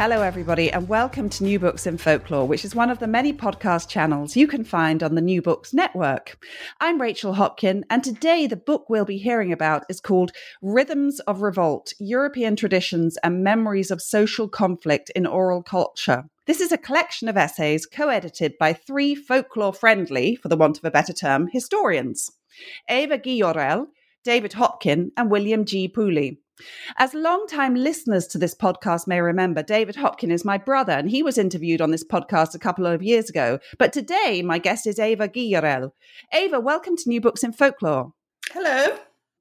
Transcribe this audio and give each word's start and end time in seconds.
Hello, 0.00 0.22
everybody, 0.22 0.72
and 0.72 0.88
welcome 0.88 1.28
to 1.28 1.44
New 1.44 1.58
Books 1.58 1.86
in 1.86 1.98
Folklore, 1.98 2.48
which 2.48 2.64
is 2.64 2.74
one 2.74 2.88
of 2.88 3.00
the 3.00 3.06
many 3.06 3.34
podcast 3.34 3.86
channels 3.86 4.34
you 4.34 4.46
can 4.46 4.64
find 4.64 5.02
on 5.02 5.14
the 5.14 5.20
New 5.20 5.42
Books 5.42 5.74
Network. 5.74 6.38
I'm 6.80 6.98
Rachel 6.98 7.34
Hopkin, 7.34 7.82
and 7.90 8.02
today 8.02 8.46
the 8.46 8.56
book 8.56 8.88
we'll 8.88 9.04
be 9.04 9.18
hearing 9.18 9.52
about 9.52 9.84
is 9.90 10.00
called 10.00 10.32
Rhythms 10.62 11.20
of 11.26 11.42
Revolt 11.42 11.92
European 11.98 12.56
Traditions 12.56 13.18
and 13.22 13.44
Memories 13.44 13.90
of 13.90 14.00
Social 14.00 14.48
Conflict 14.48 15.10
in 15.14 15.26
Oral 15.26 15.62
Culture. 15.62 16.24
This 16.46 16.62
is 16.62 16.72
a 16.72 16.78
collection 16.78 17.28
of 17.28 17.36
essays 17.36 17.84
co 17.84 18.08
edited 18.08 18.56
by 18.58 18.72
three 18.72 19.14
folklore 19.14 19.74
friendly, 19.74 20.34
for 20.34 20.48
the 20.48 20.56
want 20.56 20.78
of 20.78 20.84
a 20.86 20.90
better 20.90 21.12
term, 21.12 21.46
historians 21.52 22.30
Eva 22.88 23.18
Guillorel, 23.18 23.88
David 24.24 24.52
Hopkin, 24.52 25.10
and 25.18 25.30
William 25.30 25.66
G. 25.66 25.88
Pooley. 25.88 26.38
As 26.98 27.14
long-time 27.14 27.74
listeners 27.74 28.26
to 28.28 28.38
this 28.38 28.54
podcast 28.54 29.06
may 29.06 29.20
remember, 29.20 29.62
David 29.62 29.96
Hopkin 29.96 30.30
is 30.30 30.44
my 30.44 30.58
brother, 30.58 30.92
and 30.92 31.10
he 31.10 31.22
was 31.22 31.38
interviewed 31.38 31.80
on 31.80 31.90
this 31.90 32.04
podcast 32.04 32.54
a 32.54 32.58
couple 32.58 32.86
of 32.86 33.02
years 33.02 33.28
ago. 33.30 33.58
But 33.78 33.92
today, 33.92 34.42
my 34.42 34.58
guest 34.58 34.86
is 34.86 34.98
Ava 34.98 35.28
Guillorel. 35.28 35.92
Ava, 36.32 36.60
welcome 36.60 36.96
to 36.96 37.08
New 37.08 37.20
Books 37.20 37.42
in 37.42 37.52
Folklore. 37.52 38.12
Hello. 38.52 38.96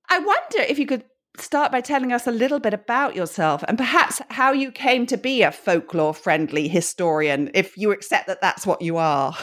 I 0.10 0.20
wonder 0.20 0.60
if 0.60 0.80
you 0.80 0.86
could 0.86 1.04
start 1.38 1.72
by 1.72 1.82
telling 1.82 2.12
us 2.12 2.28
a 2.28 2.32
little 2.32 2.60
bit 2.60 2.74
about 2.74 3.16
yourself 3.16 3.64
and 3.68 3.78
perhaps 3.78 4.22
how 4.30 4.52
you 4.52 4.72
came 4.72 5.06
to 5.06 5.18
be 5.18 5.42
a 5.42 5.52
folklore 5.52 6.14
friendly 6.14 6.68
historian, 6.68 7.50
if 7.54 7.78
you 7.78 7.92
accept 7.92 8.28
that 8.28 8.42
that's 8.42 8.66
what 8.66 8.82
you 8.82 8.98
are. 8.98 9.36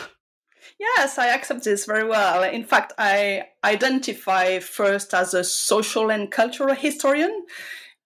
Yes, 0.79 1.19
I 1.19 1.29
accept 1.29 1.65
this 1.65 1.87
very 1.87 2.07
well. 2.07 2.43
In 2.43 2.65
fact, 2.65 2.93
I 2.99 3.45
identify 3.65 4.59
first 4.59 5.15
as 5.15 5.33
a 5.33 5.43
social 5.43 6.11
and 6.11 6.31
cultural 6.31 6.75
historian 6.75 7.47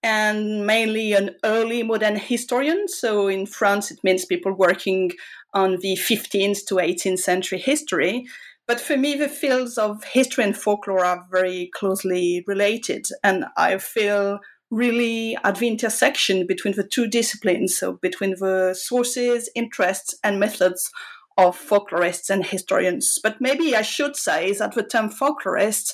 and 0.03 0.65
mainly 0.65 1.13
an 1.13 1.35
early 1.43 1.83
modern 1.83 2.15
historian. 2.15 2.87
So 2.87 3.27
in 3.27 3.45
France, 3.45 3.91
it 3.91 3.99
means 4.03 4.25
people 4.25 4.53
working 4.53 5.11
on 5.53 5.77
the 5.81 5.95
15th 5.97 6.65
to 6.67 6.75
18th 6.75 7.19
century 7.19 7.59
history. 7.59 8.25
But 8.67 8.79
for 8.79 8.95
me, 8.95 9.15
the 9.15 9.27
fields 9.27 9.77
of 9.77 10.03
history 10.05 10.45
and 10.45 10.55
folklore 10.55 11.03
are 11.03 11.27
very 11.29 11.69
closely 11.75 12.43
related. 12.47 13.07
And 13.21 13.45
I 13.57 13.77
feel 13.79 14.39
really 14.69 15.37
at 15.43 15.57
the 15.57 15.67
intersection 15.67 16.47
between 16.47 16.75
the 16.75 16.87
two 16.87 17.05
disciplines, 17.05 17.77
so 17.77 17.93
between 18.01 18.35
the 18.39 18.73
sources, 18.73 19.49
interests, 19.53 20.15
and 20.23 20.39
methods 20.39 20.89
of 21.47 21.57
folklorists 21.57 22.29
and 22.29 22.45
historians. 22.45 23.19
But 23.21 23.41
maybe 23.41 23.75
I 23.75 23.81
should 23.81 24.15
say 24.15 24.53
that 24.53 24.73
the 24.73 24.83
term 24.83 25.09
folklorist 25.09 25.93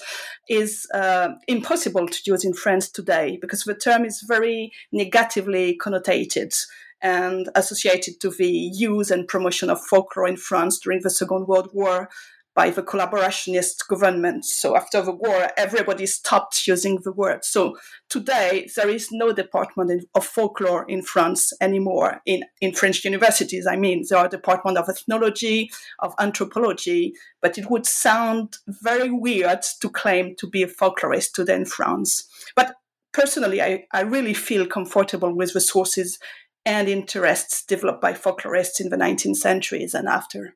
is 0.50 0.88
uh, 0.94 1.30
impossible 1.48 2.08
to 2.08 2.20
use 2.26 2.44
in 2.44 2.54
France 2.54 2.90
today 2.90 3.38
because 3.42 3.64
the 3.64 3.76
term 3.76 4.06
is 4.06 4.24
very 4.28 4.72
negatively 4.92 5.78
connotated 5.78 6.54
and 7.02 7.50
associated 7.56 8.20
to 8.22 8.30
the 8.32 8.72
use 8.74 9.12
and 9.12 9.28
promotion 9.28 9.70
of 9.70 9.80
folklore 9.86 10.28
in 10.28 10.38
France 10.38 10.80
during 10.80 11.02
the 11.04 11.10
Second 11.10 11.48
World 11.48 11.70
War 11.74 12.10
by 12.58 12.72
the 12.72 12.82
collaborationist 12.82 13.88
government. 13.88 14.44
So 14.44 14.76
after 14.76 15.00
the 15.04 15.12
war, 15.12 15.50
everybody 15.56 16.08
stopped 16.08 16.66
using 16.66 17.00
the 17.04 17.12
word. 17.12 17.46
So 17.46 17.78
today, 18.10 18.68
there 18.76 18.90
is 18.90 19.10
no 19.12 19.32
department 19.32 20.06
of 20.16 20.26
folklore 20.26 20.84
in 20.90 21.04
France 21.04 21.54
anymore 21.62 22.20
in, 22.26 22.46
in 22.60 22.74
French 22.74 23.06
universities. 23.06 23.68
I 23.68 23.76
mean, 23.76 24.06
there 24.10 24.18
are 24.18 24.28
department 24.28 24.80
of 24.80 24.90
ethnology, 24.90 25.70
of 26.00 26.16
anthropology, 26.20 27.14
but 27.44 27.60
it 27.60 27.70
would 27.70 27.86
sound 27.86 28.58
very 28.68 29.12
weird 29.12 29.62
to 29.82 29.90
claim 29.92 30.36
to 30.40 30.50
be 30.50 30.64
a 30.64 30.68
folklorist 30.68 31.34
today 31.34 31.58
in 31.58 31.66
France. 31.66 32.28
But 32.56 32.74
personally, 33.14 33.62
I, 33.62 33.86
I 33.94 34.02
really 34.02 34.34
feel 34.34 34.66
comfortable 34.66 35.32
with 35.32 35.54
the 35.54 35.62
sources 35.62 36.18
and 36.66 36.90
interests 36.90 37.64
developed 37.64 38.02
by 38.02 38.14
folklorists 38.14 38.80
in 38.80 38.90
the 38.90 38.98
19th 38.98 39.36
centuries 39.36 39.94
and 39.94 40.08
after. 40.08 40.56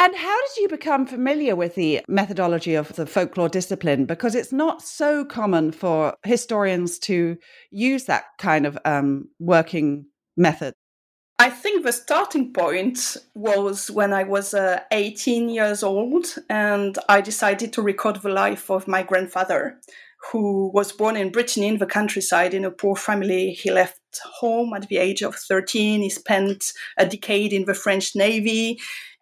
And 0.00 0.14
how 0.14 0.40
did 0.40 0.62
you 0.62 0.68
become 0.68 1.06
familiar 1.06 1.56
with 1.56 1.74
the 1.74 2.02
methodology 2.06 2.76
of 2.76 2.94
the 2.94 3.04
folklore 3.04 3.48
discipline? 3.48 4.04
Because 4.04 4.36
it's 4.36 4.52
not 4.52 4.80
so 4.80 5.24
common 5.24 5.72
for 5.72 6.14
historians 6.24 7.00
to 7.00 7.36
use 7.72 8.04
that 8.04 8.26
kind 8.38 8.64
of 8.64 8.78
um, 8.84 9.28
working 9.40 10.06
method. 10.36 10.74
I 11.40 11.50
think 11.50 11.84
the 11.84 11.92
starting 11.92 12.52
point 12.52 13.16
was 13.34 13.90
when 13.90 14.12
I 14.12 14.22
was 14.22 14.54
uh, 14.54 14.80
18 14.92 15.48
years 15.48 15.82
old 15.82 16.26
and 16.48 16.96
I 17.08 17.20
decided 17.20 17.72
to 17.72 17.82
record 17.82 18.22
the 18.22 18.28
life 18.28 18.70
of 18.70 18.86
my 18.86 19.02
grandfather, 19.02 19.80
who 20.30 20.70
was 20.72 20.92
born 20.92 21.16
in 21.16 21.30
Brittany 21.30 21.68
in 21.68 21.78
the 21.78 21.86
countryside 21.86 22.54
in 22.54 22.64
a 22.64 22.70
poor 22.70 22.96
family. 22.96 23.50
He 23.50 23.70
left 23.70 24.00
home 24.40 24.74
at 24.74 24.88
the 24.88 24.98
age 24.98 25.22
of 25.22 25.36
13. 25.36 26.02
He 26.02 26.10
spent 26.10 26.72
a 26.96 27.06
decade 27.06 27.52
in 27.52 27.66
the 27.66 27.74
French 27.74 28.16
Navy. 28.16 28.78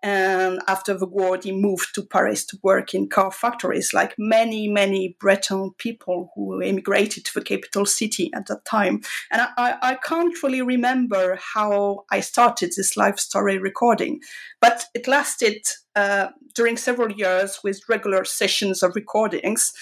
And 0.07 0.61
after 0.69 0.97
the 0.97 1.05
war, 1.05 1.37
he 1.43 1.51
moved 1.51 1.93
to 1.97 2.03
Paris 2.05 2.45
to 2.47 2.59
work 2.63 2.95
in 2.95 3.09
car 3.09 3.33
factories, 3.33 3.93
like 3.93 4.15
many, 4.17 4.69
many 4.69 5.17
Breton 5.19 5.73
people 5.79 6.31
who 6.33 6.63
immigrated 6.63 7.25
to 7.25 7.35
the 7.35 7.45
capital 7.45 7.85
city 7.87 8.31
at 8.33 8.47
that 8.47 8.65
time. 8.65 9.01
And 9.33 9.43
I, 9.59 9.77
I 9.83 9.95
can't 9.97 10.41
really 10.45 10.63
remember 10.63 11.37
how 11.55 12.05
I 12.13 12.21
started 12.21 12.71
this 12.77 12.97
life 12.97 13.19
story 13.19 13.59
recording, 13.59 14.21
but 14.61 14.85
it 14.95 15.09
lasted 15.09 15.67
uh, 15.97 16.29
during 16.55 16.77
several 16.77 17.11
years 17.11 17.59
with 17.65 17.81
regular 17.89 18.25
sessions 18.25 18.85
of 18.85 18.95
recordings. 18.95 19.73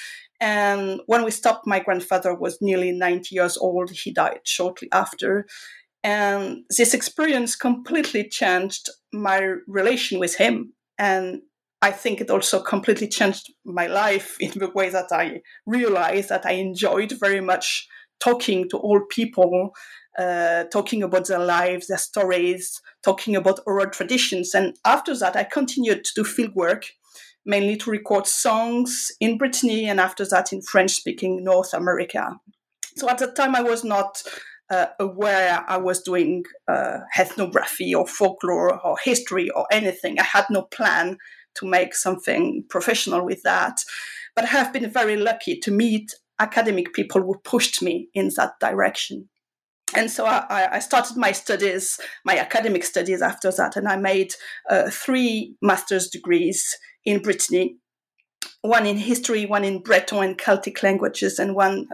And 0.41 1.03
when 1.05 1.23
we 1.23 1.33
stopped, 1.33 1.67
my 1.67 1.81
grandfather 1.81 2.35
was 2.35 2.63
nearly 2.63 2.93
90 2.93 3.35
years 3.35 3.59
old. 3.59 3.91
He 3.91 4.11
died 4.11 4.41
shortly 4.45 4.89
after. 4.91 5.45
And 6.05 6.65
this 6.69 6.93
experience 6.93 7.57
completely 7.57 8.29
changed 8.29 8.91
my 9.11 9.39
relation 9.67 10.21
with 10.21 10.37
him. 10.37 10.75
And 10.99 11.41
I 11.81 11.91
think 11.91 12.21
it 12.21 12.31
also 12.31 12.61
completely 12.61 13.09
changed 13.09 13.51
my 13.65 13.87
life 13.87 14.37
in 14.41 14.53
the 14.57 14.71
way 14.71 14.91
that 14.91 15.11
I 15.11 15.41
realized 15.67 16.29
that 16.29 16.45
I 16.45 16.53
enjoyed 16.53 17.13
very 17.19 17.41
much 17.41 17.89
talking 18.21 18.69
to 18.69 18.79
old 18.79 19.09
people, 19.09 19.71
uh, 20.19 20.65
talking 20.65 21.03
about 21.03 21.27
their 21.27 21.41
lives, 21.41 21.87
their 21.87 21.99
stories, 21.99 22.81
talking 23.03 23.35
about 23.35 23.61
oral 23.67 23.91
traditions. 23.91 24.55
And 24.55 24.77
after 24.85 25.17
that, 25.17 25.37
I 25.37 25.45
continued 25.45 26.05
to 26.05 26.13
do 26.15 26.25
field 26.25 26.55
work, 26.55 26.85
mainly 27.47 27.77
to 27.79 27.91
record 27.91 28.27
songs 28.27 29.11
in 29.21 29.39
Brittany 29.39 29.87
and 29.87 30.01
after 30.01 30.27
that 30.27 30.53
in 30.53 30.61
French 30.61 30.93
speaking 30.93 31.43
North 31.43 31.73
America. 31.73 32.39
So 32.97 33.09
at 33.09 33.19
the 33.19 33.33
time, 33.33 33.57
I 33.57 33.63
was 33.63 33.83
not 33.83 34.23
uh, 34.75 34.87
aware 34.99 35.65
I 35.69 35.77
was 35.77 36.03
doing 36.03 36.45
uh, 36.69 36.99
ethnography 37.19 37.95
or 37.95 38.07
folklore 38.07 38.81
or 38.85 38.97
history 39.03 39.51
or 39.51 39.67
anything. 39.71 40.19
I 40.19 40.25
had 40.25 40.47
no 40.51 40.63
plan 40.63 41.19
to 41.57 41.67
make 41.67 41.95
something 41.95 42.65
professional 42.69 43.25
with 43.25 43.43
that. 43.43 43.81
But 44.35 44.45
I 44.45 44.49
have 44.49 44.73
been 44.73 44.91
very 44.91 45.17
lucky 45.17 45.59
to 45.61 45.71
meet 45.71 46.13
academic 46.41 46.93
people 46.93 47.23
who 47.23 47.39
pushed 47.45 47.83
me 47.83 48.09
in 48.15 48.31
that 48.37 48.55
direction. 48.61 49.29
And 49.95 50.11
so 50.11 50.27
I, 50.27 50.77
I 50.77 50.79
started 50.81 51.17
my 51.17 51.31
studies, 51.31 52.01
my 52.25 52.37
academic 52.37 52.83
studies 52.83 53.23
after 53.23 53.53
that, 53.53 53.77
and 53.77 53.87
I 53.87 53.97
made 53.97 54.35
uh, 54.69 54.91
three 54.91 55.55
master's 55.63 56.09
degrees 56.09 56.77
in 57.05 57.23
Brittany 57.23 57.77
one 58.65 58.87
in 58.87 58.97
history, 58.97 59.45
one 59.45 59.63
in 59.63 59.79
Breton 59.81 60.25
and 60.25 60.39
Celtic 60.39 60.83
languages, 60.83 61.39
and 61.39 61.55
one, 61.55 61.87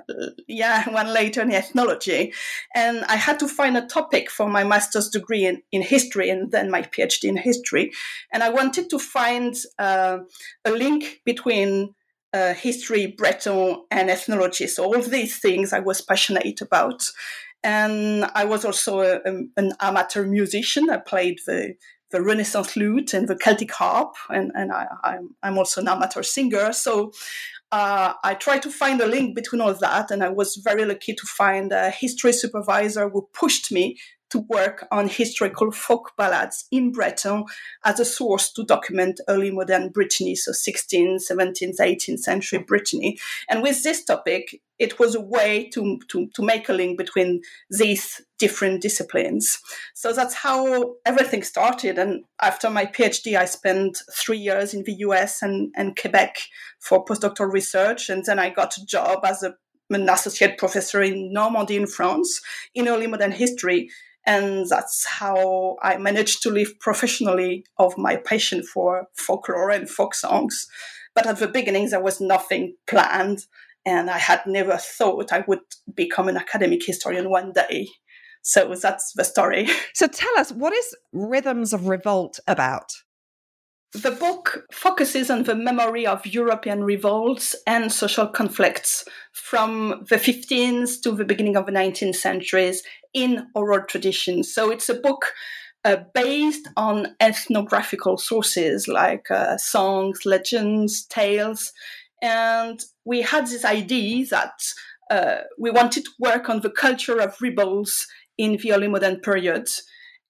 yeah, 0.46 0.88
one 0.92 1.12
later 1.12 1.42
in 1.42 1.50
ethnology. 1.50 2.32
And 2.76 3.04
I 3.06 3.16
had 3.16 3.40
to 3.40 3.48
find 3.48 3.76
a 3.76 3.86
topic 3.86 4.30
for 4.30 4.48
my 4.48 4.62
master's 4.62 5.08
degree 5.08 5.44
in, 5.44 5.62
in 5.72 5.82
history 5.82 6.30
and 6.30 6.52
then 6.52 6.70
my 6.70 6.82
PhD 6.82 7.24
in 7.24 7.36
history. 7.36 7.90
And 8.32 8.44
I 8.44 8.50
wanted 8.50 8.88
to 8.90 9.00
find 9.00 9.56
uh, 9.80 10.18
a 10.64 10.70
link 10.70 11.22
between 11.24 11.96
uh, 12.32 12.54
history, 12.54 13.06
Breton, 13.06 13.82
and 13.90 14.08
ethnology. 14.08 14.68
So 14.68 14.84
all 14.84 15.02
these 15.02 15.38
things 15.38 15.72
I 15.72 15.80
was 15.80 16.00
passionate 16.00 16.60
about. 16.60 17.02
And 17.64 18.30
I 18.36 18.44
was 18.44 18.64
also 18.64 19.00
a, 19.00 19.16
a, 19.16 19.42
an 19.56 19.72
amateur 19.80 20.24
musician. 20.24 20.88
I 20.88 20.98
played 20.98 21.40
the 21.46 21.74
the 22.10 22.22
Renaissance 22.22 22.76
lute 22.76 23.14
and 23.14 23.28
the 23.28 23.36
Celtic 23.36 23.72
harp, 23.72 24.14
and, 24.28 24.50
and 24.54 24.72
I, 24.72 24.82
am 24.82 24.88
I'm, 25.04 25.34
I'm 25.42 25.58
also 25.58 25.80
an 25.80 25.88
amateur 25.88 26.22
singer. 26.22 26.72
So 26.72 27.12
uh, 27.72 28.14
I 28.24 28.34
tried 28.34 28.62
to 28.62 28.70
find 28.70 29.00
a 29.00 29.06
link 29.06 29.34
between 29.34 29.60
all 29.60 29.74
that, 29.74 30.10
and 30.10 30.22
I 30.22 30.28
was 30.28 30.56
very 30.56 30.84
lucky 30.84 31.14
to 31.14 31.26
find 31.26 31.72
a 31.72 31.90
history 31.90 32.32
supervisor 32.32 33.08
who 33.08 33.28
pushed 33.32 33.70
me 33.70 33.98
to 34.30 34.40
work 34.48 34.86
on 34.90 35.08
historical 35.08 35.70
folk 35.70 36.12
ballads 36.16 36.66
in 36.70 36.92
Breton 36.92 37.44
as 37.84 38.00
a 38.00 38.04
source 38.04 38.52
to 38.52 38.64
document 38.64 39.20
early 39.28 39.50
modern 39.50 39.90
Brittany, 39.90 40.34
so 40.34 40.52
16th, 40.52 41.22
17th, 41.30 41.78
18th 41.78 42.20
century 42.20 42.60
Brittany. 42.60 43.18
And 43.48 43.62
with 43.62 43.82
this 43.82 44.04
topic, 44.04 44.60
it 44.78 44.98
was 44.98 45.14
a 45.14 45.20
way 45.20 45.68
to, 45.74 46.00
to, 46.08 46.28
to 46.34 46.42
make 46.42 46.68
a 46.68 46.72
link 46.72 46.96
between 46.96 47.42
these 47.70 48.22
different 48.38 48.80
disciplines. 48.80 49.58
So 49.94 50.12
that's 50.12 50.34
how 50.34 50.94
everything 51.04 51.42
started. 51.42 51.98
And 51.98 52.24
after 52.40 52.70
my 52.70 52.86
PhD, 52.86 53.36
I 53.36 53.44
spent 53.44 53.98
three 54.12 54.38
years 54.38 54.72
in 54.72 54.84
the 54.84 54.94
US 55.00 55.42
and, 55.42 55.72
and 55.76 55.98
Quebec 56.00 56.38
for 56.78 57.04
postdoctoral 57.04 57.52
research. 57.52 58.08
And 58.08 58.24
then 58.24 58.38
I 58.38 58.48
got 58.48 58.78
a 58.78 58.86
job 58.86 59.20
as 59.24 59.42
a 59.42 59.54
an 59.92 60.08
associate 60.08 60.56
professor 60.56 61.02
in 61.02 61.32
Normandy 61.32 61.76
in 61.76 61.86
France 61.86 62.40
in 62.74 62.86
early 62.86 63.08
modern 63.08 63.32
history 63.32 63.90
and 64.26 64.66
that's 64.68 65.06
how 65.06 65.76
I 65.82 65.96
managed 65.96 66.42
to 66.42 66.50
live 66.50 66.78
professionally 66.78 67.64
of 67.78 67.96
my 67.96 68.16
passion 68.16 68.62
for 68.62 69.06
folklore 69.16 69.70
and 69.70 69.88
folk 69.88 70.14
songs. 70.14 70.66
But 71.14 71.26
at 71.26 71.38
the 71.38 71.48
beginning, 71.48 71.88
there 71.90 72.02
was 72.02 72.20
nothing 72.20 72.76
planned, 72.86 73.40
and 73.84 74.10
I 74.10 74.18
had 74.18 74.42
never 74.46 74.76
thought 74.76 75.32
I 75.32 75.44
would 75.48 75.60
become 75.94 76.28
an 76.28 76.36
academic 76.36 76.84
historian 76.84 77.30
one 77.30 77.52
day. 77.52 77.88
So 78.42 78.74
that's 78.74 79.12
the 79.14 79.24
story. 79.24 79.68
So 79.94 80.06
tell 80.06 80.38
us, 80.38 80.50
what 80.52 80.72
is 80.72 80.96
Rhythms 81.12 81.72
of 81.72 81.88
Revolt 81.88 82.38
about? 82.46 82.90
The 83.92 84.12
book 84.12 84.66
focuses 84.72 85.30
on 85.30 85.42
the 85.42 85.56
memory 85.56 86.06
of 86.06 86.24
European 86.24 86.84
revolts 86.84 87.56
and 87.66 87.90
social 87.90 88.28
conflicts 88.28 89.04
from 89.32 90.04
the 90.08 90.16
15th 90.16 91.02
to 91.02 91.10
the 91.10 91.24
beginning 91.24 91.56
of 91.56 91.66
the 91.66 91.72
19th 91.72 92.14
centuries 92.14 92.84
in 93.12 93.48
oral 93.54 93.82
traditions. 93.82 94.54
So 94.54 94.70
it's 94.70 94.88
a 94.88 94.94
book 94.94 95.32
uh, 95.84 95.96
based 96.14 96.68
on 96.76 97.16
ethnographical 97.20 98.16
sources 98.16 98.86
like 98.86 99.28
uh, 99.28 99.56
songs, 99.56 100.24
legends, 100.24 101.04
tales. 101.06 101.72
And 102.22 102.80
we 103.04 103.22
had 103.22 103.46
this 103.46 103.64
idea 103.64 104.26
that 104.26 104.62
uh, 105.10 105.36
we 105.58 105.72
wanted 105.72 106.04
to 106.04 106.10
work 106.20 106.48
on 106.48 106.60
the 106.60 106.70
culture 106.70 107.18
of 107.18 107.36
rebels 107.40 108.06
in 108.38 108.56
the 108.56 108.72
early 108.72 108.86
modern 108.86 109.18
period. 109.18 109.68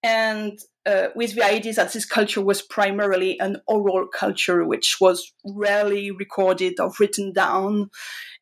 And 0.03 0.59
uh, 0.91 1.11
with 1.15 1.35
the 1.35 1.45
idea 1.45 1.73
that 1.75 1.93
this 1.93 2.05
culture 2.05 2.41
was 2.41 2.63
primarily 2.63 3.39
an 3.39 3.59
oral 3.67 4.07
culture, 4.07 4.65
which 4.65 4.97
was 5.01 5.33
rarely 5.45 6.11
recorded 6.11 6.81
or 6.81 6.93
written 6.99 7.33
down. 7.33 7.91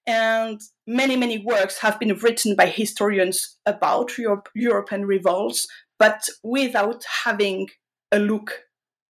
And 0.07 0.61
many, 0.87 1.17
many 1.17 1.39
works 1.39 1.79
have 1.81 2.01
been 2.01 2.17
written 2.17 2.57
by 2.57 2.67
historians 2.67 3.59
about 3.67 4.17
Europe, 4.17 4.49
European 4.55 5.05
revolts, 5.05 5.67
but 5.99 6.29
without 6.43 7.05
having 7.25 7.69
a 8.11 8.19
look, 8.19 8.63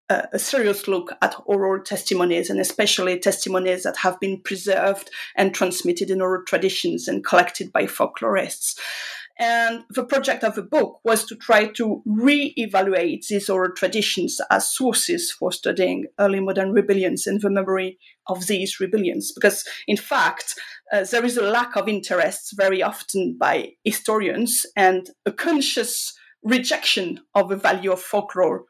uh, 0.09 0.27
a 0.33 0.39
serious 0.39 0.87
look 0.87 1.13
at 1.21 1.35
oral 1.47 1.83
testimonies, 1.83 2.49
and 2.49 2.61
especially 2.61 3.19
testimonies 3.19 3.83
that 3.83 3.97
have 3.97 4.21
been 4.21 4.41
preserved 4.41 5.11
and 5.35 5.53
transmitted 5.53 6.11
in 6.11 6.21
oral 6.21 6.45
traditions 6.47 7.09
and 7.09 7.25
collected 7.25 7.73
by 7.73 7.87
folklorists. 7.87 8.79
And 9.39 9.83
the 9.91 10.05
project 10.05 10.45
of 10.45 10.55
the 10.55 10.63
book 10.63 11.01
was 11.05 11.25
to 11.27 11.35
try 11.35 11.67
to 11.73 12.03
re-evaluate 12.07 13.27
these 13.29 13.51
oral 13.51 13.73
traditions 13.75 14.41
as 14.51 14.73
sources 14.73 15.33
for 15.33 15.51
studying 15.51 16.07
early 16.21 16.39
modern 16.39 16.73
rebellions 16.73 17.27
and 17.27 17.41
the 17.41 17.51
memory 17.51 17.99
of 18.29 18.47
these 18.47 18.79
rebellions. 18.79 19.33
Because, 19.33 19.65
in 19.89 19.97
fact, 19.97 20.55
uh, 20.93 21.05
there 21.11 21.25
is 21.25 21.37
a 21.37 21.43
lack 21.43 21.75
of 21.75 21.89
interest 21.89 22.55
very 22.57 22.83
often 22.83 23.37
by 23.37 23.73
historians 23.83 24.67
and 24.77 25.11
a 25.27 25.33
conscious 25.33 26.17
rejection 26.45 27.21
of 27.35 27.49
the 27.49 27.57
value 27.57 27.91
of 27.91 28.01
folklore 28.01 28.65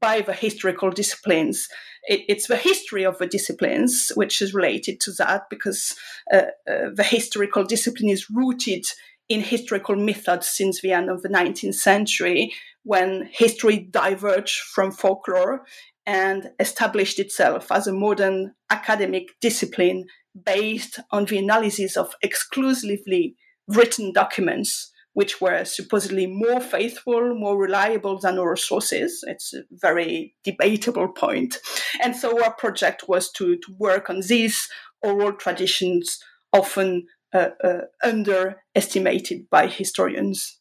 by 0.00 0.20
the 0.20 0.32
historical 0.32 0.90
disciplines. 0.90 1.68
It, 2.08 2.22
it's 2.28 2.46
the 2.46 2.56
history 2.56 3.04
of 3.04 3.18
the 3.18 3.26
disciplines 3.26 4.10
which 4.14 4.40
is 4.40 4.54
related 4.54 5.00
to 5.00 5.12
that 5.18 5.50
because 5.50 5.94
uh, 6.32 6.42
uh, 6.68 6.90
the 6.94 7.04
historical 7.04 7.64
discipline 7.64 8.10
is 8.10 8.30
rooted 8.30 8.84
in 9.30 9.40
historical 9.40 9.94
methods 9.96 10.48
since 10.48 10.82
the 10.82 10.92
end 10.92 11.08
of 11.08 11.22
the 11.22 11.28
19th 11.28 11.76
century 11.76 12.52
when 12.82 13.28
history 13.32 13.78
diverged 13.78 14.58
from 14.58 14.90
folklore 14.90 15.64
and 16.04 16.50
established 16.58 17.20
itself 17.20 17.70
as 17.70 17.86
a 17.86 17.92
modern 17.92 18.52
academic 18.70 19.28
discipline 19.40 20.04
based 20.44 20.98
on 21.12 21.24
the 21.26 21.38
analysis 21.38 21.96
of 21.96 22.14
exclusively 22.22 23.36
written 23.68 24.12
documents, 24.12 24.90
which 25.12 25.40
were 25.40 25.64
supposedly 25.64 26.26
more 26.26 26.60
faithful, 26.60 27.34
more 27.34 27.56
reliable 27.56 28.18
than 28.18 28.38
oral 28.38 28.56
sources. 28.56 29.22
It's 29.28 29.54
a 29.54 29.62
very 29.70 30.34
debatable 30.42 31.08
point. 31.08 31.58
And 32.02 32.16
so 32.16 32.42
our 32.42 32.54
project 32.54 33.04
was 33.06 33.30
to, 33.32 33.56
to 33.56 33.74
work 33.78 34.10
on 34.10 34.22
these 34.26 34.68
oral 35.02 35.34
traditions, 35.34 36.18
often 36.52 37.06
uh, 37.32 37.50
uh, 37.62 37.80
underestimated 38.02 39.48
by 39.50 39.66
historians. 39.66 40.58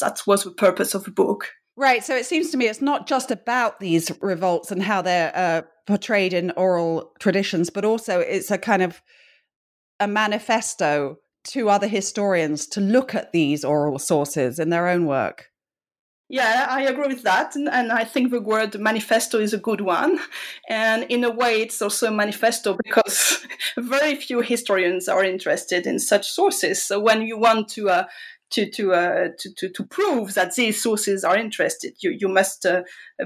That 0.00 0.20
was 0.26 0.44
the 0.44 0.50
purpose 0.50 0.94
of 0.94 1.04
the 1.04 1.10
book. 1.10 1.48
Right. 1.76 2.02
So 2.02 2.16
it 2.16 2.26
seems 2.26 2.50
to 2.50 2.56
me 2.56 2.66
it's 2.66 2.80
not 2.80 3.06
just 3.06 3.30
about 3.30 3.80
these 3.80 4.10
revolts 4.20 4.72
and 4.72 4.82
how 4.82 5.02
they're 5.02 5.32
uh, 5.34 5.62
portrayed 5.86 6.32
in 6.32 6.50
oral 6.52 7.12
traditions, 7.20 7.70
but 7.70 7.84
also 7.84 8.20
it's 8.20 8.50
a 8.50 8.58
kind 8.58 8.82
of 8.82 9.02
a 10.00 10.08
manifesto 10.08 11.16
to 11.44 11.68
other 11.68 11.86
historians 11.86 12.66
to 12.66 12.80
look 12.80 13.14
at 13.14 13.32
these 13.32 13.64
oral 13.64 13.98
sources 13.98 14.58
in 14.58 14.70
their 14.70 14.88
own 14.88 15.06
work. 15.06 15.50
Yeah, 16.28 16.66
I 16.68 16.82
agree 16.82 17.06
with 17.06 17.22
that. 17.22 17.54
And, 17.54 17.68
and, 17.68 17.92
I 17.92 18.02
think 18.02 18.32
the 18.32 18.40
word 18.40 18.76
manifesto 18.80 19.38
is 19.38 19.54
a 19.54 19.58
good 19.58 19.80
one. 19.80 20.18
And 20.68 21.04
in 21.04 21.22
a 21.22 21.30
way, 21.30 21.62
it's 21.62 21.80
also 21.80 22.08
a 22.08 22.10
manifesto 22.10 22.76
because 22.82 23.46
very 23.76 24.16
few 24.16 24.40
historians 24.40 25.08
are 25.08 25.22
interested 25.22 25.86
in 25.86 26.00
such 26.00 26.28
sources. 26.28 26.82
So 26.82 26.98
when 26.98 27.22
you 27.22 27.38
want 27.38 27.68
to 27.70 27.90
uh, 27.90 28.04
to 28.50 28.70
to, 28.70 28.92
uh, 28.92 29.28
to, 29.38 29.54
to 29.54 29.68
to 29.70 29.84
prove 29.84 30.34
that 30.34 30.54
these 30.54 30.82
sources 30.82 31.24
are 31.24 31.36
interested. 31.36 31.94
You 32.00 32.16
you 32.18 32.28
must 32.28 32.64
uh, 32.64 32.82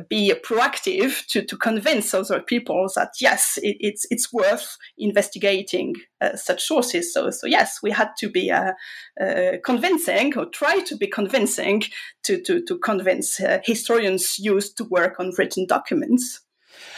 be 0.08 0.32
proactive 0.44 1.26
to, 1.28 1.42
to 1.42 1.56
convince 1.56 2.14
other 2.14 2.40
people 2.40 2.88
that 2.96 3.12
yes, 3.20 3.58
it, 3.62 3.76
it's 3.80 4.06
it's 4.10 4.32
worth 4.32 4.76
investigating 4.98 5.94
uh, 6.20 6.36
such 6.36 6.62
sources. 6.62 7.12
So 7.12 7.30
so 7.30 7.46
yes, 7.46 7.80
we 7.82 7.90
had 7.90 8.10
to 8.18 8.28
be 8.28 8.50
uh, 8.50 8.72
uh, 9.20 9.52
convincing 9.64 10.36
or 10.38 10.46
try 10.46 10.80
to 10.80 10.96
be 10.96 11.06
convincing 11.06 11.82
to 12.24 12.40
to 12.42 12.62
to 12.64 12.78
convince 12.78 13.40
uh, 13.40 13.58
historians 13.64 14.38
used 14.38 14.76
to 14.78 14.84
work 14.84 15.20
on 15.20 15.32
written 15.36 15.66
documents. 15.66 16.40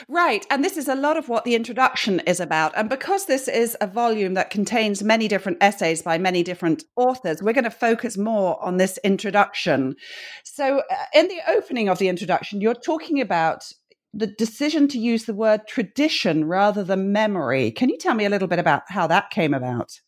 Right. 0.08 0.46
And 0.50 0.64
this 0.64 0.76
is 0.76 0.88
a 0.88 0.94
lot 0.94 1.16
of 1.16 1.28
what 1.28 1.44
the 1.44 1.54
introduction 1.54 2.20
is 2.20 2.40
about. 2.40 2.72
And 2.76 2.88
because 2.88 3.26
this 3.26 3.48
is 3.48 3.76
a 3.80 3.86
volume 3.86 4.34
that 4.34 4.50
contains 4.50 5.02
many 5.02 5.28
different 5.28 5.58
essays 5.60 6.02
by 6.02 6.18
many 6.18 6.42
different 6.42 6.84
authors, 6.96 7.42
we're 7.42 7.52
going 7.52 7.64
to 7.64 7.70
focus 7.70 8.16
more 8.16 8.62
on 8.62 8.76
this 8.76 8.98
introduction. 9.04 9.96
So, 10.44 10.80
uh, 10.90 10.94
in 11.14 11.28
the 11.28 11.40
opening 11.48 11.88
of 11.88 11.98
the 11.98 12.08
introduction, 12.08 12.60
you're 12.60 12.74
talking 12.74 13.20
about 13.20 13.72
the 14.14 14.26
decision 14.26 14.88
to 14.88 14.98
use 14.98 15.24
the 15.24 15.34
word 15.34 15.66
tradition 15.66 16.44
rather 16.44 16.84
than 16.84 17.12
memory. 17.12 17.70
Can 17.70 17.88
you 17.88 17.96
tell 17.96 18.14
me 18.14 18.26
a 18.26 18.30
little 18.30 18.48
bit 18.48 18.58
about 18.58 18.82
how 18.88 19.06
that 19.06 19.30
came 19.30 19.54
about? 19.54 20.00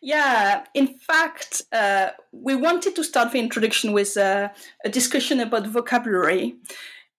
Yeah, 0.00 0.64
in 0.74 0.98
fact, 0.98 1.62
uh, 1.72 2.10
we 2.32 2.54
wanted 2.54 2.94
to 2.96 3.04
start 3.04 3.32
the 3.32 3.38
introduction 3.38 3.92
with 3.92 4.16
a 4.16 4.52
discussion 4.90 5.40
about 5.40 5.66
vocabulary 5.66 6.56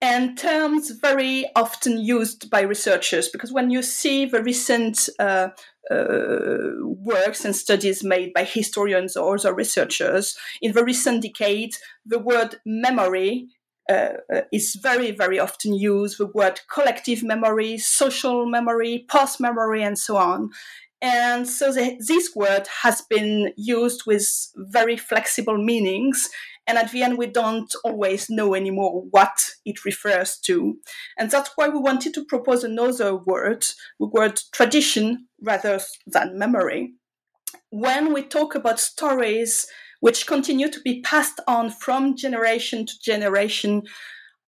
and 0.01 0.37
terms 0.37 0.91
very 0.91 1.45
often 1.55 1.97
used 1.97 2.49
by 2.49 2.61
researchers 2.61 3.27
because 3.27 3.51
when 3.51 3.69
you 3.69 3.81
see 3.81 4.25
the 4.25 4.41
recent 4.41 5.09
uh, 5.19 5.49
uh, 5.91 6.69
works 6.83 7.43
and 7.43 7.55
studies 7.55 8.03
made 8.03 8.31
by 8.33 8.45
historians 8.45 9.17
or 9.17 9.35
other 9.35 9.53
researchers 9.53 10.37
in 10.61 10.71
the 10.71 10.83
recent 10.83 11.21
decade, 11.21 11.75
the 12.05 12.19
word 12.19 12.55
memory 12.65 13.47
uh, 13.89 14.13
uh 14.33 14.41
is 14.53 14.77
very, 14.81 15.11
very 15.11 15.39
often 15.39 15.73
used. 15.73 16.17
The 16.17 16.27
word 16.27 16.61
collective 16.71 17.23
memory, 17.23 17.77
social 17.77 18.45
memory, 18.45 19.05
past 19.09 19.41
memory, 19.41 19.83
and 19.83 19.97
so 19.97 20.15
on. 20.15 20.51
And 21.01 21.47
so 21.47 21.71
the, 21.71 21.97
this 22.05 22.35
word 22.35 22.67
has 22.83 23.01
been 23.01 23.53
used 23.57 24.03
with 24.05 24.27
very 24.55 24.97
flexible 24.97 25.57
meanings 25.57 26.29
and 26.69 26.77
at 26.77 26.91
the 26.91 27.01
end, 27.01 27.17
we 27.17 27.25
don't 27.25 27.73
always 27.83 28.29
know 28.29 28.53
anymore 28.53 29.03
what 29.09 29.41
it 29.65 29.85
refers 29.85 30.38
to. 30.41 30.77
And 31.17 31.31
that's 31.31 31.49
why 31.55 31.67
we 31.67 31.79
wanted 31.79 32.13
to 32.13 32.25
propose 32.25 32.63
another 32.63 33.15
word, 33.15 33.65
the 33.99 34.05
word 34.05 34.39
tradition 34.53 35.25
rather 35.41 35.79
than 36.05 36.38
memory. 36.38 36.93
When 37.71 38.13
we 38.13 38.21
talk 38.21 38.53
about 38.53 38.79
stories 38.79 39.65
which 40.01 40.27
continue 40.27 40.69
to 40.69 40.79
be 40.81 41.01
passed 41.01 41.39
on 41.47 41.71
from 41.71 42.15
generation 42.15 42.85
to 42.85 42.93
generation, 43.01 43.81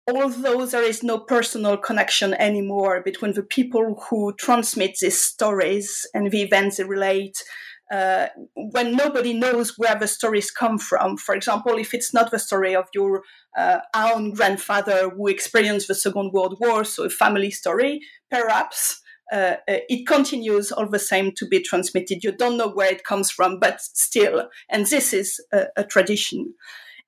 although 0.07 0.67
there 0.67 0.85
is 0.85 1.03
no 1.03 1.21
personal 1.21 1.79
connection 1.79 2.35
anymore 2.35 3.01
between 3.03 3.33
the 3.33 3.43
people 3.43 3.99
who 4.11 4.35
transmit 4.35 4.99
these 5.01 5.19
stories 5.19 6.07
and 6.13 6.31
the 6.31 6.43
events 6.43 6.77
they 6.77 6.85
relate, 6.85 7.43
uh, 7.91 8.29
when 8.55 8.97
nobody 8.97 9.33
knows 9.33 9.75
where 9.77 9.97
the 9.97 10.07
stories 10.07 10.51
come 10.51 10.79
from. 10.79 11.17
For 11.17 11.35
example, 11.35 11.77
if 11.77 11.93
it's 11.93 12.15
not 12.15 12.31
the 12.31 12.39
story 12.39 12.75
of 12.75 12.87
your 12.95 13.23
uh, 13.57 13.79
own 13.95 14.33
grandfather 14.33 15.11
who 15.11 15.27
experienced 15.27 15.89
the 15.89 15.95
Second 15.95 16.33
World 16.33 16.57
War, 16.61 16.85
so 16.85 17.05
a 17.05 17.11
family 17.11 17.51
story, 17.51 18.01
perhaps 18.31 19.01
uh, 19.33 19.57
uh, 19.69 19.79
it 19.89 20.07
continues 20.07 20.73
all 20.73 20.89
the 20.89 20.99
same 20.99 21.33
to 21.37 21.47
be 21.47 21.61
transmitted. 21.63 22.25
You 22.25 22.33
don't 22.33 22.57
know 22.57 22.69
where 22.69 22.93
it 22.93 23.05
comes 23.05 23.31
from, 23.31 23.59
but 23.61 23.81
still, 23.81 24.49
and 24.69 24.87
this 24.87 25.13
is 25.13 25.41
a, 25.53 25.67
a 25.77 25.85
tradition. 25.85 26.55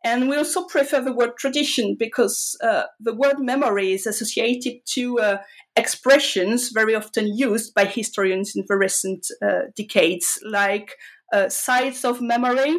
And 0.04 0.28
we 0.28 0.36
also 0.36 0.64
prefer 0.64 1.00
the 1.00 1.12
word 1.12 1.36
tradition 1.38 1.96
because 1.96 2.56
uh, 2.62 2.84
the 2.98 3.14
word 3.14 3.38
memory 3.38 3.92
is 3.92 4.06
associated 4.06 4.84
to 4.94 5.20
uh, 5.20 5.38
expressions 5.76 6.70
very 6.70 6.94
often 6.94 7.36
used 7.36 7.74
by 7.74 7.84
historians 7.84 8.54
in 8.56 8.64
the 8.68 8.76
recent 8.76 9.26
uh, 9.42 9.62
decades, 9.76 10.38
like 10.44 10.96
uh, 11.32 11.48
sites 11.48 12.04
of 12.04 12.20
memory, 12.20 12.76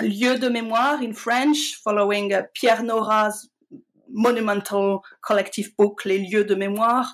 lieu 0.00 0.38
de 0.38 0.50
mémoire 0.50 1.02
in 1.02 1.12
French, 1.12 1.76
following 1.84 2.32
uh, 2.32 2.42
Pierre 2.54 2.82
Nora's 2.82 3.48
monumental 4.08 5.04
collective 5.24 5.70
book, 5.76 6.04
Les 6.04 6.18
lieux 6.18 6.44
de 6.44 6.56
mémoire, 6.56 7.06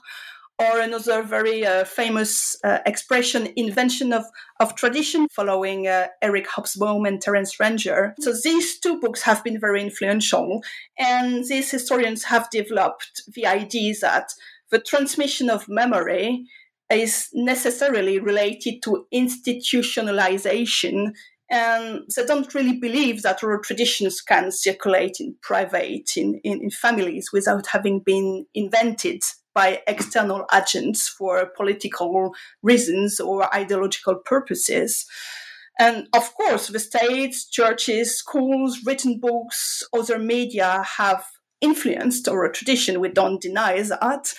or 0.59 0.81
another 0.81 1.23
very 1.23 1.67
uh, 1.67 1.85
famous 1.85 2.57
uh, 2.63 2.79
expression, 2.87 3.49
invention 3.57 4.13
of, 4.13 4.25
of 4.61 4.75
tradition, 4.77 5.27
following 5.35 5.89
uh, 5.89 6.07
Eric 6.21 6.47
Hobsbawm 6.47 7.09
and 7.09 7.21
Terence 7.21 7.59
Ranger. 7.59 8.15
So 8.21 8.33
these 8.45 8.79
two 8.79 9.01
books 9.01 9.23
have 9.23 9.43
been 9.43 9.59
very 9.59 9.83
influential, 9.83 10.63
and 10.99 11.45
these 11.45 11.71
historians 11.71 12.25
have 12.25 12.49
developed 12.51 13.23
the 13.35 13.47
idea 13.47 13.95
that 14.03 14.33
the 14.73 14.81
transmission 14.81 15.49
of 15.49 15.69
memory 15.69 16.45
is 16.91 17.29
necessarily 17.33 18.19
related 18.19 18.83
to 18.83 19.07
institutionalization 19.15 21.13
and 21.53 22.01
they 22.17 22.25
don't 22.25 22.55
really 22.55 22.79
believe 22.79 23.21
that 23.23 23.43
oral 23.45 23.63
traditions 23.63 24.23
can 24.23 24.51
circulate 24.51 25.19
in 25.21 25.37
private 25.43 26.17
in, 26.17 26.41
in, 26.43 26.63
in, 26.63 26.71
families 26.71 27.29
without 27.31 27.67
having 27.67 28.01
been 28.01 28.47
invented 28.55 29.21
by 29.55 29.83
external 29.87 30.47
agents 30.55 31.09
for 31.09 31.51
political 31.55 32.33
reasons 32.63 33.21
or 33.21 33.55
ideological 33.55 34.15
purposes. 34.15 35.05
And 35.79 36.09
of 36.15 36.33
course, 36.35 36.69
the 36.69 36.79
states, 36.79 37.47
churches, 37.47 38.17
schools, 38.17 38.81
written 38.87 39.21
books, 39.21 39.83
other 39.93 40.19
media 40.19 40.83
have 40.97 41.27
influenced 41.61 42.29
oral 42.29 42.53
tradition. 42.53 42.99
We 42.99 43.09
don't 43.11 43.43
deny 43.43 43.81
that. 43.83 44.33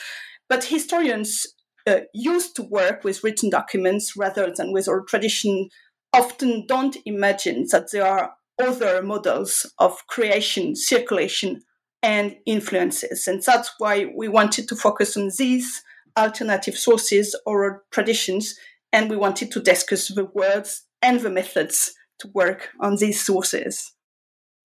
But 0.49 0.65
historians 0.65 1.47
uh, 1.87 2.01
used 2.13 2.55
to 2.55 2.63
work 2.63 3.03
with 3.03 3.23
written 3.23 3.49
documents 3.49 4.15
rather 4.15 4.53
than 4.55 4.71
with 4.71 4.87
oral 4.87 5.05
tradition 5.05 5.69
often 6.13 6.65
don't 6.67 6.97
imagine 7.05 7.65
that 7.71 7.91
there 7.91 8.05
are 8.05 8.33
other 8.61 9.01
models 9.01 9.65
of 9.79 10.05
creation, 10.07 10.75
circulation, 10.75 11.61
and 12.01 12.35
influences. 12.45 13.27
And 13.27 13.41
that's 13.41 13.71
why 13.79 14.11
we 14.15 14.27
wanted 14.27 14.67
to 14.67 14.75
focus 14.75 15.17
on 15.17 15.31
these 15.37 15.81
alternative 16.17 16.77
sources 16.77 17.35
or 17.45 17.83
traditions, 17.91 18.55
and 18.91 19.09
we 19.09 19.15
wanted 19.15 19.51
to 19.51 19.59
discuss 19.59 20.09
the 20.09 20.25
words 20.25 20.85
and 21.01 21.19
the 21.21 21.29
methods 21.29 21.93
to 22.19 22.29
work 22.33 22.69
on 22.79 22.97
these 22.97 23.23
sources. 23.23 23.93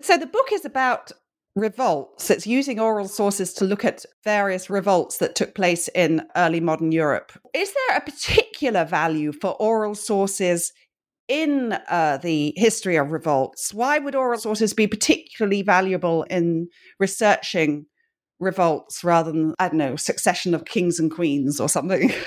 So 0.02 0.18
the 0.18 0.26
book 0.26 0.52
is 0.52 0.64
about 0.64 1.12
revolts. 1.59 2.31
It's 2.31 2.47
using 2.47 2.81
oral 2.81 3.09
sources 3.09 3.53
to 3.55 3.65
look 3.65 3.85
at 3.85 4.05
various 4.25 4.71
revolts 4.71 5.19
that 5.19 5.35
took 5.35 5.55
place 5.55 5.88
in 5.95 6.27
early 6.37 6.61
modern 6.61 6.93
Europe. 6.93 7.33
Is 7.55 7.73
there 7.73 7.97
a 7.97 8.00
particular 8.00 8.85
value 8.85 9.33
for 9.33 9.57
oral 9.61 9.95
sources 9.95 10.73
in 11.29 11.79
uh, 11.88 12.19
the 12.23 12.55
history 12.57 12.97
of 12.97 13.12
revolts, 13.12 13.73
why 13.75 13.99
would 13.99 14.15
oral 14.15 14.41
sources 14.41 14.73
be 14.73 14.87
particularly 14.87 15.62
valuable 15.62 16.23
in 16.25 16.69
researching 16.99 17.85
revolts 18.41 19.05
rather 19.05 19.31
than, 19.31 19.55
I 19.59 19.69
don't 19.69 19.77
know, 19.79 19.97
succession 19.97 20.55
of 20.55 20.65
kings 20.65 20.99
and 20.99 21.11
queens 21.11 21.61
or 21.61 21.69
something? 21.69 22.12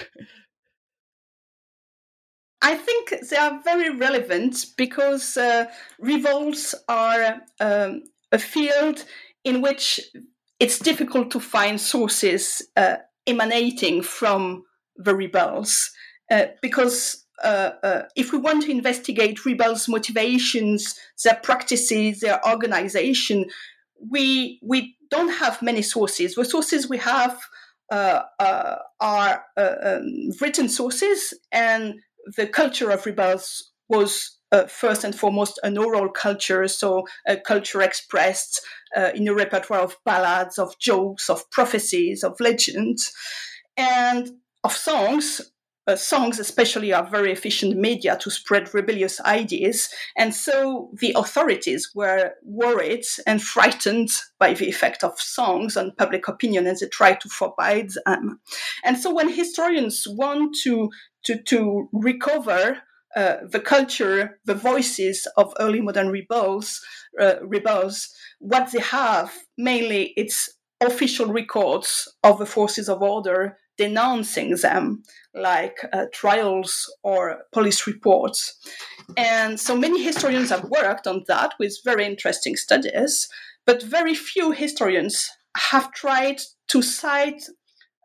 I 2.63 2.75
think 2.75 3.15
they 3.27 3.37
are 3.37 3.59
very 3.63 3.89
relevant 3.89 4.67
because 4.77 5.35
uh, 5.35 5.65
revolts 5.99 6.75
are 6.87 7.41
um, 7.59 8.03
a 8.31 8.39
field 8.39 9.03
in 9.43 9.61
which 9.61 9.99
it's 10.59 10.79
difficult 10.79 11.31
to 11.31 11.39
find 11.39 11.79
sources 11.81 12.61
uh, 12.77 12.97
emanating 13.25 14.01
from 14.01 14.63
the 14.95 15.15
rebels 15.15 15.91
uh, 16.31 16.45
because 16.61 17.25
uh, 17.43 17.71
uh, 17.83 18.01
if 18.15 18.31
we 18.31 18.37
want 18.37 18.63
to 18.63 18.71
investigate 18.71 19.45
rebels' 19.45 19.87
motivations, 19.87 20.95
their 21.23 21.39
practices, 21.41 22.19
their 22.19 22.39
organization, 22.47 23.45
we 24.09 24.59
we 24.63 24.95
don't 25.09 25.33
have 25.33 25.61
many 25.61 25.81
sources. 25.81 26.35
The 26.35 26.45
sources 26.45 26.87
we 26.87 26.97
have 26.99 27.39
uh, 27.91 28.21
uh 28.39 28.75
are 28.99 29.43
uh, 29.57 29.75
um, 29.83 30.31
written 30.39 30.69
sources, 30.69 31.33
and 31.51 31.95
the 32.37 32.47
culture 32.47 32.91
of 32.91 33.05
rebels 33.05 33.71
was 33.89 34.37
uh, 34.51 34.65
first 34.65 35.03
and 35.03 35.15
foremost 35.15 35.59
an 35.63 35.77
oral 35.77 36.09
culture, 36.09 36.67
so 36.67 37.05
a 37.27 37.37
culture 37.37 37.81
expressed 37.81 38.61
in 39.15 39.27
a 39.27 39.33
repertoire 39.33 39.79
of 39.79 39.95
ballads, 40.03 40.59
of 40.59 40.77
jokes, 40.77 41.29
of 41.29 41.49
prophecies, 41.49 42.23
of 42.23 42.37
legends, 42.41 43.13
and 43.77 44.31
of 44.65 44.73
songs 44.73 45.41
uh, 45.87 45.95
songs, 45.95 46.39
especially, 46.39 46.93
are 46.93 47.09
very 47.09 47.31
efficient 47.31 47.75
media 47.75 48.15
to 48.17 48.29
spread 48.29 48.73
rebellious 48.73 49.19
ideas. 49.21 49.89
And 50.15 50.33
so 50.33 50.91
the 50.93 51.13
authorities 51.15 51.91
were 51.95 52.33
worried 52.43 53.03
and 53.25 53.41
frightened 53.41 54.09
by 54.37 54.53
the 54.53 54.69
effect 54.69 55.03
of 55.03 55.19
songs 55.19 55.75
on 55.75 55.93
public 55.97 56.27
opinion, 56.27 56.67
and 56.67 56.77
they 56.77 56.87
tried 56.87 57.19
to 57.21 57.29
forbid 57.29 57.93
them. 58.05 58.39
And 58.83 58.97
so 58.97 59.13
when 59.13 59.29
historians 59.29 60.05
want 60.07 60.55
to, 60.63 60.91
to, 61.23 61.41
to 61.43 61.89
recover 61.91 62.83
uh, 63.15 63.37
the 63.49 63.59
culture, 63.59 64.39
the 64.45 64.55
voices 64.55 65.27
of 65.37 65.53
early 65.59 65.81
modern 65.81 66.09
rebels, 66.09 66.81
uh, 67.19 67.35
rebels, 67.43 68.09
what 68.39 68.71
they 68.71 68.79
have 68.79 69.33
mainly 69.57 70.13
it's 70.15 70.49
official 70.81 71.27
records 71.27 72.07
of 72.23 72.39
the 72.39 72.45
forces 72.45 72.89
of 72.89 73.01
order 73.01 73.57
denouncing 73.77 74.55
them, 74.57 75.01
like 75.33 75.77
uh, 75.93 76.05
trials 76.13 76.93
or 77.03 77.39
police 77.51 77.87
reports. 77.87 78.55
And 79.17 79.59
so 79.59 79.75
many 79.75 80.03
historians 80.03 80.49
have 80.49 80.65
worked 80.65 81.07
on 81.07 81.23
that 81.27 81.53
with 81.59 81.77
very 81.83 82.05
interesting 82.05 82.55
studies, 82.55 83.27
but 83.65 83.81
very 83.83 84.13
few 84.13 84.51
historians 84.51 85.29
have 85.57 85.91
tried 85.91 86.41
to 86.67 86.81
cite 86.81 87.43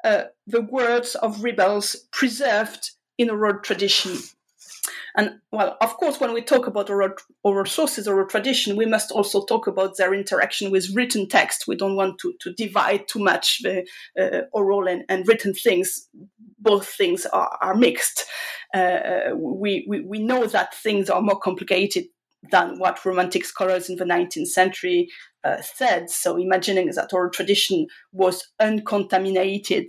uh, 0.05 0.25
the 0.47 0.63
words 0.63 1.15
of 1.17 1.43
rebels 1.43 1.97
preserved 2.13 2.91
in 3.19 3.31
oral 3.31 3.61
tradition 3.61 4.19
and 5.17 5.39
well, 5.51 5.79
of 5.81 5.97
course, 5.97 6.21
when 6.21 6.35
we 6.35 6.43
talk 6.43 6.67
about 6.67 6.91
oral, 6.91 7.15
oral 7.43 7.65
sources, 7.65 8.07
oral 8.07 8.29
tradition, 8.29 8.77
we 8.77 8.85
must 8.85 9.11
also 9.11 9.47
talk 9.47 9.67
about 9.67 9.97
their 9.97 10.13
interaction 10.13 10.71
with 10.71 10.95
written 10.95 11.27
text. 11.27 11.67
We 11.67 11.75
don't 11.75 11.97
want 11.97 12.19
to, 12.21 12.35
to 12.41 12.53
divide 12.53 13.09
too 13.09 13.21
much 13.21 13.63
the 13.63 13.87
uh, 14.21 14.43
oral 14.53 14.87
and, 14.87 15.05
and 15.09 15.27
written 15.27 15.55
things. 15.55 16.07
Both 16.59 16.87
things 16.89 17.25
are, 17.27 17.57
are 17.63 17.75
mixed. 17.75 18.27
Uh, 18.75 19.35
we, 19.35 19.87
we, 19.89 20.03
we 20.03 20.19
know 20.19 20.47
that 20.47 20.75
things 20.75 21.09
are 21.09 21.23
more 21.23 21.39
complicated 21.39 22.05
than 22.51 22.79
what 22.79 23.03
Romantic 23.03 23.47
scholars 23.47 23.89
in 23.89 23.97
the 23.97 24.05
19th 24.05 24.49
century 24.49 25.09
uh, 25.45 25.63
said. 25.63 26.11
So, 26.11 26.37
imagining 26.37 26.91
that 26.91 27.15
oral 27.15 27.31
tradition 27.31 27.87
was 28.13 28.47
uncontaminated 28.61 29.87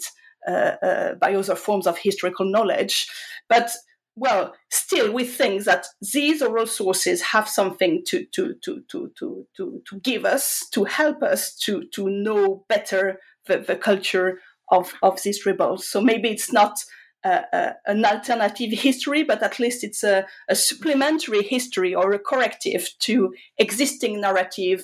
uh, 0.47 0.75
uh, 0.81 1.15
by 1.15 1.35
other 1.35 1.55
forms 1.55 1.85
of 1.85 1.97
historical 1.97 2.49
knowledge. 2.49 3.07
But 3.49 3.71
well, 4.17 4.55
still 4.71 5.13
we 5.13 5.25
think 5.25 5.63
that 5.65 5.85
these 6.11 6.41
oral 6.41 6.65
sources 6.65 7.21
have 7.21 7.47
something 7.47 8.03
to 8.07 8.25
to 8.33 8.55
to 8.63 8.81
to 8.89 9.11
to 9.19 9.45
to, 9.55 9.81
to 9.87 9.99
give 9.99 10.25
us, 10.25 10.67
to 10.71 10.85
help 10.85 11.21
us 11.21 11.55
to 11.57 11.83
to 11.93 12.09
know 12.09 12.65
better 12.67 13.19
the, 13.45 13.59
the 13.59 13.75
culture 13.75 14.39
of 14.69 14.93
of 15.03 15.21
these 15.21 15.45
rebels. 15.45 15.87
So 15.87 16.01
maybe 16.01 16.29
it's 16.29 16.51
not 16.51 16.79
uh, 17.23 17.41
uh, 17.53 17.73
an 17.85 18.03
alternative 18.03 18.71
history, 18.71 19.21
but 19.23 19.43
at 19.43 19.59
least 19.59 19.83
it's 19.83 20.03
a, 20.03 20.25
a, 20.49 20.55
supplementary 20.55 21.43
history 21.43 21.93
or 21.93 22.11
a 22.13 22.19
corrective 22.19 22.89
to 22.99 23.33
existing 23.57 24.21
narrative 24.21 24.83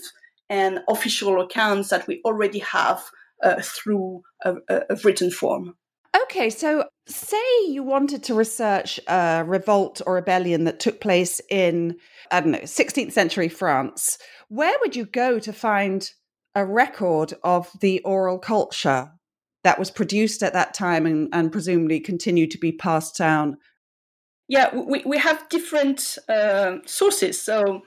and 0.49 0.79
official 0.87 1.41
accounts 1.41 1.89
that 1.89 2.05
we 2.05 2.21
already 2.25 2.59
have 2.59 3.03
uh, 3.41 3.61
through 3.61 4.21
a, 4.43 4.55
a 4.69 4.95
written 5.03 5.31
form. 5.31 5.75
Okay, 6.21 6.49
so 6.49 6.85
say 7.07 7.41
you 7.67 7.83
wanted 7.83 8.23
to 8.23 8.35
research 8.35 8.99
a 9.07 9.43
revolt 9.45 10.01
or 10.05 10.15
rebellion 10.15 10.63
that 10.65 10.79
took 10.79 11.01
place 11.01 11.41
in, 11.49 11.95
I 12.31 12.39
don't 12.39 12.51
know, 12.51 12.59
16th 12.59 13.11
century 13.11 13.49
France. 13.49 14.19
Where 14.47 14.75
would 14.81 14.95
you 14.95 15.05
go 15.05 15.39
to 15.39 15.51
find 15.51 16.09
a 16.55 16.65
record 16.65 17.33
of 17.43 17.69
the 17.81 17.99
oral 18.01 18.37
culture 18.37 19.11
that 19.63 19.79
was 19.79 19.89
produced 19.89 20.43
at 20.43 20.53
that 20.53 20.73
time 20.73 21.05
and, 21.05 21.29
and 21.33 21.51
presumably 21.51 21.99
continued 21.99 22.51
to 22.51 22.59
be 22.59 22.71
passed 22.71 23.17
down? 23.17 23.57
Yeah, 24.47 24.75
we, 24.75 25.01
we 25.05 25.17
have 25.17 25.49
different 25.49 26.17
uh, 26.29 26.77
sources. 26.85 27.41
So 27.41 27.81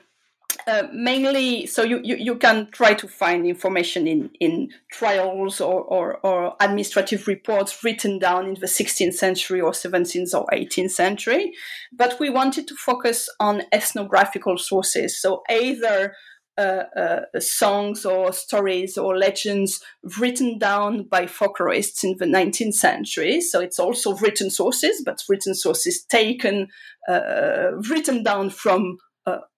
uh, 0.66 0.88
mainly, 0.92 1.66
so 1.66 1.82
you, 1.82 2.00
you, 2.02 2.16
you, 2.16 2.34
can 2.34 2.68
try 2.72 2.92
to 2.94 3.06
find 3.06 3.46
information 3.46 4.06
in, 4.06 4.30
in 4.40 4.70
trials 4.90 5.60
or, 5.60 5.82
or, 5.82 6.16
or, 6.26 6.56
administrative 6.60 7.28
reports 7.28 7.84
written 7.84 8.18
down 8.18 8.46
in 8.48 8.54
the 8.54 8.66
16th 8.66 9.14
century 9.14 9.60
or 9.60 9.70
17th 9.70 10.34
or 10.34 10.46
18th 10.52 10.90
century. 10.90 11.52
But 11.92 12.18
we 12.18 12.30
wanted 12.30 12.66
to 12.68 12.74
focus 12.74 13.28
on 13.38 13.62
ethnographical 13.72 14.58
sources. 14.58 15.20
So 15.20 15.42
either 15.48 16.14
uh, 16.58 16.84
uh, 16.96 17.38
songs 17.38 18.06
or 18.06 18.32
stories 18.32 18.96
or 18.96 19.16
legends 19.16 19.82
written 20.18 20.58
down 20.58 21.02
by 21.04 21.26
folklorists 21.26 22.02
in 22.02 22.16
the 22.18 22.24
19th 22.24 22.74
century. 22.74 23.40
So 23.40 23.60
it's 23.60 23.78
also 23.78 24.16
written 24.16 24.50
sources, 24.50 25.02
but 25.04 25.22
written 25.28 25.54
sources 25.54 26.02
taken, 26.02 26.68
uh, 27.08 27.72
written 27.90 28.22
down 28.22 28.50
from 28.50 28.96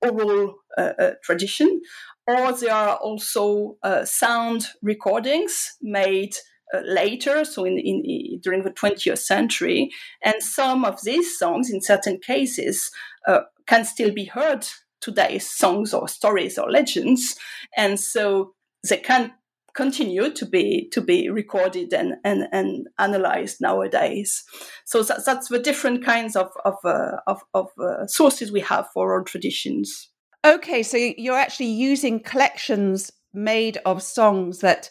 oral 0.02 0.54
uh, 0.76 0.92
uh, 0.98 1.10
tradition. 1.22 1.80
Or 2.26 2.52
there 2.52 2.74
are 2.74 2.96
also 2.96 3.76
sound 4.04 4.66
recordings 4.82 5.76
made 5.80 6.34
later, 6.84 7.44
so 7.46 7.64
in, 7.64 7.78
in, 7.78 8.02
in, 8.04 8.40
during 8.40 8.64
the 8.64 8.70
20th 8.70 9.18
century. 9.18 9.90
And 10.22 10.42
some 10.42 10.84
of 10.84 11.02
these 11.04 11.38
songs, 11.38 11.70
in 11.70 11.80
certain 11.80 12.18
cases, 12.18 12.90
can 13.66 13.84
still 13.86 14.12
be 14.12 14.26
heard 14.26 14.66
today, 15.00 15.38
songs 15.38 15.94
or 15.94 16.06
stories 16.06 16.58
or 16.58 16.70
legends, 16.70 17.36
and 17.76 17.98
so 17.98 18.52
they 18.88 18.98
can 18.98 19.32
continue 19.78 20.28
to 20.32 20.44
be 20.44 20.88
to 20.90 21.00
be 21.00 21.30
recorded 21.30 21.92
and 21.92 22.14
and, 22.24 22.48
and 22.52 22.88
analyzed 22.98 23.58
nowadays. 23.60 24.44
So 24.84 25.02
that, 25.04 25.24
that's 25.24 25.48
the 25.48 25.60
different 25.68 26.04
kinds 26.04 26.34
of 26.34 26.48
of 26.64 26.74
uh, 26.84 27.18
of, 27.26 27.38
of 27.54 27.66
uh, 27.78 28.06
sources 28.06 28.50
we 28.50 28.60
have 28.72 28.86
for 28.92 29.12
our 29.14 29.22
traditions. 29.22 30.10
Okay, 30.44 30.82
so 30.82 30.96
you're 30.96 31.44
actually 31.46 31.72
using 31.90 32.20
collections 32.32 33.12
made 33.32 33.78
of 33.84 34.02
songs 34.02 34.58
that 34.58 34.90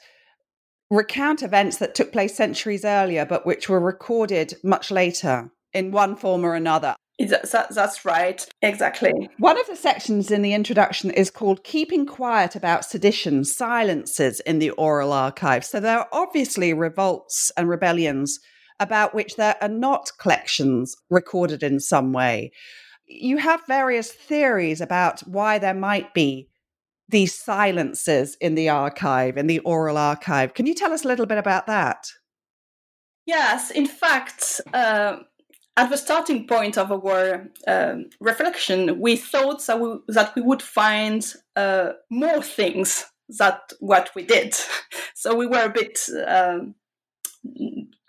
recount 0.89 1.44
events 1.44 1.77
that 1.77 1.96
took 1.96 2.12
place 2.13 2.36
centuries 2.36 2.86
earlier, 2.86 3.25
but 3.25 3.46
which 3.46 3.67
were 3.70 3.91
recorded 3.94 4.53
much 4.63 4.89
later 4.89 5.51
in 5.74 5.91
one 5.91 6.15
form 6.15 6.46
or 6.46 6.56
another. 6.56 6.96
That, 7.20 7.68
that's 7.72 8.06
right, 8.06 8.48
exactly. 8.62 9.12
One 9.40 9.60
of 9.60 9.66
the 9.66 9.76
sections 9.76 10.30
in 10.30 10.44
the 10.44 10.54
introduction 10.54 11.10
is 11.10 11.32
called 11.32 11.64
Keeping 11.64 12.06
Quiet 12.06 12.56
About 12.56 12.86
Sedition 12.86 13.44
Silences 13.44 14.40
in 14.42 14.60
the 14.60 14.70
Oral 14.72 15.12
Archive. 15.12 15.66
So 15.66 15.80
there 15.80 15.98
are 15.98 16.08
obviously 16.12 16.74
revolts 16.74 17.52
and 17.58 17.68
rebellions 17.68 18.40
about 18.80 19.16
which 19.16 19.36
there 19.36 19.56
are 19.62 19.68
not 19.68 20.12
collections 20.20 20.96
recorded 21.10 21.64
in 21.64 21.80
some 21.80 22.14
way. 22.14 22.52
You 23.08 23.38
have 23.38 23.66
various 23.68 24.12
theories 24.12 24.80
about 24.80 25.22
why 25.22 25.58
there 25.58 25.74
might 25.74 26.14
be 26.14 26.50
these 27.10 27.34
silences 27.34 28.36
in 28.42 28.56
the 28.56 28.70
archive, 28.70 29.38
in 29.38 29.48
the 29.48 29.60
oral 29.60 29.98
archive. 29.98 30.54
Can 30.54 30.68
you 30.68 30.76
tell 30.76 30.94
us 30.94 31.06
a 31.06 31.08
little 31.08 31.26
bit 31.26 31.38
about 31.38 31.66
that? 31.66 32.06
Yes, 33.26 33.72
in 33.72 33.88
fact, 33.88 34.62
uh, 34.74 35.18
at 35.78 35.92
the 35.92 35.98
starting 35.98 36.48
point 36.48 36.78
of 36.78 36.92
our 36.92 37.48
um, 37.68 38.10
reflection, 38.20 39.00
we 39.00 39.16
thought 39.16 39.66
that 39.68 39.80
we, 39.80 40.00
that 40.08 40.36
we 40.36 40.42
would 40.42 40.64
find 40.64 41.34
uh, 41.56 41.92
more 42.10 42.42
things 42.42 43.06
that 43.38 43.72
what 43.80 44.10
we 44.16 44.24
did. 44.24 44.56
So 45.20 45.36
we 45.36 45.48
were 45.48 45.66
a 45.66 45.70
bit 45.70 46.00
um, 46.28 46.76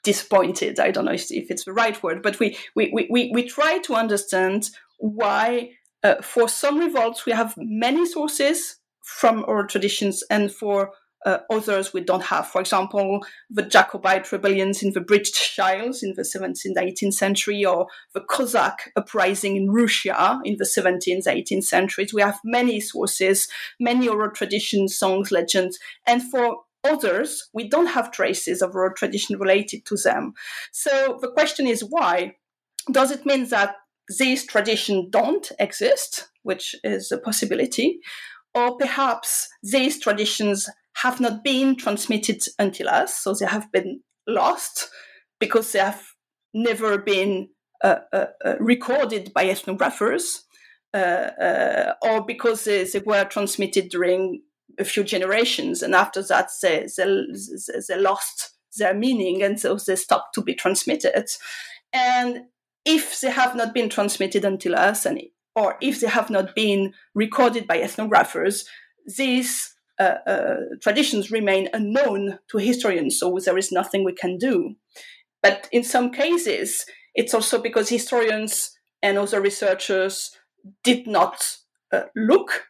disappointed. 0.05 0.79
I 0.79 0.91
don't 0.91 1.07
know 1.07 1.13
if, 1.13 1.31
if, 1.31 1.51
it's 1.51 1.65
the 1.65 1.73
right 1.73 2.01
word, 2.03 2.23
but 2.23 2.39
we 2.39 2.59
we 2.75 2.91
we 2.93 3.09
we, 3.11 3.31
we 3.33 3.49
try 3.49 3.79
to 3.79 3.95
understand 3.95 4.69
why. 4.99 5.71
Uh, 6.05 6.21
for 6.23 6.49
some 6.49 6.79
revolts, 6.79 7.25
we 7.25 7.33
have 7.33 7.55
many 7.57 8.05
sources 8.05 8.77
from 9.03 9.43
our 9.49 9.67
traditions, 9.67 10.23
and 10.31 10.53
for 10.53 10.93
uh, 11.27 11.39
others 11.51 11.93
we 11.93 12.01
don't 12.01 12.25
have. 12.25 12.47
For 12.47 12.61
example, 12.61 13.25
the 13.51 13.63
Jacobite 13.63 14.31
rebellions 14.31 14.83
in 14.83 14.93
the 14.93 15.01
British 15.01 15.59
Isles 15.59 16.03
in 16.03 16.15
the 16.15 16.23
17th, 16.23 16.77
18th 16.77 17.15
century, 17.15 17.65
or 17.65 17.89
the 18.15 18.21
Cossack 18.21 18.93
uprising 18.97 19.57
in 19.57 19.71
Russia 19.71 20.41
in 20.45 20.57
the 20.59 20.65
17th, 20.65 21.27
18th 21.27 21.65
centuries. 21.65 22.15
We 22.15 22.23
have 22.23 22.39
many 22.45 22.81
sources, 22.81 23.49
many 23.81 24.09
oral 24.09 24.31
traditions, 24.31 24.97
songs, 24.97 25.31
legends, 25.31 25.79
and 26.07 26.23
for 26.23 26.59
others, 26.85 27.49
we 27.53 27.69
don't 27.69 27.87
have 27.87 28.13
traces 28.13 28.63
of 28.63 28.75
oral 28.75 28.95
tradition 28.95 29.39
related 29.39 29.85
to 29.87 29.97
them. 29.97 30.35
So 30.73 31.19
the 31.21 31.31
question 31.31 31.67
is 31.67 31.85
why? 31.89 32.37
Does 32.91 33.11
it 33.11 33.27
mean 33.27 33.49
that 33.49 33.75
these 34.19 34.47
traditions 34.47 35.09
don't 35.11 35.51
exist, 35.59 36.29
which 36.43 36.75
is 36.85 37.13
a 37.13 37.19
possibility? 37.19 38.01
Or 38.55 38.77
perhaps 38.77 39.49
these 39.63 40.01
traditions 40.01 40.69
have 41.03 41.21
not 41.21 41.45
been 41.45 41.77
transmitted 41.77 42.43
until 42.59 42.89
us, 42.89 43.15
so 43.15 43.35
they 43.35 43.47
have 43.47 43.71
been 43.73 44.01
lost 44.27 44.89
because 45.39 45.73
they 45.73 45.79
have 45.79 46.03
never 46.53 46.99
been 46.99 47.49
uh, 47.85 47.97
uh, 48.13 48.27
uh, 48.45 48.55
recorded 48.59 49.33
by 49.33 49.45
ethnographers, 49.45 50.41
uh, 50.93 50.97
uh, 50.97 51.95
or 52.03 52.25
because 52.25 52.65
they, 52.65 52.85
they, 52.85 52.99
were 53.01 53.25
transmitted 53.25 53.89
during 53.89 54.43
a 54.79 54.85
few 54.85 55.05
generations, 55.05 55.83
and 55.83 55.95
after 55.95 56.23
that 56.23 56.49
they, 56.61 56.89
they, 56.97 57.27
they 57.89 57.99
lost 57.99 58.51
their 58.77 58.95
meaning, 58.95 59.43
and 59.43 59.61
so 59.61 59.77
they 59.77 59.95
stopped 59.95 60.35
to 60.35 60.43
be 60.43 60.55
transmitted. 60.55 61.29
And 61.93 62.47
if 62.85 63.21
they 63.21 63.31
have 63.31 63.55
not 63.55 63.73
been 63.73 63.89
transmitted 63.89 64.45
until 64.45 64.75
us, 64.75 65.07
and 65.07 65.21
or 65.55 65.77
if 65.81 66.01
they 66.01 66.09
have 66.09 66.31
not 66.31 66.57
been 66.57 66.95
recorded 67.15 67.67
by 67.69 67.79
ethnographers, 67.79 68.65
these 69.17 69.75
traditions 70.81 71.31
remain 71.31 71.69
unknown 71.73 72.39
to 72.51 72.59
historians, 72.59 73.19
so 73.19 73.39
there 73.45 73.59
is 73.59 73.73
nothing 73.73 74.05
we 74.05 74.13
can 74.13 74.39
do. 74.39 74.75
But 75.43 75.69
in 75.73 75.85
some 75.85 76.11
cases, 76.11 76.85
it's 77.15 77.35
also 77.35 77.61
because 77.61 77.89
historians 77.89 78.79
and 79.03 79.19
other 79.19 79.41
researchers 79.41 80.31
did 80.85 81.07
not 81.07 81.57
uh, 81.93 82.03
look 82.17 82.67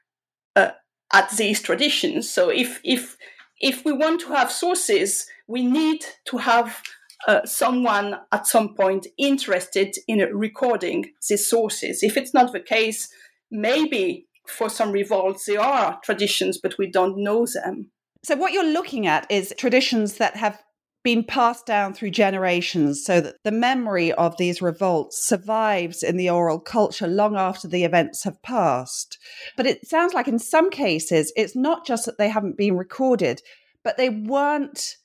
uh, 0.56 0.70
at 1.12 1.30
these 1.30 1.60
traditions. 1.60 2.30
So 2.30 2.50
if 2.50 2.80
if 2.84 3.16
if 3.60 3.84
we 3.84 3.92
want 3.92 4.20
to 4.20 4.28
have 4.28 4.52
sources, 4.52 5.26
we 5.46 5.64
need 5.64 6.04
to 6.26 6.38
have 6.38 6.80
uh, 7.26 7.44
someone 7.44 8.16
at 8.30 8.46
some 8.46 8.74
point 8.74 9.06
interested 9.18 9.96
in 10.06 10.18
recording 10.32 11.12
these 11.28 11.48
sources. 11.48 12.02
If 12.02 12.16
it's 12.16 12.34
not 12.34 12.52
the 12.52 12.60
case, 12.60 13.08
maybe 13.50 14.27
for 14.48 14.68
some 14.68 14.92
revolts, 14.92 15.46
there 15.46 15.60
are 15.60 16.00
traditions, 16.02 16.58
but 16.58 16.78
we 16.78 16.90
don't 16.90 17.18
know 17.18 17.46
them. 17.46 17.90
So, 18.24 18.36
what 18.36 18.52
you're 18.52 18.64
looking 18.64 19.06
at 19.06 19.30
is 19.30 19.54
traditions 19.56 20.14
that 20.14 20.36
have 20.36 20.62
been 21.04 21.22
passed 21.22 21.64
down 21.64 21.94
through 21.94 22.10
generations 22.10 23.04
so 23.04 23.20
that 23.20 23.36
the 23.44 23.52
memory 23.52 24.12
of 24.12 24.36
these 24.36 24.60
revolts 24.60 25.24
survives 25.24 26.02
in 26.02 26.16
the 26.16 26.28
oral 26.28 26.58
culture 26.58 27.06
long 27.06 27.36
after 27.36 27.68
the 27.68 27.84
events 27.84 28.24
have 28.24 28.42
passed. 28.42 29.16
But 29.56 29.66
it 29.66 29.86
sounds 29.86 30.12
like 30.12 30.28
in 30.28 30.38
some 30.38 30.70
cases, 30.70 31.32
it's 31.36 31.54
not 31.54 31.86
just 31.86 32.04
that 32.06 32.18
they 32.18 32.28
haven't 32.28 32.58
been 32.58 32.76
recorded, 32.76 33.40
but 33.84 33.96
they 33.96 34.10
weren't 34.10 34.96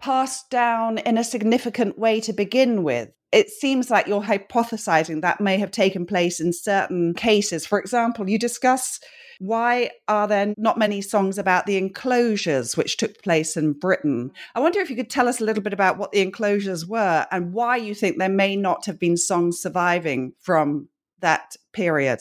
passed 0.00 0.50
down 0.50 0.98
in 0.98 1.18
a 1.18 1.24
significant 1.24 1.98
way 1.98 2.20
to 2.20 2.32
begin 2.32 2.82
with 2.82 3.10
it 3.32 3.50
seems 3.50 3.90
like 3.90 4.06
you're 4.06 4.22
hypothesizing 4.22 5.20
that 5.20 5.40
may 5.40 5.58
have 5.58 5.70
taken 5.70 6.06
place 6.06 6.40
in 6.40 6.52
certain 6.52 7.12
cases. 7.12 7.66
For 7.66 7.78
example, 7.78 8.30
you 8.30 8.38
discuss 8.38 9.00
why 9.40 9.90
are 10.08 10.26
there 10.26 10.54
not 10.56 10.78
many 10.78 11.02
songs 11.02 11.36
about 11.36 11.66
the 11.66 11.76
enclosures 11.76 12.76
which 12.76 12.96
took 12.96 13.22
place 13.22 13.56
in 13.56 13.74
Britain? 13.74 14.30
I 14.54 14.60
wonder 14.60 14.80
if 14.80 14.88
you 14.88 14.96
could 14.96 15.10
tell 15.10 15.28
us 15.28 15.40
a 15.40 15.44
little 15.44 15.62
bit 15.62 15.74
about 15.74 15.98
what 15.98 16.12
the 16.12 16.22
enclosures 16.22 16.86
were 16.86 17.26
and 17.30 17.52
why 17.52 17.76
you 17.76 17.94
think 17.94 18.18
there 18.18 18.28
may 18.28 18.56
not 18.56 18.86
have 18.86 18.98
been 18.98 19.16
songs 19.16 19.60
surviving 19.60 20.32
from 20.40 20.88
that 21.20 21.56
period. 21.72 22.20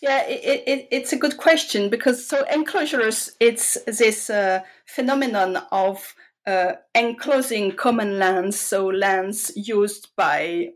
Yeah, 0.00 0.24
it, 0.26 0.62
it, 0.66 0.88
it's 0.90 1.12
a 1.12 1.18
good 1.18 1.36
question 1.36 1.90
because 1.90 2.24
so 2.24 2.44
enclosures, 2.50 3.32
it's 3.40 3.76
this 3.86 4.30
uh, 4.30 4.60
phenomenon 4.86 5.58
of 5.72 6.14
uh, 6.46 6.72
enclosing 6.94 7.72
common 7.72 8.18
lands, 8.18 8.58
so 8.58 8.86
lands 8.86 9.52
used 9.56 10.08
by 10.16 10.68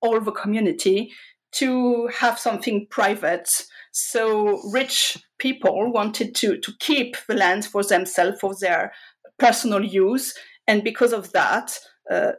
all 0.00 0.20
the 0.20 0.32
community, 0.32 1.12
to 1.52 2.06
have 2.08 2.38
something 2.38 2.86
private. 2.90 3.66
So 3.92 4.60
rich 4.72 5.16
people 5.38 5.90
wanted 5.92 6.34
to, 6.36 6.58
to 6.58 6.72
keep 6.80 7.16
the 7.28 7.34
land 7.34 7.64
for 7.64 7.82
themselves, 7.82 8.38
for 8.40 8.54
their 8.60 8.92
personal 9.38 9.82
use. 9.84 10.34
And 10.66 10.84
because 10.84 11.12
of 11.12 11.32
that, 11.32 11.78
uh, 12.10 12.32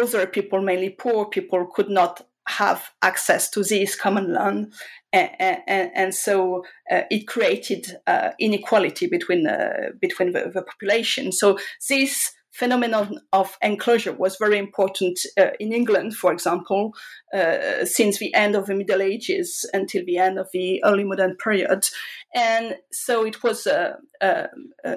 other 0.00 0.26
people, 0.26 0.60
mainly 0.60 0.90
poor 0.90 1.26
people, 1.26 1.66
could 1.72 1.88
not 1.88 2.26
have 2.46 2.90
access 3.02 3.50
to 3.50 3.62
this 3.62 3.96
common 3.96 4.32
land. 4.32 4.72
And, 5.12 5.60
and, 5.66 5.90
and 5.94 6.14
so 6.14 6.64
uh, 6.90 7.02
it 7.10 7.26
created 7.26 7.86
uh, 8.06 8.30
inequality 8.38 9.06
between 9.06 9.46
uh, 9.46 9.90
between 10.00 10.32
the, 10.32 10.50
the, 10.52 10.62
population. 10.62 11.30
So 11.30 11.56
this 11.88 12.32
phenomenon 12.54 13.20
of 13.32 13.56
enclosure 13.62 14.12
was 14.12 14.36
very 14.36 14.58
important 14.58 15.18
uh, 15.36 15.50
in 15.58 15.72
England, 15.72 16.16
for 16.16 16.32
example, 16.32 16.94
uh, 17.32 17.84
since 17.84 18.18
the 18.18 18.32
end 18.32 18.54
of 18.54 18.66
the 18.66 18.74
Middle 18.74 19.02
Ages 19.02 19.68
until 19.72 20.04
the 20.04 20.18
end 20.18 20.38
of 20.38 20.48
the 20.52 20.82
early 20.84 21.02
modern 21.02 21.36
period. 21.36 21.88
And 22.32 22.76
so 22.92 23.24
it 23.24 23.42
was 23.42 23.66
a, 23.66 23.96
a, 24.20 24.46
a, 24.84 24.96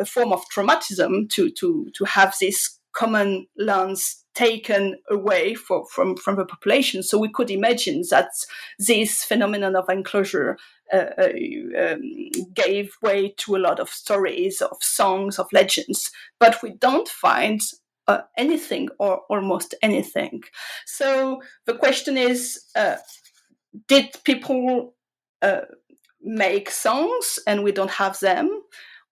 a 0.00 0.04
form 0.06 0.32
of 0.32 0.42
traumatism 0.48 1.28
to, 1.30 1.50
to, 1.50 1.90
to 1.94 2.04
have 2.06 2.34
this 2.40 2.78
common 2.92 3.46
lands 3.58 4.24
taken 4.38 4.96
away 5.10 5.54
for, 5.54 5.84
from, 5.86 6.16
from 6.16 6.36
the 6.36 6.44
population. 6.44 7.02
So 7.02 7.18
we 7.18 7.28
could 7.28 7.50
imagine 7.50 8.04
that 8.10 8.30
this 8.78 9.24
phenomenon 9.24 9.74
of 9.74 9.88
enclosure 9.88 10.56
uh, 10.92 11.06
uh, 11.18 11.32
um, 11.78 12.02
gave 12.54 12.92
way 13.02 13.34
to 13.38 13.56
a 13.56 13.64
lot 13.66 13.80
of 13.80 13.88
stories, 13.88 14.62
of 14.62 14.76
songs, 14.80 15.38
of 15.38 15.52
legends, 15.52 16.10
but 16.38 16.62
we 16.62 16.70
don't 16.70 17.08
find 17.08 17.60
uh, 18.06 18.20
anything 18.36 18.88
or 18.98 19.22
almost 19.28 19.74
anything. 19.82 20.42
So 20.86 21.42
the 21.66 21.74
question 21.74 22.16
is 22.16 22.64
uh, 22.76 22.96
did 23.88 24.16
people 24.22 24.94
uh, 25.42 25.62
make 26.22 26.70
songs 26.70 27.40
and 27.44 27.64
we 27.64 27.72
don't 27.72 27.90
have 27.90 28.20
them? 28.20 28.62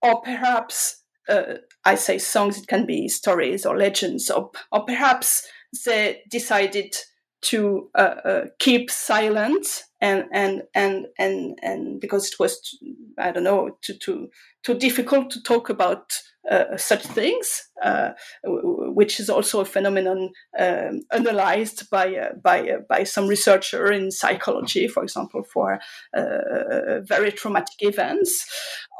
Or 0.02 0.22
perhaps 0.22 1.02
uh, 1.28 1.54
I 1.84 1.94
say 1.94 2.18
songs, 2.18 2.58
it 2.58 2.66
can 2.66 2.86
be 2.86 3.08
stories 3.08 3.66
or 3.66 3.76
legends, 3.76 4.30
or, 4.30 4.50
or 4.72 4.84
perhaps 4.84 5.46
they 5.84 6.22
decided 6.30 6.94
to 7.42 7.88
uh, 7.94 8.14
uh, 8.24 8.44
keep 8.58 8.90
silent 8.90 9.84
and 10.00 10.24
and 10.32 10.62
and 10.74 11.06
and 11.18 11.58
and 11.62 12.00
because 12.00 12.26
it 12.26 12.38
was 12.38 12.76
I 13.18 13.30
don't 13.30 13.44
know 13.44 13.78
too 13.82 13.94
too 13.94 14.28
too 14.64 14.74
difficult 14.74 15.30
to 15.30 15.42
talk 15.42 15.70
about 15.70 16.12
uh, 16.50 16.76
such 16.76 17.04
things, 17.06 17.68
uh, 17.82 18.10
which 18.44 19.20
is 19.20 19.30
also 19.30 19.60
a 19.60 19.64
phenomenon 19.64 20.30
um, 20.58 21.02
analyzed 21.12 21.88
by 21.90 22.16
uh, 22.16 22.32
by 22.42 22.78
by 22.88 23.04
some 23.04 23.28
researcher 23.28 23.92
in 23.92 24.10
psychology, 24.10 24.88
for 24.88 25.02
example, 25.02 25.42
for 25.42 25.78
very 26.14 27.32
traumatic 27.32 27.76
events, 27.80 28.46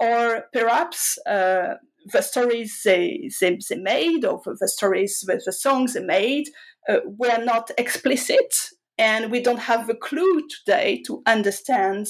or 0.01 0.45
perhaps 0.53 1.19
the 2.13 2.23
stories 2.23 2.81
they, 2.85 3.31
they, 3.41 3.59
they 3.69 3.77
made 3.77 4.25
or 4.25 4.41
the 4.45 4.69
stories, 4.69 5.25
the, 5.27 5.41
the 5.45 5.53
songs 5.53 5.95
they 5.95 6.05
made 6.05 6.49
uh, 6.89 6.99
were 7.05 7.43
not 7.43 7.71
explicit. 7.79 8.55
And 8.99 9.31
we 9.31 9.41
don't 9.41 9.59
have 9.59 9.89
a 9.89 9.95
clue 9.95 10.47
today 10.49 11.03
to 11.07 11.23
understand 11.27 12.09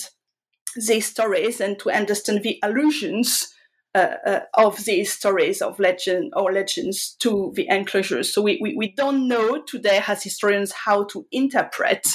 these 0.76 1.06
stories 1.06 1.60
and 1.60 1.78
to 1.80 1.90
understand 1.90 2.42
the 2.42 2.58
allusions 2.62 3.52
uh, 3.94 4.16
uh, 4.26 4.40
of 4.54 4.84
these 4.84 5.10
stories 5.12 5.62
of 5.62 5.80
legend 5.80 6.32
or 6.36 6.52
legends 6.52 7.16
to 7.20 7.52
the 7.54 7.66
enclosures. 7.68 8.32
So 8.32 8.42
we, 8.42 8.58
we, 8.60 8.74
we 8.76 8.92
don't 8.92 9.26
know 9.26 9.62
today 9.62 10.02
as 10.06 10.22
historians 10.22 10.72
how 10.72 11.04
to 11.04 11.26
interpret 11.32 12.06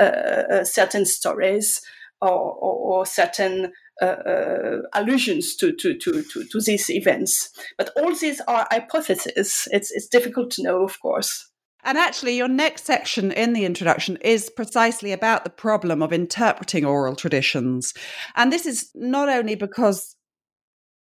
uh, 0.00 0.04
uh 0.04 0.64
certain 0.64 1.04
stories 1.04 1.80
or, 2.22 2.52
or, 2.52 2.98
or 3.00 3.06
certain 3.06 3.72
uh, 4.00 4.06
uh, 4.06 4.78
allusions 4.94 5.56
to, 5.56 5.72
to, 5.72 5.94
to, 5.98 6.22
to, 6.22 6.44
to 6.44 6.60
these 6.60 6.88
events. 6.88 7.50
But 7.76 7.90
all 7.96 8.14
these 8.14 8.40
are 8.48 8.66
hypotheses. 8.70 9.68
It's, 9.70 9.90
it's 9.90 10.08
difficult 10.08 10.50
to 10.52 10.62
know, 10.62 10.82
of 10.82 11.00
course. 11.00 11.50
And 11.84 11.98
actually, 11.98 12.36
your 12.36 12.48
next 12.48 12.84
section 12.86 13.32
in 13.32 13.54
the 13.54 13.64
introduction 13.64 14.16
is 14.22 14.50
precisely 14.50 15.10
about 15.10 15.42
the 15.42 15.50
problem 15.50 16.00
of 16.00 16.12
interpreting 16.12 16.84
oral 16.84 17.16
traditions. 17.16 17.92
And 18.36 18.52
this 18.52 18.66
is 18.66 18.90
not 18.94 19.28
only 19.28 19.56
because 19.56 20.14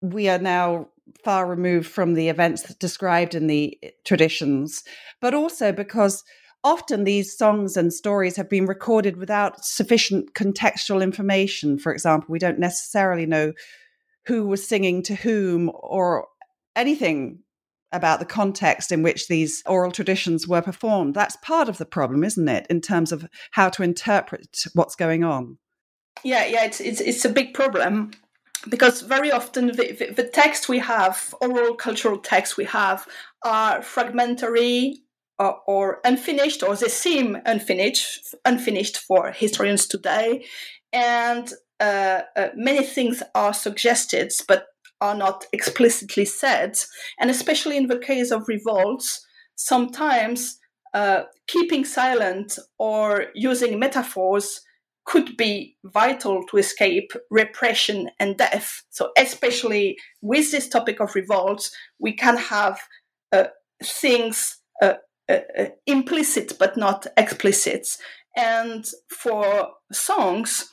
we 0.02 0.28
are 0.28 0.40
now 0.40 0.88
far 1.24 1.46
removed 1.46 1.88
from 1.88 2.16
the 2.16 2.30
events 2.30 2.74
described 2.76 3.36
in 3.36 3.46
the 3.46 3.78
traditions, 4.06 4.84
but 5.22 5.36
also 5.36 5.72
because 5.72 6.24
often 6.66 7.04
these 7.04 7.38
songs 7.38 7.78
and 7.78 7.94
stories 7.94 8.36
have 8.36 8.50
been 8.50 8.66
recorded 8.66 9.18
without 9.18 9.64
sufficient 9.64 10.34
contextual 10.34 11.02
information. 11.02 11.78
For 11.78 11.94
example, 11.94 12.28
we 12.30 12.40
don't 12.40 12.60
necessarily 12.60 13.28
know 13.28 13.54
who 14.26 14.48
was 14.48 14.68
singing 14.68 15.04
to 15.04 15.16
whom 15.16 15.72
or 15.74 16.28
anything 16.76 17.40
about 17.92 18.20
the 18.20 18.26
context 18.26 18.92
in 18.92 19.04
which 19.04 19.28
these 19.28 19.62
oral 19.68 19.92
traditions 19.92 20.48
were 20.48 20.62
performed. 20.62 21.14
That's 21.14 21.38
part 21.38 21.70
of 21.70 21.78
the 21.78 21.86
problem, 21.86 22.24
isn't 22.24 22.50
it, 22.50 22.66
in 22.68 22.82
terms 22.82 23.12
of 23.12 23.28
how 23.52 23.70
to 23.70 23.84
interpret 23.84 24.64
what's 24.74 24.96
going 24.96 25.24
on? 25.24 25.60
Yeah, 26.24 26.46
yeah, 26.46 26.66
it's 26.66 26.82
it's, 26.82 27.00
it's 27.00 27.26
a 27.26 27.30
big 27.30 27.54
problem 27.54 28.12
because 28.68 29.02
very 29.02 29.32
often 29.32 29.68
the, 29.68 29.92
the, 29.92 30.14
the 30.16 30.28
text 30.28 30.68
we 30.68 30.80
have, 30.80 31.36
oral 31.40 31.76
cultural 31.76 32.18
texts 32.18 32.58
we 32.58 32.66
have, 32.66 33.08
are 33.44 33.84
fragmentary 33.84 35.05
or, 35.40 35.60
or 35.68 36.00
unfinished, 36.06 36.64
or 36.64 36.76
they 36.76 36.88
seem 36.88 37.38
unfinished, 37.46 38.36
unfinished 38.46 38.98
for 38.98 39.32
historians 39.32 39.88
today, 39.88 40.46
and 40.94 41.54
uh, 41.80 42.22
uh, 42.36 42.50
many 42.56 42.84
things 42.84 43.22
are 43.34 43.54
suggested, 43.54 44.32
but 44.48 44.68
are 45.02 45.16
not 45.16 45.46
explicitly 45.52 46.26
said. 46.26 46.78
And 47.20 47.30
especially 47.30 47.78
in 47.78 47.88
the 47.88 48.00
case 48.00 48.32
of 48.32 48.48
revolts, 48.48 49.26
sometimes 49.56 50.58
uh, 50.94 51.24
keeping 51.48 51.84
silent 51.84 52.58
or 52.80 53.28
using 53.36 53.78
metaphors 53.78 54.62
could 55.06 55.38
be 55.38 55.78
vital 55.84 56.44
to 56.46 56.58
escape 56.58 57.12
repression 57.30 58.10
and 58.20 58.38
death. 58.38 58.82
So, 58.90 59.12
especially 59.18 59.98
with 60.22 60.52
this 60.52 60.68
topic 60.68 61.00
of 61.00 61.14
revolts, 61.14 61.76
we 62.00 62.14
can 62.14 62.38
have 62.38 62.80
uh, 63.32 63.46
things 63.84 64.58
uh, 64.82 64.86
uh, 64.86 64.96
uh, 65.30 65.40
implicit 65.86 66.54
but 66.60 66.78
not 66.78 67.08
explicit. 67.18 67.88
And 68.36 68.86
for 69.10 69.70
songs, 69.92 70.70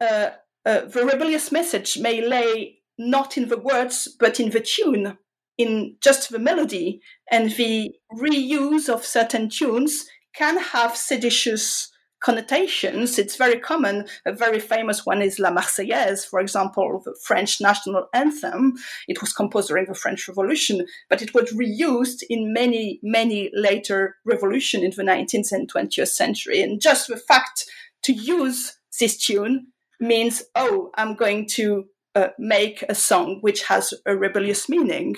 uh, 0.00 0.30
uh, 0.64 0.80
the 0.86 1.06
rebellious 1.06 1.50
message 1.50 1.98
may 1.98 2.26
lay 2.26 2.78
not 2.98 3.36
in 3.36 3.48
the 3.48 3.58
words 3.58 4.08
but 4.18 4.40
in 4.40 4.50
the 4.50 4.60
tune, 4.60 5.18
in 5.58 5.96
just 6.02 6.30
the 6.30 6.38
melody, 6.38 7.00
and 7.30 7.50
the 7.52 7.92
reuse 8.12 8.88
of 8.88 9.04
certain 9.04 9.48
tunes 9.48 10.06
can 10.34 10.58
have 10.58 10.96
seditious 10.96 11.90
connotations. 12.26 13.20
It's 13.20 13.36
very 13.36 13.60
common. 13.60 14.04
A 14.26 14.32
very 14.32 14.58
famous 14.58 15.06
one 15.06 15.22
is 15.22 15.38
La 15.38 15.50
Marseillaise, 15.50 16.26
for 16.26 16.40
example, 16.40 17.00
the 17.04 17.14
French 17.22 17.60
national 17.60 18.08
anthem. 18.12 18.74
It 19.06 19.20
was 19.20 19.32
composed 19.32 19.68
during 19.68 19.86
the 19.86 19.94
French 19.94 20.26
Revolution, 20.26 20.86
but 21.08 21.22
it 21.22 21.34
was 21.34 21.52
reused 21.52 22.24
in 22.28 22.52
many, 22.52 22.98
many 23.00 23.52
later 23.54 24.16
revolutions 24.24 24.82
in 24.82 24.90
the 24.90 25.12
19th 25.12 25.52
and 25.52 25.72
20th 25.72 26.08
century. 26.08 26.60
And 26.62 26.80
just 26.80 27.06
the 27.06 27.16
fact 27.16 27.66
to 28.02 28.12
use 28.12 28.76
this 28.98 29.16
tune 29.16 29.68
means, 30.00 30.42
oh, 30.56 30.90
I'm 30.96 31.14
going 31.14 31.46
to 31.50 31.84
uh, 32.16 32.30
make 32.40 32.82
a 32.88 32.94
song 32.96 33.38
which 33.40 33.62
has 33.66 33.94
a 34.04 34.16
rebellious 34.16 34.68
meaning. 34.68 35.14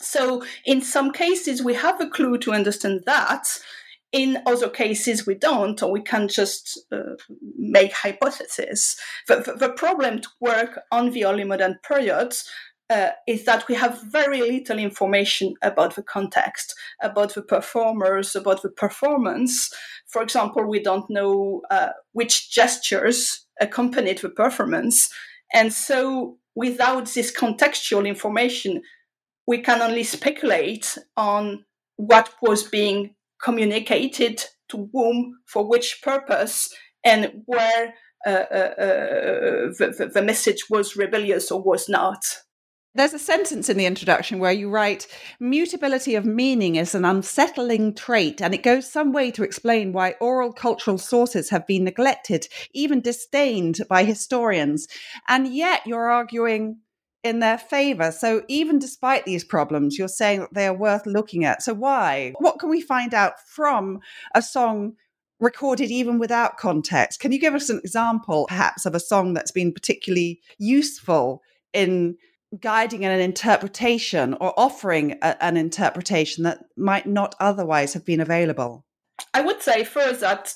So, 0.00 0.44
in 0.64 0.82
some 0.82 1.10
cases, 1.10 1.64
we 1.64 1.74
have 1.74 2.00
a 2.00 2.08
clue 2.08 2.38
to 2.38 2.52
understand 2.52 3.02
that, 3.06 3.58
in 4.12 4.38
other 4.46 4.68
cases, 4.68 5.26
we 5.26 5.34
don't, 5.34 5.82
or 5.82 5.90
we 5.92 6.00
can 6.00 6.28
just 6.28 6.80
uh, 6.90 7.16
make 7.56 7.92
hypotheses. 7.92 8.96
The, 9.26 9.36
the, 9.36 9.52
the, 9.52 9.68
problem 9.68 10.20
to 10.20 10.28
work 10.40 10.80
on 10.90 11.10
the 11.10 11.26
early 11.26 11.44
modern 11.44 11.78
periods 11.86 12.48
uh, 12.90 13.10
is 13.26 13.44
that 13.44 13.68
we 13.68 13.74
have 13.74 14.02
very 14.10 14.40
little 14.40 14.78
information 14.78 15.54
about 15.62 15.94
the 15.94 16.02
context, 16.02 16.74
about 17.02 17.34
the 17.34 17.42
performers, 17.42 18.34
about 18.34 18.62
the 18.62 18.70
performance. 18.70 19.70
For 20.06 20.22
example, 20.22 20.64
we 20.66 20.82
don't 20.82 21.08
know 21.10 21.60
uh, 21.70 21.90
which 22.12 22.50
gestures 22.50 23.46
accompanied 23.60 24.18
the 24.18 24.30
performance. 24.30 25.10
And 25.52 25.72
so, 25.72 26.38
without 26.54 27.06
this 27.08 27.30
contextual 27.30 28.06
information, 28.06 28.82
we 29.46 29.58
can 29.58 29.82
only 29.82 30.04
speculate 30.04 30.96
on 31.16 31.64
what 31.96 32.30
was 32.40 32.62
being 32.62 33.14
communicated 33.42 34.44
to 34.68 34.88
whom 34.92 35.38
for 35.46 35.68
which 35.68 36.00
purpose 36.02 36.74
and 37.04 37.42
where 37.46 37.94
uh, 38.26 38.30
uh, 38.30 38.74
uh, 38.78 38.84
the, 39.78 40.10
the 40.12 40.22
message 40.22 40.64
was 40.68 40.96
rebellious 40.96 41.50
or 41.50 41.62
was 41.62 41.88
not. 41.88 42.22
There's 42.94 43.14
a 43.14 43.18
sentence 43.18 43.68
in 43.68 43.76
the 43.76 43.86
introduction 43.86 44.40
where 44.40 44.50
you 44.50 44.68
write, 44.68 45.06
mutability 45.38 46.16
of 46.16 46.24
meaning 46.24 46.74
is 46.74 46.96
an 46.96 47.04
unsettling 47.04 47.94
trait, 47.94 48.42
and 48.42 48.52
it 48.52 48.64
goes 48.64 48.90
some 48.90 49.12
way 49.12 49.30
to 49.30 49.44
explain 49.44 49.92
why 49.92 50.16
oral 50.20 50.52
cultural 50.52 50.98
sources 50.98 51.50
have 51.50 51.66
been 51.66 51.84
neglected, 51.84 52.48
even 52.72 53.00
disdained 53.00 53.78
by 53.88 54.02
historians. 54.02 54.88
And 55.28 55.46
yet 55.54 55.86
you're 55.86 56.10
arguing 56.10 56.78
in 57.28 57.38
their 57.38 57.58
favor. 57.58 58.10
So 58.10 58.42
even 58.48 58.78
despite 58.78 59.24
these 59.24 59.44
problems, 59.44 59.98
you're 59.98 60.08
saying 60.08 60.40
that 60.40 60.54
they 60.54 60.66
are 60.66 60.74
worth 60.74 61.06
looking 61.06 61.44
at. 61.44 61.62
So 61.62 61.74
why? 61.74 62.32
What 62.38 62.58
can 62.58 62.68
we 62.68 62.80
find 62.80 63.14
out 63.14 63.34
from 63.46 64.00
a 64.34 64.42
song 64.42 64.94
recorded 65.40 65.90
even 65.90 66.18
without 66.18 66.56
context. 66.56 67.20
Can 67.20 67.32
you 67.32 67.38
give 67.38 67.54
us 67.54 67.70
an 67.70 67.78
example, 67.78 68.46
perhaps, 68.48 68.86
of 68.86 68.94
a 68.94 69.00
song 69.00 69.34
that's 69.34 69.52
been 69.52 69.72
particularly 69.72 70.40
useful 70.58 71.42
in 71.72 72.16
guiding 72.60 73.04
an 73.04 73.20
interpretation 73.20 74.34
or 74.40 74.58
offering 74.58 75.12
a, 75.22 75.42
an 75.42 75.56
interpretation 75.56 76.44
that 76.44 76.64
might 76.76 77.06
not 77.06 77.34
otherwise 77.38 77.94
have 77.94 78.04
been 78.04 78.20
available? 78.20 78.84
I 79.34 79.40
would 79.40 79.62
say 79.62 79.84
first 79.84 80.20
that 80.20 80.54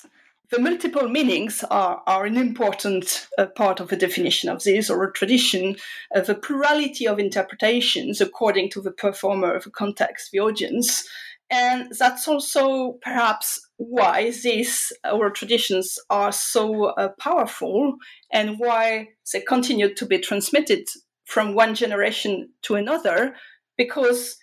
the 0.52 0.60
multiple 0.60 1.08
meanings 1.08 1.64
are, 1.70 2.02
are 2.06 2.26
an 2.26 2.36
important 2.36 3.26
uh, 3.38 3.46
part 3.46 3.80
of 3.80 3.88
the 3.88 3.96
definition 3.96 4.50
of 4.50 4.62
this 4.62 4.90
or 4.90 5.02
a 5.02 5.12
tradition, 5.12 5.76
uh, 6.14 6.20
the 6.20 6.34
plurality 6.34 7.08
of 7.08 7.18
interpretations 7.18 8.20
according 8.20 8.68
to 8.68 8.82
the 8.82 8.92
performer, 8.92 9.58
the 9.58 9.70
context, 9.70 10.30
the 10.30 10.40
audience. 10.40 11.08
And 11.50 11.90
that's 11.98 12.28
also 12.28 12.98
perhaps 13.00 13.58
why 13.78 14.30
these 14.42 14.92
oral 15.10 15.32
traditions 15.32 15.98
are 16.10 16.32
so 16.32 16.84
uh, 16.84 17.08
powerful 17.18 17.94
and 18.30 18.58
why 18.58 19.08
they 19.32 19.40
continue 19.40 19.94
to 19.94 20.04
be 20.04 20.18
transmitted 20.18 20.86
from 21.24 21.54
one 21.54 21.74
generation 21.74 22.50
to 22.64 22.74
another, 22.74 23.34
because 23.78 24.36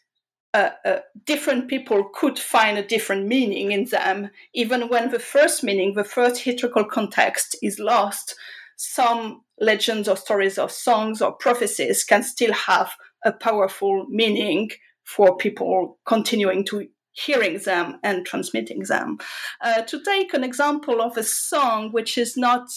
uh, 0.53 0.71
uh, 0.83 0.97
different 1.25 1.67
people 1.67 2.09
could 2.13 2.39
find 2.39 2.77
a 2.77 2.87
different 2.87 3.27
meaning 3.27 3.71
in 3.71 3.85
them, 3.85 4.29
even 4.53 4.89
when 4.89 5.11
the 5.11 5.19
first 5.19 5.63
meaning, 5.63 5.93
the 5.93 6.03
first 6.03 6.41
historical 6.41 6.83
context 6.83 7.55
is 7.61 7.79
lost. 7.79 8.35
Some 8.75 9.41
legends 9.59 10.07
or 10.07 10.17
stories 10.17 10.57
or 10.57 10.69
songs 10.69 11.21
or 11.21 11.33
prophecies 11.33 12.03
can 12.03 12.23
still 12.23 12.53
have 12.53 12.91
a 13.23 13.31
powerful 13.31 14.07
meaning 14.09 14.71
for 15.03 15.37
people 15.37 15.99
continuing 16.05 16.65
to 16.65 16.87
hearing 17.11 17.59
them 17.59 17.99
and 18.03 18.25
transmitting 18.25 18.83
them. 18.83 19.17
Uh, 19.61 19.81
to 19.81 20.01
take 20.03 20.33
an 20.33 20.43
example 20.43 21.01
of 21.01 21.17
a 21.17 21.23
song 21.23 21.91
which 21.91 22.17
is 22.17 22.37
not 22.37 22.67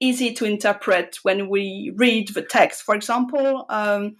easy 0.00 0.32
to 0.32 0.44
interpret 0.44 1.18
when 1.22 1.48
we 1.48 1.92
read 1.96 2.28
the 2.34 2.42
text, 2.42 2.82
for 2.82 2.94
example, 2.94 3.64
um, 3.70 4.16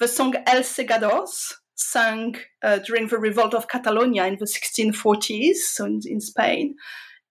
the 0.00 0.08
song 0.08 0.34
Els 0.46 0.74
Segadors 0.76 1.54
sung 1.82 2.36
uh, 2.62 2.78
during 2.78 3.08
the 3.08 3.18
revolt 3.18 3.54
of 3.54 3.68
Catalonia 3.68 4.26
in 4.26 4.36
the 4.36 4.46
1640s, 4.46 5.56
so 5.56 5.84
in, 5.84 6.00
in 6.06 6.20
Spain. 6.20 6.74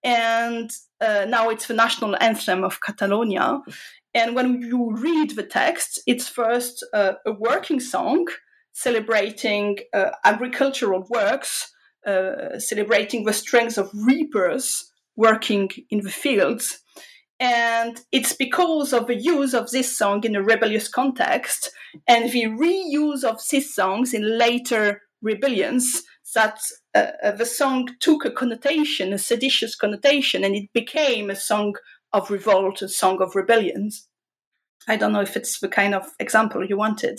And 0.04 0.70
uh, 1.00 1.26
now 1.28 1.48
it's 1.48 1.66
the 1.66 1.74
national 1.74 2.16
anthem 2.20 2.64
of 2.64 2.80
Catalonia. 2.80 3.60
And 4.14 4.34
when 4.34 4.60
you 4.60 4.92
read 4.96 5.30
the 5.30 5.44
text, 5.44 6.00
it's 6.06 6.28
first 6.28 6.84
uh, 6.92 7.14
a 7.24 7.32
working 7.32 7.80
song 7.80 8.26
celebrating 8.72 9.78
uh, 9.92 10.10
agricultural 10.24 11.06
works, 11.10 11.72
uh, 12.06 12.58
celebrating 12.58 13.24
the 13.24 13.32
strength 13.32 13.78
of 13.78 13.90
reapers 13.94 14.90
working 15.16 15.68
in 15.90 16.00
the 16.00 16.10
fields. 16.10 16.80
And 17.42 18.00
it's 18.12 18.34
because 18.34 18.92
of 18.92 19.08
the 19.08 19.16
use 19.16 19.52
of 19.52 19.72
this 19.72 19.98
song 19.98 20.22
in 20.22 20.36
a 20.36 20.42
rebellious 20.42 20.86
context 20.86 21.72
and 22.06 22.30
the 22.30 22.44
reuse 22.44 23.24
of 23.24 23.40
these 23.50 23.74
songs 23.74 24.14
in 24.14 24.38
later 24.38 25.02
rebellions 25.22 26.04
that 26.36 26.60
uh, 26.94 27.08
uh, 27.20 27.32
the 27.32 27.44
song 27.44 27.88
took 27.98 28.24
a 28.24 28.30
connotation, 28.30 29.12
a 29.12 29.18
seditious 29.18 29.74
connotation, 29.74 30.44
and 30.44 30.54
it 30.54 30.72
became 30.72 31.30
a 31.30 31.34
song 31.34 31.74
of 32.12 32.30
revolt, 32.30 32.80
a 32.80 32.88
song 32.88 33.20
of 33.20 33.34
rebellions. 33.34 34.06
I 34.86 34.94
don't 34.96 35.12
know 35.12 35.20
if 35.20 35.36
it's 35.36 35.58
the 35.58 35.68
kind 35.68 35.96
of 35.96 36.06
example 36.20 36.64
you 36.64 36.76
wanted. 36.76 37.18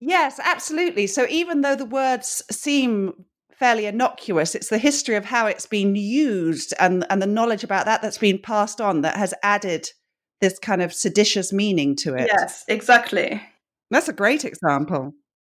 Yes, 0.00 0.40
absolutely. 0.42 1.06
So 1.06 1.26
even 1.28 1.60
though 1.60 1.76
the 1.76 1.84
words 1.84 2.42
seem 2.50 3.24
fairly 3.52 3.86
innocuous, 3.86 4.54
it's 4.54 4.70
the 4.70 4.78
history 4.78 5.14
of 5.14 5.26
how 5.26 5.46
it's 5.46 5.66
been 5.66 5.94
used 5.94 6.72
and, 6.80 7.04
and 7.10 7.20
the 7.20 7.26
knowledge 7.26 7.62
about 7.62 7.84
that 7.84 8.00
that's 8.00 8.18
been 8.18 8.38
passed 8.38 8.80
on 8.80 9.02
that 9.02 9.16
has 9.16 9.34
added 9.42 9.90
this 10.40 10.58
kind 10.58 10.80
of 10.80 10.94
seditious 10.94 11.52
meaning 11.52 11.94
to 11.96 12.14
it. 12.14 12.30
Yes, 12.32 12.64
exactly. 12.66 13.42
That's 13.90 14.08
a 14.08 14.14
great 14.14 14.46
example. 14.46 15.12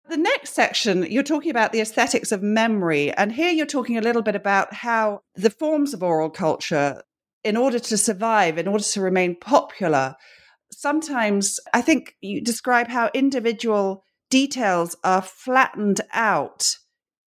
The 0.08 0.18
next 0.18 0.54
section, 0.54 1.10
you're 1.10 1.24
talking 1.24 1.50
about 1.50 1.72
the 1.72 1.82
aesthetics 1.82 2.32
of 2.32 2.44
memory. 2.44 3.12
And 3.14 3.32
here 3.32 3.50
you're 3.50 3.66
talking 3.66 3.98
a 3.98 4.02
little 4.02 4.22
bit 4.22 4.36
about 4.36 4.72
how 4.72 5.22
the 5.34 5.50
forms 5.50 5.96
of 5.96 6.04
oral 6.04 6.30
culture, 6.30 7.02
in 7.44 7.58
order 7.58 7.80
to 7.80 7.98
survive, 7.98 8.60
in 8.60 8.68
order 8.68 8.84
to 8.84 9.02
remain 9.02 9.36
popular, 9.36 10.16
sometimes 10.72 11.60
I 11.74 11.82
think 11.82 12.16
you 12.22 12.42
describe 12.42 12.88
how 12.88 13.10
individual 13.16 14.05
details 14.42 14.98
are 15.04 15.22
flattened 15.22 16.02
out 16.12 16.78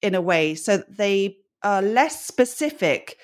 in 0.03 0.15
a 0.15 0.21
way 0.21 0.55
so 0.55 0.83
they 0.89 1.37
are 1.63 1.81
less 1.81 2.27
specific 2.27 3.17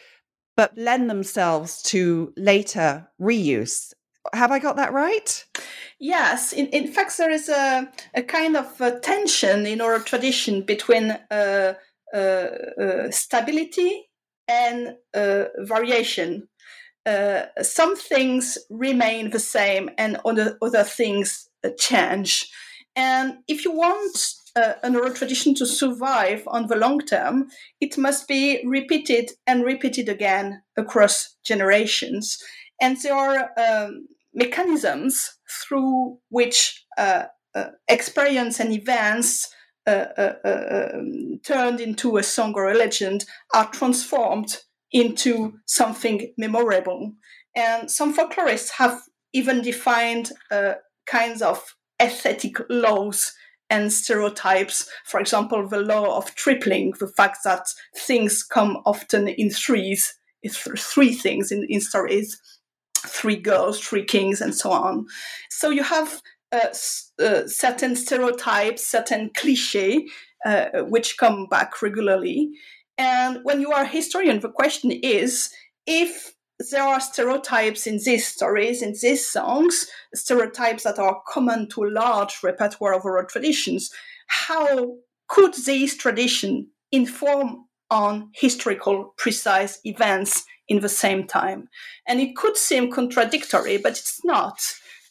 but 0.57 0.77
lend 0.77 1.11
themselves 1.11 1.83
to 1.83 2.33
later 2.37 3.09
reuse. 3.21 3.93
Have 4.33 4.53
I 4.53 4.59
got 4.59 4.77
that 4.77 4.93
right? 4.93 5.45
Yes. 5.99 6.53
In, 6.53 6.67
in 6.69 6.87
fact, 6.87 7.19
there 7.19 7.31
is 7.31 7.49
a, 7.49 7.91
a 8.15 8.23
kind 8.23 8.57
of 8.57 8.81
a 8.81 8.99
tension 9.01 9.67
in 9.67 9.81
our 9.81 9.99
tradition 9.99 10.63
between 10.63 11.11
uh, 11.31 11.75
uh, 12.15 12.17
uh, 12.17 13.11
stability 13.11 14.09
and 14.49 14.95
uh, 15.13 15.45
variation. 15.59 16.49
Uh, 17.05 17.43
some 17.61 17.97
things 17.97 18.57
remain 18.71 19.31
the 19.31 19.39
same 19.39 19.91
and 19.99 20.19
other, 20.25 20.57
other 20.63 20.85
things 20.85 21.51
change. 21.79 22.51
And 22.97 23.39
if 23.49 23.65
you 23.65 23.73
want 23.73 24.17
uh, 24.57 24.75
an 24.83 24.95
oral 24.97 25.13
tradition 25.13 25.55
to 25.57 25.67
survive 25.67 26.43
on 26.47 26.69
the 26.69 26.77
long 26.77 27.01
term, 27.01 27.49
it 27.81 27.99
must 27.99 28.29
be 28.29 28.63
repeated 28.65 29.33
and 29.47 29.65
repeated 29.65 30.09
again 30.09 30.63
across 30.77 31.37
generations. 31.45 32.39
And 32.81 32.97
there 33.03 33.15
are 33.15 33.51
um, 33.59 34.07
mechanisms 34.33 35.39
through 35.49 36.19
which 36.29 36.85
uh, 36.99 37.25
uh, 37.55 37.71
experience 37.89 38.61
and 38.61 38.73
events 38.73 39.53
uh, 39.87 40.07
uh, 40.17 40.33
uh, 40.45 40.89
um, 40.95 41.41
turned 41.45 41.81
into 41.81 42.17
a 42.17 42.23
song 42.23 42.55
or 42.55 42.71
a 42.71 42.75
legend 42.75 43.25
are 43.53 43.71
transformed 43.71 44.57
into 44.93 45.53
something 45.67 46.33
memorable. 46.39 47.13
And 47.55 47.91
some 47.91 48.17
folklorists 48.17 48.71
have 48.79 49.01
even 49.33 49.63
defined 49.63 50.33
kinds 51.07 51.43
of 51.43 51.75
aesthetic 52.01 52.57
laws 52.69 53.33
and 53.71 53.93
stereotypes. 53.93 54.89
For 55.05 55.21
example, 55.21 55.67
the 55.69 55.81
law 55.81 56.17
of 56.17 56.35
tripling, 56.35 56.95
the 56.99 57.09
fact 57.09 57.39
that 57.45 57.67
things 57.97 58.43
come 58.43 58.79
often 58.85 59.29
in 59.29 59.51
threes, 59.51 60.15
three 60.53 61.13
things 61.13 61.51
in, 61.51 61.67
in 61.69 61.81
stories, 61.81 62.41
three 63.07 63.37
girls, 63.37 63.81
three 63.81 64.05
kings, 64.05 64.41
and 64.41 64.55
so 64.55 64.71
on. 64.71 65.07
So 65.51 65.71
you 65.71 65.83
have 65.83 66.21
uh, 66.53 66.69
uh, 67.23 67.47
certain 67.47 67.97
stereotypes, 67.97 68.87
certain 68.87 69.31
cliche, 69.35 70.07
uh, 70.45 70.83
which 70.83 71.17
come 71.17 71.47
back 71.47 71.83
regularly. 71.83 72.51
And 72.97 73.41
when 73.43 73.61
you 73.61 73.73
are 73.73 73.83
a 73.83 73.89
historian, 73.89 74.41
the 74.41 74.51
question 74.51 74.93
is 74.93 75.51
if 75.87 76.35
there 76.71 76.83
are 76.83 77.01
stereotypes 77.01 77.87
in 77.87 77.99
these 78.05 78.27
stories, 78.27 78.83
in 78.83 78.95
these 79.01 79.29
songs, 79.29 79.87
stereotypes 80.15 80.85
that 80.85 80.99
are 80.99 81.23
common 81.27 81.69
to 81.71 81.85
large 81.85 82.43
repertoire 82.43 82.95
of 82.95 83.05
oral 83.05 83.27
traditions. 83.27 83.91
How 84.29 84.97
could 85.29 85.55
these 85.67 85.97
traditions 85.97 86.67
inform 86.93 87.67
on 87.91 88.31
historical 88.35 89.15
precise 89.17 89.81
events 89.85 90.45
in 90.69 90.81
the 90.81 90.89
same 90.89 91.27
time? 91.27 91.69
And 92.07 92.21
it 92.21 92.37
could 92.37 92.57
seem 92.57 92.91
contradictory, 92.91 93.79
but 93.79 93.93
it's 93.93 94.25
not. 94.25 94.61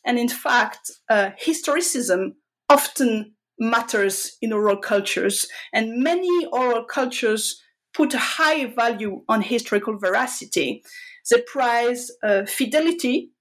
And 0.06 0.18
in 0.18 0.30
fact, 0.30 0.92
uh, 1.10 1.32
historicism 1.44 2.36
often 2.70 3.34
matters 3.60 4.38
in 4.42 4.52
oral 4.54 4.78
cultures, 4.78 5.48
and 5.74 6.04
many 6.04 6.46
oral 6.48 6.84
cultures 6.86 7.62
put 7.94 8.14
a 8.14 8.18
high 8.18 8.66
value 8.66 9.22
on 9.30 9.42
historical 9.42 9.98
veracity 9.98 10.84
they 11.30 11.42
prize 11.42 12.12
uh, 12.24 12.46
fidelity 12.46 13.32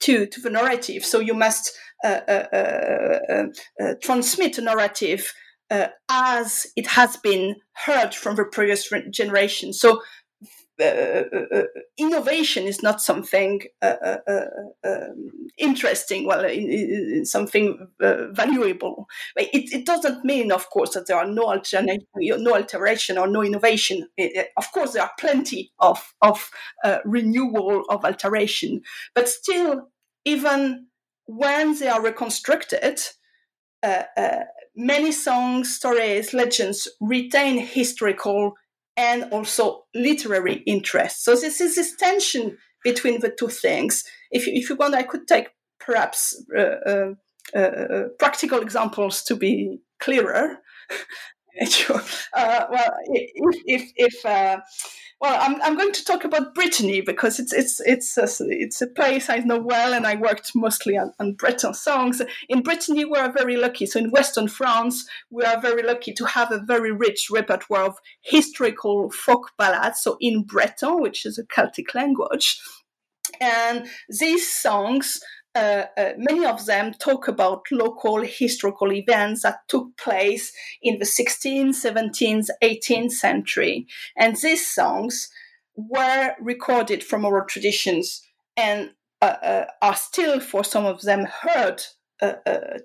to, 0.00 0.26
to 0.26 0.40
the 0.40 0.50
narrative. 0.50 1.04
So 1.04 1.20
you 1.20 1.34
must 1.34 1.76
uh, 2.04 2.20
uh, 2.28 3.44
transmit 4.02 4.58
a 4.58 4.62
narrative 4.62 5.32
as 6.08 6.66
it 6.76 6.86
has 6.86 7.16
been 7.18 7.56
heard 7.74 8.14
from 8.14 8.36
the 8.36 8.44
previous 8.44 8.90
generation. 9.10 9.72
So 9.72 10.00
uh, 10.80 10.84
uh, 10.84 11.24
uh, 11.52 11.62
innovation 11.96 12.64
is 12.64 12.84
not 12.84 13.02
something 13.02 13.62
uh, 13.82 14.16
um, 14.84 15.30
interesting, 15.58 16.24
well, 16.24 16.44
in, 16.44 16.70
in 16.70 17.24
something 17.24 17.88
valuable. 17.98 19.08
It, 19.36 19.72
it, 19.72 19.86
doesn't 19.86 20.24
mean, 20.24 20.52
of 20.52 20.70
course, 20.70 20.94
that 20.94 21.08
there 21.08 21.16
are 21.16 21.26
no 21.26 21.46
alternate, 21.46 22.06
no 22.14 22.54
alteration 22.54 23.18
or 23.18 23.26
no 23.26 23.42
innovation. 23.42 24.08
It, 24.16 24.50
of 24.56 24.70
course, 24.70 24.92
there 24.92 25.02
are 25.02 25.10
plenty 25.18 25.72
of 25.80 26.14
of 26.22 26.48
renewal 27.04 27.82
of 27.88 28.04
alteration, 28.04 28.82
but 29.14 29.28
still, 29.28 29.88
even 30.24 30.86
when 31.26 31.76
they 31.78 31.88
are 31.88 32.02
reconstructed, 32.02 33.00
many 34.76 35.10
songs, 35.10 35.74
stories, 35.74 36.32
legends 36.32 36.86
retain 37.00 37.58
historical 37.58 38.54
and 38.98 39.32
also 39.32 39.84
literary 39.94 40.56
interest. 40.66 41.24
So 41.24 41.36
this 41.36 41.60
is 41.60 41.76
this 41.76 41.94
tension 41.96 42.58
between 42.82 43.20
the 43.20 43.30
two 43.30 43.48
things. 43.48 44.02
If 44.32 44.46
you, 44.46 44.54
if 44.56 44.68
you 44.68 44.74
want, 44.74 44.96
I 44.96 45.04
could 45.04 45.28
take 45.28 45.50
perhaps 45.78 46.44
uh, 46.54 46.60
uh, 46.62 47.12
uh, 47.56 48.02
practical 48.18 48.60
examples 48.60 49.22
to 49.22 49.36
be 49.36 49.78
clearer. 50.00 50.58
Uh, 51.60 52.66
well, 52.70 52.92
if 53.06 53.56
if, 53.66 53.92
if 53.96 54.24
uh, 54.24 54.60
well, 55.20 55.36
I'm, 55.40 55.60
I'm 55.62 55.76
going 55.76 55.92
to 55.92 56.04
talk 56.04 56.24
about 56.24 56.54
Brittany 56.54 57.00
because 57.00 57.40
it's 57.40 57.52
it's 57.52 57.80
it's 57.80 58.16
a, 58.16 58.28
it's 58.50 58.80
a 58.80 58.86
place 58.86 59.28
I 59.28 59.38
know 59.38 59.58
well, 59.58 59.92
and 59.92 60.06
I 60.06 60.14
worked 60.14 60.52
mostly 60.54 60.96
on, 60.96 61.12
on 61.18 61.32
Breton 61.32 61.74
songs. 61.74 62.22
In 62.48 62.62
Brittany, 62.62 63.04
we 63.04 63.18
are 63.18 63.32
very 63.32 63.56
lucky. 63.56 63.86
So 63.86 63.98
in 63.98 64.10
Western 64.10 64.46
France, 64.46 65.08
we 65.30 65.44
are 65.44 65.60
very 65.60 65.82
lucky 65.82 66.12
to 66.14 66.24
have 66.24 66.52
a 66.52 66.60
very 66.60 66.92
rich 66.92 67.28
repertoire 67.32 67.86
of 67.86 67.98
historical 68.20 69.10
folk 69.10 69.50
ballads. 69.58 70.00
So 70.00 70.16
in 70.20 70.44
Breton, 70.44 71.00
which 71.00 71.26
is 71.26 71.36
a 71.36 71.44
Celtic 71.44 71.94
language, 71.94 72.60
and 73.40 73.88
these 74.08 74.48
songs 74.48 75.20
uh, 75.54 75.86
uh, 75.96 76.12
many 76.16 76.44
of 76.46 76.66
them 76.66 76.92
talk 76.94 77.26
about 77.26 77.66
local 77.72 78.22
historical 78.22 78.92
events 78.92 79.42
that 79.42 79.60
took 79.68 79.96
place 79.96 80.52
in 80.82 80.98
the 80.98 81.04
16th, 81.04 81.74
17th, 81.74 82.48
18th 82.62 83.12
century. 83.12 83.86
And 84.16 84.36
these 84.36 84.66
songs 84.66 85.28
were 85.74 86.34
recorded 86.40 87.02
from 87.02 87.24
oral 87.24 87.46
traditions 87.46 88.22
and 88.56 88.90
uh, 89.20 89.36
uh 89.42 89.64
are 89.82 89.96
still, 89.96 90.38
for 90.38 90.62
some 90.62 90.86
of 90.86 91.02
them, 91.02 91.26
heard 91.42 91.82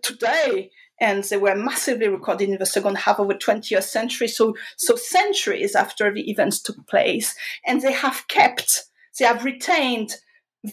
today. 0.01 0.71
And 0.99 1.23
they 1.23 1.37
were 1.37 1.55
massively 1.55 2.07
recorded 2.07 2.49
in 2.49 2.57
the 2.59 2.65
second 2.65 2.97
half 2.97 3.19
of 3.19 3.27
the 3.27 3.35
20th 3.35 3.83
century, 3.83 4.27
so, 4.27 4.55
so 4.77 4.95
centuries 4.95 5.75
after 5.75 6.13
the 6.13 6.29
events 6.29 6.61
took 6.61 6.87
place. 6.87 7.35
And 7.65 7.81
they 7.81 7.91
have 7.91 8.27
kept, 8.29 8.83
they 9.19 9.25
have 9.25 9.43
retained 9.43 10.15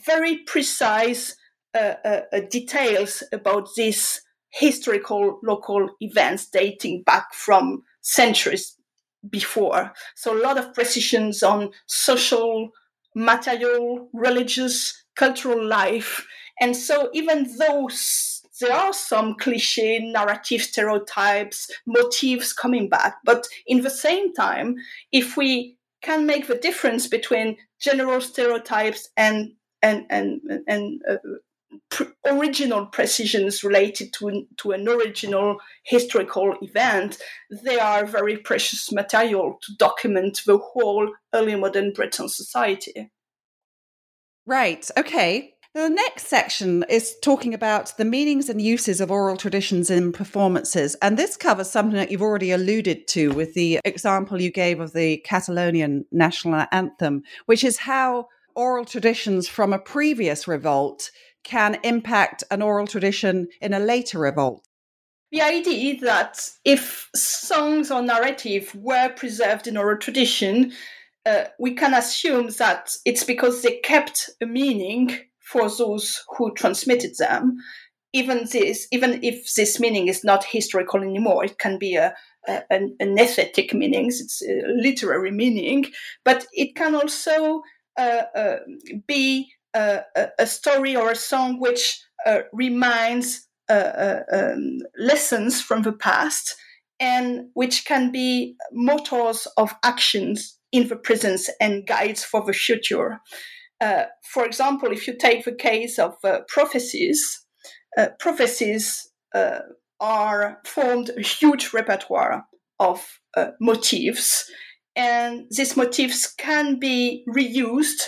very 0.07 0.37
precise 0.37 1.37
details 2.51 3.23
about 3.33 3.69
these 3.77 4.23
historical 4.51 5.39
local 5.43 5.89
events 6.01 6.47
dating 6.47 7.03
back 7.03 7.33
from 7.33 7.83
centuries 8.01 8.77
before. 9.29 9.93
So 10.17 10.37
a 10.37 10.43
lot 10.43 10.59
of 10.59 10.75
precisions 10.75 11.43
on 11.43 11.71
social, 11.87 12.71
material, 13.15 14.09
religious, 14.13 15.05
cultural 15.17 15.65
life. 15.65 16.27
And 16.61 16.77
so 16.77 17.11
even 17.13 17.49
though 17.59 17.89
there 18.61 18.73
are 18.73 18.93
some 18.93 19.37
cliche 19.39 19.99
narrative 19.99 20.63
stereotypes, 20.63 21.71
motifs 21.87 22.53
coming 22.53 22.89
back, 22.89 23.17
but 23.25 23.47
in 23.67 23.83
the 23.83 23.91
same 23.91 24.33
time, 24.35 24.77
if 25.13 25.37
we 25.37 25.77
can 26.03 26.27
make 26.27 26.47
the 26.47 26.57
difference 26.57 27.07
between 27.07 27.57
general 27.81 28.21
stereotypes 28.21 29.09
and 29.17 29.53
and 29.83 30.05
and 30.11 30.41
and 30.67 31.01
uh, 31.09 31.17
original 32.27 32.87
precisions 32.87 33.63
related 33.63 34.13
to, 34.15 34.47
to 34.59 34.73
an 34.73 34.89
original 34.89 35.59
historical 35.85 36.55
event, 36.63 37.19
they 37.65 37.79
are 37.79 38.05
very 38.05 38.37
precious 38.37 38.93
material 38.93 39.59
to 39.63 39.75
document 39.77 40.41
the 40.47 40.59
whole 40.59 41.13
early 41.35 41.57
modern 41.57 41.93
Breton 41.93 42.29
society. 42.29 43.11
Right. 44.47 44.89
Okay. 44.97 45.55
the 45.75 45.89
next 45.89 46.27
section 46.27 46.85
is 46.89 47.15
talking 47.23 47.55
about 47.55 47.97
the 47.97 48.05
meanings 48.05 48.49
and 48.49 48.61
uses 48.61 49.01
of 49.01 49.11
oral 49.11 49.37
traditions 49.37 49.91
in 49.91 50.13
performances. 50.13 50.97
And 51.01 51.17
this 51.17 51.37
covers 51.37 51.71
something 51.71 51.97
that 51.97 52.11
you've 52.11 52.23
already 52.23 52.51
alluded 52.51 53.07
to 53.09 53.33
with 53.33 53.55
the 53.55 53.79
example 53.85 54.41
you 54.41 54.51
gave 54.51 54.81
of 54.81 54.93
the 54.93 55.19
Catalonian 55.19 56.05
national 56.11 56.67
anthem, 56.73 57.23
which 57.47 57.63
is 57.63 57.77
how 57.79 58.27
oral 58.57 58.85
traditions 58.85 59.49
from 59.49 59.73
a 59.73 59.79
previous 59.79 60.49
revolt 60.49 61.11
can 61.45 61.79
impact 61.83 62.45
an 62.51 62.63
oral 62.63 62.87
tradition 62.87 63.49
in 63.61 63.75
a 63.75 63.81
later 63.81 64.19
revolt? 64.19 64.65
The 65.33 65.43
idea 65.43 66.01
that 66.01 66.51
if 66.65 67.09
songs 67.15 67.91
or 67.91 68.03
narrative 68.03 68.75
were 68.75 69.11
preserved 69.11 69.67
in 69.69 69.77
oral 69.77 69.99
tradition, 69.99 70.73
uh, 71.25 71.45
we 71.59 71.75
can 71.75 71.95
assume 71.95 72.49
that 72.59 72.97
it's 73.05 73.25
because 73.25 73.63
they 73.63 73.79
kept 73.79 74.31
a 74.41 74.47
meaning 74.47 75.17
for 75.39 75.69
those 75.69 76.25
who 76.37 76.53
transmitted 76.55 77.13
them. 77.19 77.59
Even 78.13 78.49
this, 78.51 78.89
even 78.91 79.23
if 79.23 79.55
this 79.55 79.79
meaning 79.79 80.09
is 80.09 80.25
not 80.25 80.45
historical 80.45 81.01
anymore, 81.01 81.45
it 81.45 81.59
can 81.59 81.79
be 81.79 81.95
a, 81.95 82.13
a 82.49 82.63
an, 82.71 82.97
an 82.99 83.17
aesthetic 83.17 83.73
meaning, 83.73 84.07
it's 84.07 84.43
a 84.43 84.63
literary 84.67 85.31
meaning, 85.31 85.87
but 86.25 86.45
it 86.53 86.75
can 86.75 86.97
also 86.97 87.63
uh, 87.97 88.23
uh, 88.35 88.57
be 89.07 89.53
a, 89.75 90.03
a, 90.39 90.47
story 90.47 90.97
or 90.97 91.11
a 91.11 91.17
song 91.17 91.61
which 91.61 92.01
uh, 92.27 92.41
reminds 92.53 93.47
uh, 93.69 93.73
uh, 93.73 94.23
um, 94.33 94.79
lessons 94.99 95.61
from 95.61 95.83
the 95.83 95.93
past 95.93 96.57
and 96.99 97.47
which 97.55 97.85
can 97.85 98.11
be 98.11 98.57
motors 98.73 99.47
of 99.57 99.73
actions 99.85 100.59
in 100.73 100.89
the 100.89 100.97
present 100.97 101.41
and 101.61 101.87
guides 101.87 102.25
for 102.25 102.45
the 102.45 102.53
future. 102.53 103.21
Uh, 103.81 104.05
for 104.33 104.45
example, 104.45 104.91
if 104.93 105.07
you 105.07 105.17
take 105.17 105.45
the 105.45 105.55
case 105.55 105.99
of 105.99 106.17
uh, 106.25 106.41
prophecies, 106.49 107.47
uh, 107.97 108.09
prophecies 108.19 109.09
are 110.01 110.59
formed 110.67 111.11
a 111.17 111.23
huge 111.23 111.73
repertoire 111.73 112.45
of 112.79 113.21
motifs, 113.61 114.51
and 114.97 115.45
these 115.51 115.77
motifs 115.77 116.35
can 116.35 116.79
be 116.79 117.25
reused 117.29 118.03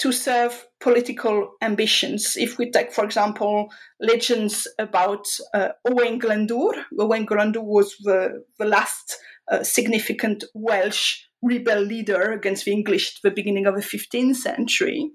to 0.00 0.12
serve 0.12 0.66
political 0.80 1.52
ambitions. 1.60 2.34
If 2.36 2.56
we 2.58 2.70
take, 2.70 2.90
for 2.90 3.04
example, 3.04 3.68
legends 4.00 4.66
about 4.78 5.26
uh, 5.52 5.68
Owain 5.86 6.18
Glyndŵr, 6.18 6.84
Owain 6.98 7.26
Glyndŵr 7.26 7.62
was 7.62 7.96
the, 7.98 8.42
the 8.58 8.64
last 8.64 9.18
uh, 9.50 9.62
significant 9.62 10.44
Welsh 10.54 11.18
rebel 11.42 11.80
leader 11.80 12.32
against 12.32 12.64
the 12.64 12.72
English 12.72 13.16
at 13.16 13.22
the 13.22 13.34
beginning 13.34 13.66
of 13.66 13.74
the 13.74 13.82
15th 13.82 14.36
century. 14.36 15.10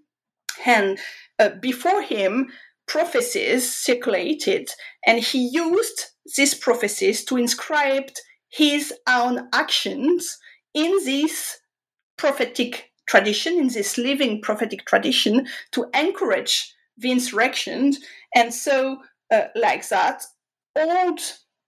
And 0.66 1.00
uh, 1.40 1.50
before 1.62 2.04
him, 2.04 2.50
prophecies 2.88 3.76
circulated, 3.76 4.70
and 5.06 5.20
he 5.20 5.50
used 5.52 6.06
these 6.38 6.54
prophecies 6.54 7.26
to 7.26 7.38
inscribe 7.38 8.10
his 8.50 8.94
own 9.08 9.50
actions 9.52 10.38
in 10.76 10.96
these 11.06 11.58
prophetic 12.18 12.92
tradition, 13.08 13.58
in 13.58 13.68
this 13.68 13.98
living 13.98 14.42
prophetic 14.42 14.86
tradition, 14.86 15.48
to 15.72 15.90
encourage 15.94 16.74
the 16.98 17.12
insurrection. 17.12 17.94
And 18.36 18.54
so, 18.54 19.02
uh, 19.32 19.46
like 19.56 19.88
that, 19.90 20.24
old 20.76 21.20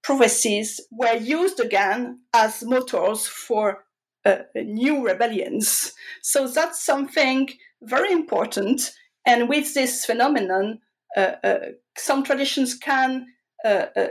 prophecies 0.04 0.80
were 0.92 1.16
used 1.16 1.60
again 1.60 2.20
as 2.34 2.64
motors 2.64 3.28
for 3.28 3.86
uh, 4.26 4.40
new 4.56 5.06
rebellions. 5.06 5.94
So 6.22 6.48
that's 6.48 6.84
something 6.84 7.50
very 7.82 8.12
important. 8.12 8.92
And 9.26 9.50
with 9.50 9.74
this 9.74 10.06
phenomenon, 10.06 10.80
uh, 11.16 11.34
uh 11.44 11.60
some 11.98 12.24
traditions 12.24 12.76
can 12.76 13.28
uh, 13.66 13.88
uh, 13.96 14.08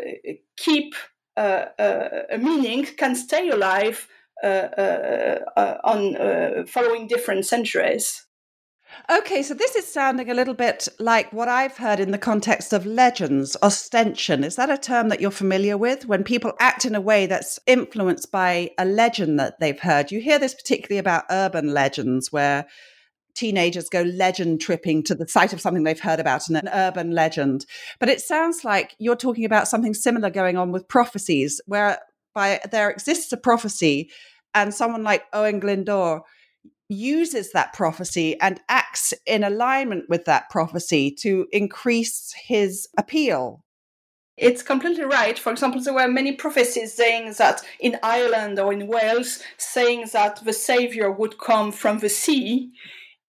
keep 0.57 0.95
a 1.37 2.39
meaning, 2.41 2.85
can 2.97 3.15
stay 3.15 3.49
alive 3.51 3.57
uh, 3.59 4.01
uh, 4.01 4.07
uh, 4.07 4.16
Uh, 4.45 4.69
uh, 4.77 5.39
uh, 5.57 5.79
on 5.83 6.67
following 6.67 7.07
different 7.07 7.47
centuries. 7.47 8.27
Okay, 9.11 9.43
so 9.43 9.55
this 9.55 9.75
is 9.75 9.91
sounding 9.91 10.31
a 10.31 10.35
little 10.35 10.55
bit 10.55 10.89
like 10.99 11.33
what 11.33 11.49
I've 11.49 11.79
heard 11.79 12.01
in 12.01 12.11
the 12.11 12.19
context 12.19 12.75
of 12.75 12.85
legends, 12.85 13.57
ostension. 13.63 14.45
Is 14.45 14.57
that 14.57 14.69
a 14.69 14.77
term 14.77 15.09
that 15.09 15.23
you're 15.23 15.31
familiar 15.31 15.79
with? 15.79 16.07
When 16.07 16.23
people 16.23 16.53
act 16.61 16.85
in 16.85 16.95
a 16.95 17.01
way 17.01 17.25
that's 17.25 17.59
influenced 17.67 18.31
by 18.31 18.71
a 18.79 18.85
legend 18.85 19.41
that 19.41 19.59
they've 19.59 19.81
heard. 19.81 20.13
You 20.13 20.21
hear 20.21 20.39
this 20.39 20.55
particularly 20.55 20.99
about 20.99 21.25
urban 21.31 21.73
legends 21.73 22.31
where 22.31 22.67
teenagers 23.35 23.89
go 23.89 24.03
legend 24.03 24.61
tripping 24.61 25.03
to 25.05 25.15
the 25.15 25.27
site 25.27 25.55
of 25.55 25.63
something 25.63 25.85
they've 25.85 25.99
heard 25.99 26.21
about 26.21 26.49
in 26.51 26.57
an 26.57 26.69
urban 26.69 27.13
legend. 27.13 27.65
But 27.99 28.11
it 28.11 28.21
sounds 28.21 28.65
like 28.65 28.97
you're 28.99 29.17
talking 29.17 29.47
about 29.47 29.69
something 29.69 29.95
similar 29.95 30.29
going 30.29 30.59
on 30.59 30.73
with 30.73 30.89
prophecies, 30.89 31.59
where 31.67 32.01
by 32.37 32.61
there 32.71 32.91
exists 32.91 33.33
a 33.33 33.37
prophecy, 33.37 34.11
and 34.55 34.73
someone 34.73 35.03
like 35.03 35.25
Owain 35.33 35.61
Glyndŵr 35.61 36.21
uses 36.89 37.51
that 37.51 37.73
prophecy 37.73 38.39
and 38.41 38.61
acts 38.69 39.13
in 39.27 39.43
alignment 39.43 40.05
with 40.09 40.25
that 40.27 40.49
prophecy 40.51 41.11
to 41.11 41.49
increase 41.51 42.33
his 42.47 42.87
appeal. 42.97 43.65
It's 44.37 44.63
completely 44.63 45.05
right. 45.05 45.39
For 45.39 45.51
example, 45.51 45.81
there 45.81 45.95
were 45.95 46.09
many 46.09 46.33
prophecies 46.33 46.93
saying 46.93 47.33
that 47.39 47.63
in 47.81 47.99
Ireland 48.03 48.59
or 48.59 48.73
in 48.73 48.87
Wales, 48.87 49.41
saying 49.57 50.11
that 50.13 50.45
the 50.45 50.53
Savior 50.53 51.11
would 51.11 51.39
come 51.39 51.73
from 51.73 51.99
the 52.01 52.11
sea. 52.11 52.71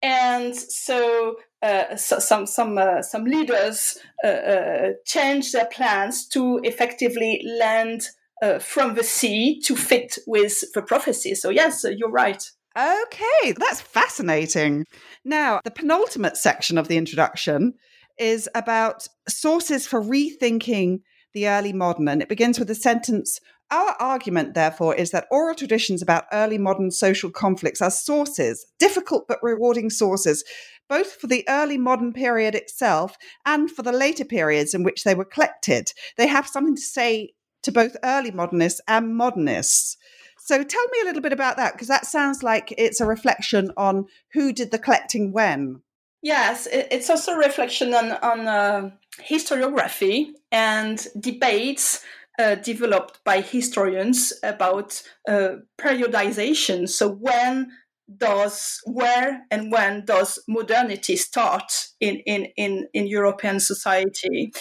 And 0.01 0.53
so, 0.53 1.37
uh, 1.61 1.95
so 1.95 2.19
some 2.19 2.45
some 2.45 2.77
uh, 2.77 3.01
some 3.01 3.23
leaders 3.23 3.97
uh, 4.23 4.27
uh 4.27 4.89
changed 5.05 5.53
their 5.53 5.65
plans 5.65 6.27
to 6.27 6.59
effectively 6.63 7.41
land 7.57 8.09
uh, 8.41 8.59
from 8.59 8.95
the 8.95 9.03
sea 9.03 9.59
to 9.61 9.75
fit 9.75 10.17
with 10.27 10.63
the 10.73 10.81
prophecy. 10.81 11.35
So 11.35 11.49
yes, 11.49 11.85
you're 11.89 12.11
right. 12.11 12.43
Okay, 12.77 13.53
that's 13.57 13.81
fascinating. 13.81 14.85
Now, 15.25 15.61
the 15.63 15.71
penultimate 15.71 16.37
section 16.37 16.77
of 16.77 16.87
the 16.87 16.97
introduction 16.97 17.73
is 18.19 18.47
about 18.53 19.07
sources 19.27 19.87
for 19.87 20.01
rethinking 20.01 20.99
the 21.33 21.47
early 21.47 21.73
modern, 21.73 22.07
and 22.07 22.21
it 22.21 22.29
begins 22.29 22.59
with 22.59 22.67
the 22.67 22.75
sentence. 22.75 23.39
Our 23.69 23.95
argument, 23.99 24.53
therefore, 24.53 24.95
is 24.95 25.11
that 25.11 25.27
oral 25.29 25.55
traditions 25.55 26.01
about 26.01 26.25
early 26.31 26.57
modern 26.57 26.91
social 26.91 27.31
conflicts 27.31 27.81
are 27.81 27.91
sources, 27.91 28.65
difficult 28.79 29.27
but 29.27 29.39
rewarding 29.41 29.89
sources, 29.89 30.43
both 30.87 31.13
for 31.13 31.27
the 31.27 31.43
early 31.49 31.77
modern 31.77 32.13
period 32.13 32.55
itself 32.55 33.17
and 33.45 33.69
for 33.69 33.81
the 33.81 33.91
later 33.91 34.23
periods 34.23 34.73
in 34.73 34.83
which 34.83 35.03
they 35.03 35.15
were 35.15 35.25
collected. 35.25 35.91
They 36.17 36.27
have 36.27 36.47
something 36.47 36.75
to 36.75 36.81
say 36.81 37.33
to 37.67 37.71
both 37.71 37.95
early 38.03 38.31
modernists 38.31 38.81
and 38.87 39.15
modernists. 39.15 39.97
So 40.39 40.63
tell 40.63 40.87
me 40.93 40.99
a 41.01 41.05
little 41.05 41.21
bit 41.21 41.33
about 41.33 41.57
that, 41.57 41.73
because 41.73 41.89
that 41.89 42.05
sounds 42.05 42.41
like 42.41 42.73
it's 42.77 43.01
a 43.01 43.05
reflection 43.05 43.71
on 43.75 44.05
who 44.31 44.53
did 44.53 44.71
the 44.71 44.79
collecting 44.79 45.33
when. 45.33 45.81
Yes, 46.23 46.67
it's 46.71 47.09
also 47.09 47.33
a 47.33 47.37
reflection 47.37 47.93
on, 47.93 48.13
on 48.13 48.47
uh, 48.47 48.89
historiography 49.21 50.31
and 50.51 51.05
debates 51.19 52.03
uh, 52.39 52.55
developed 52.55 53.19
by 53.25 53.41
historians 53.41 54.31
about 54.43 55.03
uh, 55.27 55.57
periodization. 55.77 56.87
So 56.87 57.09
when 57.09 57.71
does 58.15 58.79
where 58.85 59.45
and 59.51 59.71
when 59.71 60.05
does 60.05 60.39
modernity 60.47 61.15
start 61.15 61.71
in 61.99 62.17
in 62.25 62.45
in, 62.55 62.87
in 62.93 63.07
European 63.07 63.59
society? 63.59 64.51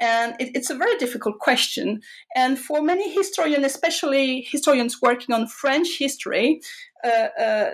And 0.00 0.34
it, 0.40 0.50
it's 0.54 0.70
a 0.70 0.74
very 0.74 0.96
difficult 0.98 1.38
question. 1.38 2.00
And 2.34 2.58
for 2.58 2.82
many 2.82 3.12
historians, 3.12 3.64
especially 3.64 4.46
historians 4.50 5.00
working 5.00 5.34
on 5.34 5.46
French 5.46 5.98
history, 5.98 6.60
uh, 7.04 7.28
uh, 7.40 7.70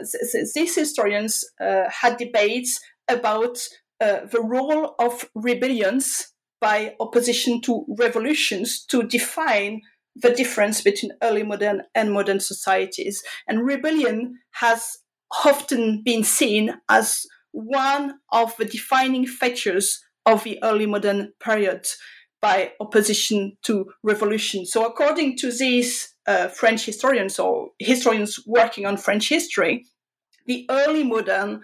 these 0.55 0.75
historians 0.75 1.45
uh, 1.61 1.85
had 1.89 2.19
debates 2.19 2.81
about 3.09 3.67
uh, 4.01 4.27
the 4.27 4.41
role 4.41 4.95
of 4.99 5.31
rebellions 5.35 6.33
by 6.61 6.95
opposition 7.01 7.61
to 7.63 7.85
revolutions 7.99 8.85
to 8.87 9.03
define 9.03 9.81
the 10.15 10.31
difference 10.31 10.83
between 10.83 11.13
early 11.23 11.43
modern 11.43 11.83
and 11.95 12.13
modern 12.13 12.39
societies. 12.39 13.23
And 13.49 13.65
rebellion 13.65 14.39
has 14.53 14.99
often 15.45 16.03
been 16.03 16.25
seen 16.25 16.75
as 16.89 17.27
one 17.53 18.19
of 18.31 18.57
the 18.57 18.65
defining 18.65 19.27
features 19.27 20.03
of 20.27 20.45
the 20.45 20.59
early 20.63 20.87
modern 20.87 21.33
period 21.41 21.87
by 22.41 22.73
opposition 22.81 23.57
to 23.63 23.87
revolution. 24.03 24.67
So, 24.67 24.85
according 24.85 25.37
to 25.39 25.53
these 25.53 26.15
uh, 26.27 26.49
French 26.49 26.85
historians 26.85 27.39
or 27.39 27.71
historians 27.79 28.41
working 28.47 28.87
on 28.87 28.97
French 28.97 29.29
history, 29.29 29.87
the 30.47 30.67
early 30.71 31.05
modern 31.05 31.63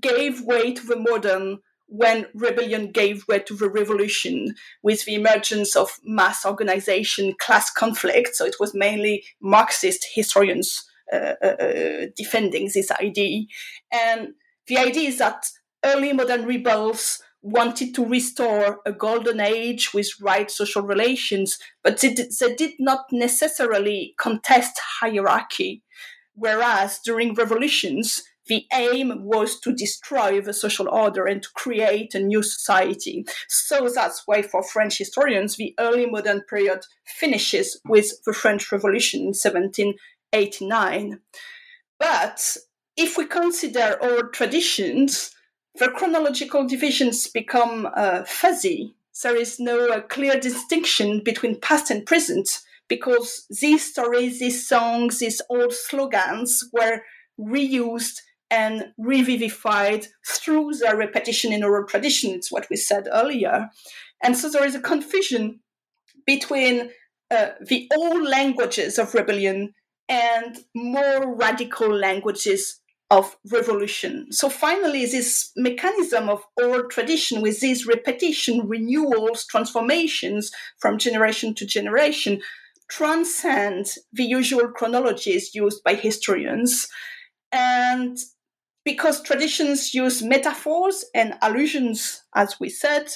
gave 0.00 0.42
way 0.42 0.72
to 0.74 0.86
the 0.86 0.96
modern 0.96 1.58
when 1.86 2.26
rebellion 2.34 2.92
gave 2.92 3.26
way 3.26 3.38
to 3.38 3.54
the 3.54 3.70
revolution 3.70 4.54
with 4.82 5.06
the 5.06 5.14
emergence 5.14 5.74
of 5.74 5.98
mass 6.04 6.44
organization, 6.44 7.34
class 7.40 7.70
conflict. 7.70 8.34
So, 8.34 8.44
it 8.44 8.56
was 8.60 8.74
mainly 8.74 9.24
Marxist 9.40 10.06
historians 10.14 10.87
Uh, 11.10 11.34
uh, 11.42 11.46
uh, 11.46 12.06
defending 12.16 12.70
this 12.74 12.90
idea. 12.90 13.46
And 13.90 14.34
the 14.66 14.76
idea 14.76 15.08
is 15.08 15.16
that 15.18 15.46
early 15.82 16.12
modern 16.12 16.44
rebels 16.44 17.22
wanted 17.40 17.94
to 17.94 18.04
restore 18.04 18.80
a 18.84 18.92
golden 18.92 19.40
age 19.40 19.94
with 19.94 20.10
right 20.20 20.50
social 20.50 20.82
relations, 20.82 21.58
but 21.82 22.00
they 22.00 22.12
did, 22.12 22.30
they 22.38 22.54
did 22.56 22.72
not 22.78 23.06
necessarily 23.10 24.14
contest 24.18 24.78
hierarchy. 25.00 25.82
Whereas 26.34 27.00
during 27.02 27.32
revolutions, 27.32 28.22
the 28.46 28.66
aim 28.72 29.12
was 29.24 29.60
to 29.60 29.74
destroy 29.74 30.40
the 30.40 30.52
social 30.52 30.88
order 30.88 31.26
and 31.26 31.42
to 31.42 31.48
create 31.54 32.14
a 32.14 32.20
new 32.20 32.42
society. 32.42 33.24
So 33.48 33.88
that's 33.94 34.22
why, 34.26 34.42
for 34.42 34.62
French 34.62 34.98
historians, 34.98 35.56
the 35.56 35.74
early 35.78 36.06
modern 36.06 36.42
period 36.42 36.80
finishes 37.04 37.80
with 37.86 38.22
the 38.24 38.32
French 38.32 38.70
Revolution 38.72 39.28
in 39.28 39.34
17 39.34 39.94
89. 40.32 41.20
But 41.98 42.56
if 42.96 43.16
we 43.16 43.26
consider 43.26 43.98
our 44.02 44.24
traditions, 44.28 45.34
the 45.78 45.88
chronological 45.88 46.66
divisions 46.66 47.26
become 47.26 47.88
uh, 47.94 48.24
fuzzy. 48.24 48.94
There 49.22 49.36
is 49.36 49.58
no 49.58 49.88
uh, 49.88 50.00
clear 50.02 50.38
distinction 50.38 51.22
between 51.24 51.60
past 51.60 51.90
and 51.90 52.06
present 52.06 52.60
because 52.88 53.46
these 53.60 53.90
stories, 53.90 54.40
these 54.40 54.66
songs, 54.66 55.18
these 55.18 55.42
old 55.50 55.72
slogans 55.72 56.68
were 56.72 57.02
reused 57.38 58.20
and 58.50 58.92
revivified 58.96 60.06
through 60.26 60.74
their 60.74 60.96
repetition 60.96 61.52
in 61.52 61.62
oral 61.62 61.86
tradition. 61.86 62.32
It's 62.32 62.50
what 62.50 62.66
we 62.70 62.76
said 62.76 63.08
earlier. 63.12 63.68
And 64.22 64.36
so 64.36 64.48
there 64.48 64.64
is 64.64 64.74
a 64.74 64.80
confusion 64.80 65.60
between 66.26 66.90
uh, 67.30 67.48
the 67.60 67.88
old 67.94 68.22
languages 68.26 68.98
of 68.98 69.14
rebellion 69.14 69.74
and 70.08 70.58
more 70.74 71.36
radical 71.36 71.94
languages 71.94 72.80
of 73.10 73.36
revolution. 73.50 74.30
So 74.30 74.50
finally, 74.50 75.06
this 75.06 75.50
mechanism 75.56 76.28
of 76.28 76.42
oral 76.60 76.88
tradition 76.88 77.40
with 77.40 77.60
these 77.60 77.86
repetition, 77.86 78.68
renewals, 78.68 79.46
transformations 79.46 80.50
from 80.78 80.98
generation 80.98 81.54
to 81.54 81.66
generation 81.66 82.40
transcend 82.90 83.86
the 84.12 84.24
usual 84.24 84.68
chronologies 84.68 85.54
used 85.54 85.82
by 85.84 85.94
historians. 85.94 86.88
And 87.52 88.18
because 88.84 89.22
traditions 89.22 89.92
use 89.94 90.22
metaphors 90.22 91.04
and 91.14 91.34
allusions, 91.42 92.22
as 92.34 92.58
we 92.58 92.70
said, 92.70 93.10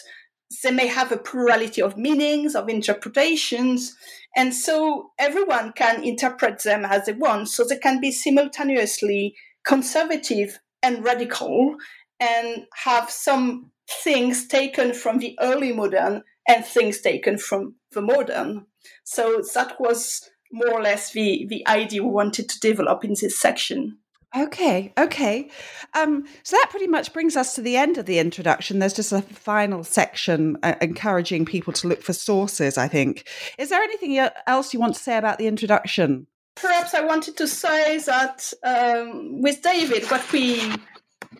they 0.62 0.70
may 0.70 0.86
have 0.86 1.12
a 1.12 1.16
plurality 1.16 1.80
of 1.82 1.96
meanings, 1.96 2.54
of 2.54 2.68
interpretations, 2.68 3.96
and 4.36 4.54
so 4.54 5.10
everyone 5.18 5.72
can 5.72 6.02
interpret 6.02 6.62
them 6.62 6.84
as 6.84 7.06
they 7.06 7.12
want. 7.12 7.48
So 7.48 7.64
they 7.64 7.78
can 7.78 8.00
be 8.00 8.10
simultaneously 8.10 9.34
conservative 9.64 10.58
and 10.82 11.04
radical 11.04 11.76
and 12.18 12.66
have 12.84 13.10
some 13.10 13.70
things 14.02 14.46
taken 14.46 14.94
from 14.94 15.18
the 15.18 15.36
early 15.40 15.72
modern 15.72 16.22
and 16.48 16.64
things 16.64 17.00
taken 17.00 17.38
from 17.38 17.76
the 17.92 18.00
modern. 18.00 18.66
So 19.04 19.42
that 19.54 19.80
was 19.80 20.28
more 20.50 20.72
or 20.72 20.82
less 20.82 21.12
the, 21.12 21.46
the 21.48 21.66
idea 21.66 22.02
we 22.02 22.10
wanted 22.10 22.48
to 22.48 22.60
develop 22.60 23.04
in 23.04 23.14
this 23.20 23.38
section. 23.38 23.98
Okay, 24.34 24.92
okay. 24.96 25.50
Um, 25.94 26.24
so 26.42 26.56
that 26.56 26.68
pretty 26.70 26.86
much 26.86 27.12
brings 27.12 27.36
us 27.36 27.54
to 27.54 27.60
the 27.60 27.76
end 27.76 27.98
of 27.98 28.06
the 28.06 28.18
introduction. 28.18 28.78
There's 28.78 28.94
just 28.94 29.12
a 29.12 29.20
final 29.20 29.84
section 29.84 30.56
uh, 30.62 30.74
encouraging 30.80 31.44
people 31.44 31.72
to 31.74 31.88
look 31.88 32.02
for 32.02 32.14
sources, 32.14 32.78
I 32.78 32.88
think. 32.88 33.28
Is 33.58 33.68
there 33.68 33.82
anything 33.82 34.18
else 34.46 34.72
you 34.72 34.80
want 34.80 34.94
to 34.94 35.00
say 35.00 35.18
about 35.18 35.38
the 35.38 35.46
introduction? 35.46 36.26
Perhaps 36.56 36.94
I 36.94 37.04
wanted 37.04 37.36
to 37.38 37.46
say 37.46 37.98
that 37.98 38.52
um, 38.64 39.42
with 39.42 39.62
David, 39.62 40.10
what 40.10 40.30
we 40.32 40.60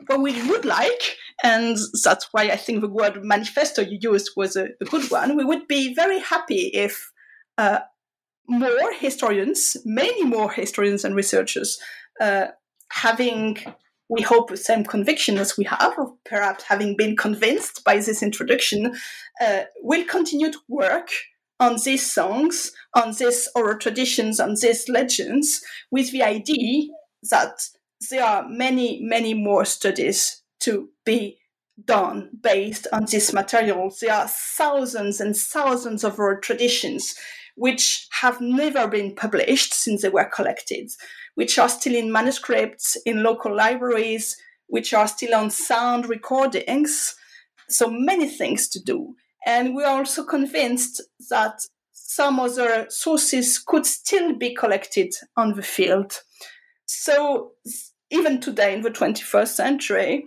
what 0.07 0.21
we 0.21 0.43
would 0.49 0.65
like, 0.65 1.17
and 1.45 1.77
that's 2.03 2.29
why 2.33 2.45
I 2.45 2.57
think 2.57 2.81
the 2.81 2.89
word 2.89 3.23
manifesto 3.23 3.83
you 3.83 3.99
used 4.01 4.31
was 4.37 4.57
a, 4.57 4.69
a 4.81 4.85
good 4.85 5.11
one. 5.11 5.37
We 5.37 5.45
would 5.45 5.67
be 5.69 5.95
very 5.95 6.19
happy 6.19 6.71
if 6.75 7.11
uh, 7.59 7.81
more 8.49 8.93
historians, 8.99 9.77
many 9.85 10.25
more 10.25 10.51
historians 10.51 11.05
and 11.05 11.15
researchers, 11.15 11.79
uh, 12.21 12.49
having 12.93 13.59
we 14.09 14.21
hope 14.21 14.51
the 14.51 14.57
same 14.59 14.85
conviction 14.85 15.39
as 15.39 15.57
we 15.57 15.65
have, 15.65 15.95
or 15.97 16.15
perhaps 16.27 16.65
having 16.65 16.95
been 16.97 17.17
convinced 17.17 17.83
by 17.83 17.97
this 17.97 18.23
introduction, 18.23 18.95
uh, 19.41 19.63
will 19.81 20.05
continue 20.05 20.53
to 20.53 20.59
work 20.69 21.09
on 21.59 21.79
these 21.83 22.05
songs, 22.13 22.73
on 22.95 23.15
these 23.15 23.49
oral 23.55 23.79
traditions, 23.79 24.39
on 24.39 24.55
these 24.61 24.87
legends, 24.89 25.63
with 25.91 26.13
the 26.13 26.23
idea 26.23 26.89
that 27.31 27.69
there 28.11 28.23
are 28.23 28.47
many, 28.49 29.01
many 29.03 29.33
more 29.33 29.65
studies 29.65 30.43
to 30.61 30.91
be 31.07 31.39
done 31.83 32.29
based 32.43 32.87
on 32.93 33.07
this 33.11 33.33
material. 33.33 33.91
There 33.99 34.13
are 34.13 34.29
thousands 34.29 35.21
and 35.23 35.35
thousands 35.35 36.05
of 36.05 36.19
oral 36.19 36.41
traditions 36.41 37.15
which 37.57 38.07
have 38.21 38.41
never 38.41 38.87
been 38.89 39.15
published 39.15 39.75
since 39.75 40.03
they 40.03 40.09
were 40.09 40.31
collected 40.35 40.91
which 41.35 41.59
are 41.59 41.69
still 41.69 41.95
in 41.95 42.13
manuscripts 42.13 42.97
in 43.07 43.23
local 43.23 43.55
libraries, 43.55 44.37
which 44.67 44.95
are 44.95 45.09
still 45.09 45.35
on 45.35 45.51
sound 45.51 46.09
recordings. 46.09 47.15
So 47.69 47.89
many 47.91 48.29
things 48.29 48.69
to 48.71 48.81
do. 48.81 49.15
And 49.47 49.75
we 49.75 49.85
are 49.85 49.99
also 49.99 50.25
convinced 50.25 51.03
that 51.31 51.61
some 51.93 52.39
other 52.39 52.87
sources 52.89 53.59
could 53.59 53.87
still 53.87 54.37
be 54.37 54.55
collected 54.55 55.13
on 55.37 55.55
the 55.55 55.63
field. 55.63 56.21
So 56.87 57.53
even 58.11 58.41
today 58.41 58.75
in 58.75 58.83
the 58.83 58.91
21st 58.91 59.49
century, 59.49 60.25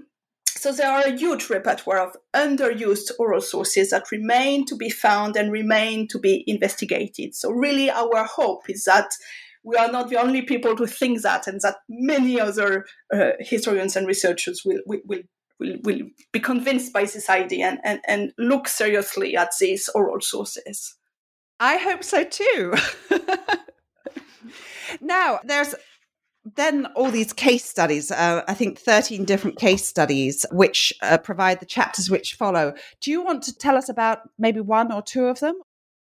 so 0.57 0.71
there 0.71 0.89
are 0.89 1.03
a 1.03 1.15
huge 1.15 1.49
repertoire 1.49 1.99
of 1.99 2.15
underused 2.35 3.11
oral 3.19 3.41
sources 3.41 3.91
that 3.91 4.11
remain 4.11 4.65
to 4.65 4.75
be 4.75 4.89
found 4.89 5.35
and 5.35 5.51
remain 5.51 6.07
to 6.07 6.17
be 6.17 6.43
investigated. 6.47 7.35
So 7.35 7.51
really 7.51 7.91
our 7.91 8.23
hope 8.23 8.69
is 8.69 8.85
that 8.85 9.09
we 9.65 9.75
are 9.75 9.91
not 9.91 10.09
the 10.09 10.21
only 10.21 10.43
people 10.43 10.75
to 10.75 10.87
think 10.87 11.21
that 11.23 11.47
and 11.47 11.59
that 11.61 11.77
many 11.89 12.39
other 12.39 12.85
uh, 13.13 13.31
historians 13.39 13.95
and 13.95 14.07
researchers 14.07 14.61
will, 14.63 14.79
will, 14.85 15.01
will 15.05 15.21
will, 15.59 15.77
will 15.83 16.01
be 16.33 16.39
convinced 16.39 16.91
by 16.91 17.03
this 17.05 17.29
idea 17.29 17.67
and, 17.67 17.79
and, 17.83 18.01
and 18.07 18.33
look 18.37 18.67
seriously 18.67 19.37
at 19.37 19.51
these 19.59 19.89
oral 19.95 20.19
sources. 20.19 20.95
I 21.59 21.77
hope 21.77 22.03
so 22.03 22.25
too. 22.25 22.73
now, 25.01 25.39
there's 25.45 25.73
then 26.55 26.85
all 26.95 27.09
these 27.09 27.33
case 27.33 27.65
studies, 27.65 28.11
uh, 28.11 28.43
I 28.47 28.53
think 28.53 28.77
13 28.77 29.25
different 29.25 29.57
case 29.57 29.85
studies, 29.85 30.45
which 30.51 30.93
uh, 31.01 31.17
provide 31.17 31.59
the 31.59 31.65
chapters 31.65 32.09
which 32.09 32.35
follow. 32.35 32.73
Do 33.01 33.09
you 33.09 33.23
want 33.23 33.41
to 33.43 33.55
tell 33.55 33.75
us 33.75 33.89
about 33.89 34.19
maybe 34.37 34.59
one 34.59 34.91
or 34.91 35.01
two 35.01 35.25
of 35.25 35.39
them? 35.39 35.55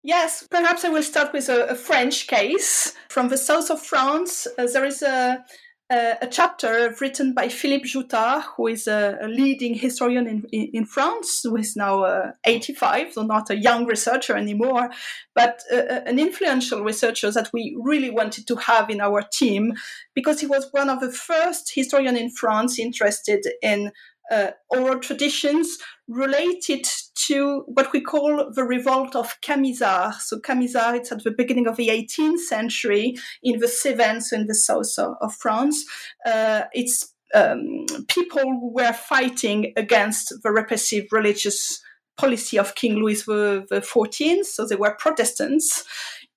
Yes, 0.08 0.48
perhaps 0.50 0.86
I 0.86 0.90
will 0.90 1.04
start 1.04 1.34
with 1.34 1.50
a, 1.50 1.66
a 1.66 1.76
French 1.76 2.28
case. 2.28 2.96
From 3.10 3.28
the 3.28 3.38
south 3.38 3.70
of 3.70 3.82
France, 3.82 4.48
uh, 4.58 4.66
there 4.72 4.86
is 4.86 5.02
a, 5.02 5.44
uh, 5.90 6.14
a 6.22 6.28
chapter 6.28 6.96
written 7.02 7.34
by 7.34 7.50
Philippe 7.50 7.90
Joutard, 7.90 8.44
who 8.56 8.68
is 8.68 8.88
a, 8.88 9.18
a 9.22 9.28
leading 9.28 9.74
historian 9.74 10.26
in, 10.26 10.46
in, 10.54 10.70
in, 10.74 10.86
France, 10.86 11.42
who 11.44 11.58
is 11.58 11.76
now 11.76 12.04
uh, 12.04 12.32
85, 12.46 13.16
so 13.16 13.24
not 13.24 13.50
a 13.50 13.58
young 13.58 13.86
researcher 13.86 14.38
anymore, 14.38 14.90
but 15.36 15.62
uh, 15.74 15.76
uh, 15.76 16.02
an 16.06 16.20
influential 16.20 16.86
researcher 16.86 17.30
that 17.30 17.50
we 17.52 17.78
really 17.78 18.10
wanted 18.10 18.48
to 18.48 18.56
have 18.56 18.90
in 18.90 19.02
our 19.02 19.24
team 19.34 19.74
because 20.16 20.40
he 20.40 20.48
was 20.48 20.70
one 20.72 20.90
of 20.90 21.02
the 21.02 21.12
first 21.12 21.74
historians 21.76 22.18
in 22.18 22.30
France 22.30 22.80
interested 22.80 23.46
in 23.62 23.92
uh, 24.32 24.52
oral 24.70 25.00
traditions 25.00 25.78
related 26.08 26.86
to 27.16 27.64
what 27.68 27.92
we 27.92 28.02
call 28.02 28.52
the 28.54 28.64
revolt 28.64 29.16
of 29.16 29.40
Camisards. 29.42 30.22
So 30.22 30.40
Camisards, 30.40 30.96
it's 30.96 31.12
at 31.12 31.24
the 31.24 31.32
beginning 31.32 31.68
of 31.68 31.78
the 31.78 31.90
18th 31.90 32.40
century 32.40 33.16
in 33.44 33.60
the 33.60 33.68
Cévennes, 33.68 34.32
in 34.32 34.48
the 34.48 34.56
south 34.56 34.98
of, 34.98 35.34
France. 35.36 35.86
Uh, 36.26 36.64
it's 36.74 37.14
um, 37.34 37.86
people 38.08 38.42
who 38.42 38.72
were 38.74 38.94
fighting 38.94 39.74
against 39.76 40.34
the 40.44 40.52
repressive 40.52 41.06
religious 41.12 41.82
policy 42.18 42.58
of 42.58 42.76
King 42.76 42.96
Louis 42.96 43.24
XIV. 43.24 44.46
So 44.46 44.66
they 44.66 44.76
were 44.76 44.96
Protestants. 44.98 45.84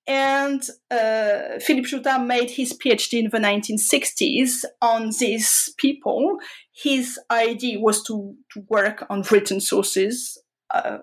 And 0.07 0.61
uh, 0.89 1.59
Philippe 1.59 1.87
Joutard 1.89 2.25
made 2.25 2.49
his 2.51 2.73
PhD 2.73 3.19
in 3.19 3.29
the 3.29 3.37
1960s 3.37 4.65
on 4.81 5.11
these 5.19 5.73
people. 5.77 6.37
His 6.73 7.19
idea 7.29 7.79
was 7.79 8.03
to, 8.03 8.35
to 8.53 8.65
work 8.69 9.05
on 9.09 9.23
written 9.31 9.59
sources, 9.59 10.37
uh, 10.73 10.99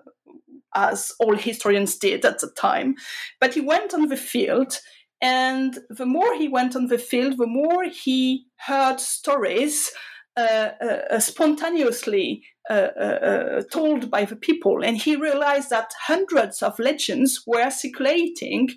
as 0.75 1.11
all 1.19 1.35
historians 1.35 1.97
did 1.97 2.25
at 2.25 2.39
the 2.39 2.51
time. 2.51 2.95
But 3.39 3.53
he 3.53 3.61
went 3.61 3.93
on 3.93 4.07
the 4.07 4.17
field, 4.17 4.79
and 5.21 5.77
the 5.89 6.05
more 6.05 6.35
he 6.35 6.47
went 6.47 6.75
on 6.75 6.87
the 6.87 6.97
field, 6.97 7.37
the 7.37 7.47
more 7.47 7.83
he 7.85 8.45
heard 8.57 8.99
stories 8.99 9.91
uh, 10.37 10.69
uh, 10.81 11.01
uh 11.11 11.19
spontaneously 11.19 12.43
uh, 12.69 12.73
uh, 12.73 13.61
told 13.71 14.11
by 14.11 14.25
the 14.25 14.35
people. 14.35 14.83
And 14.83 14.95
he 14.95 15.15
realized 15.15 15.71
that 15.71 15.91
hundreds 16.05 16.61
of 16.61 16.77
legends 16.77 17.43
were 17.47 17.69
circulating 17.71 18.69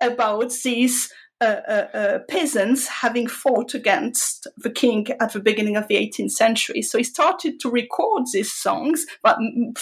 about 0.00 0.52
these 0.62 1.10
uh, 1.40 1.60
uh, 1.68 1.86
uh, 1.94 2.18
peasants 2.28 2.88
having 2.88 3.28
fought 3.28 3.72
against 3.72 4.48
the 4.56 4.70
king 4.70 5.06
at 5.20 5.32
the 5.32 5.38
beginning 5.38 5.76
of 5.76 5.86
the 5.86 5.94
18th 5.94 6.32
century. 6.32 6.82
So 6.82 6.98
he 6.98 7.04
started 7.04 7.60
to 7.60 7.70
record 7.70 8.24
these 8.32 8.52
songs, 8.52 9.06
but 9.22 9.38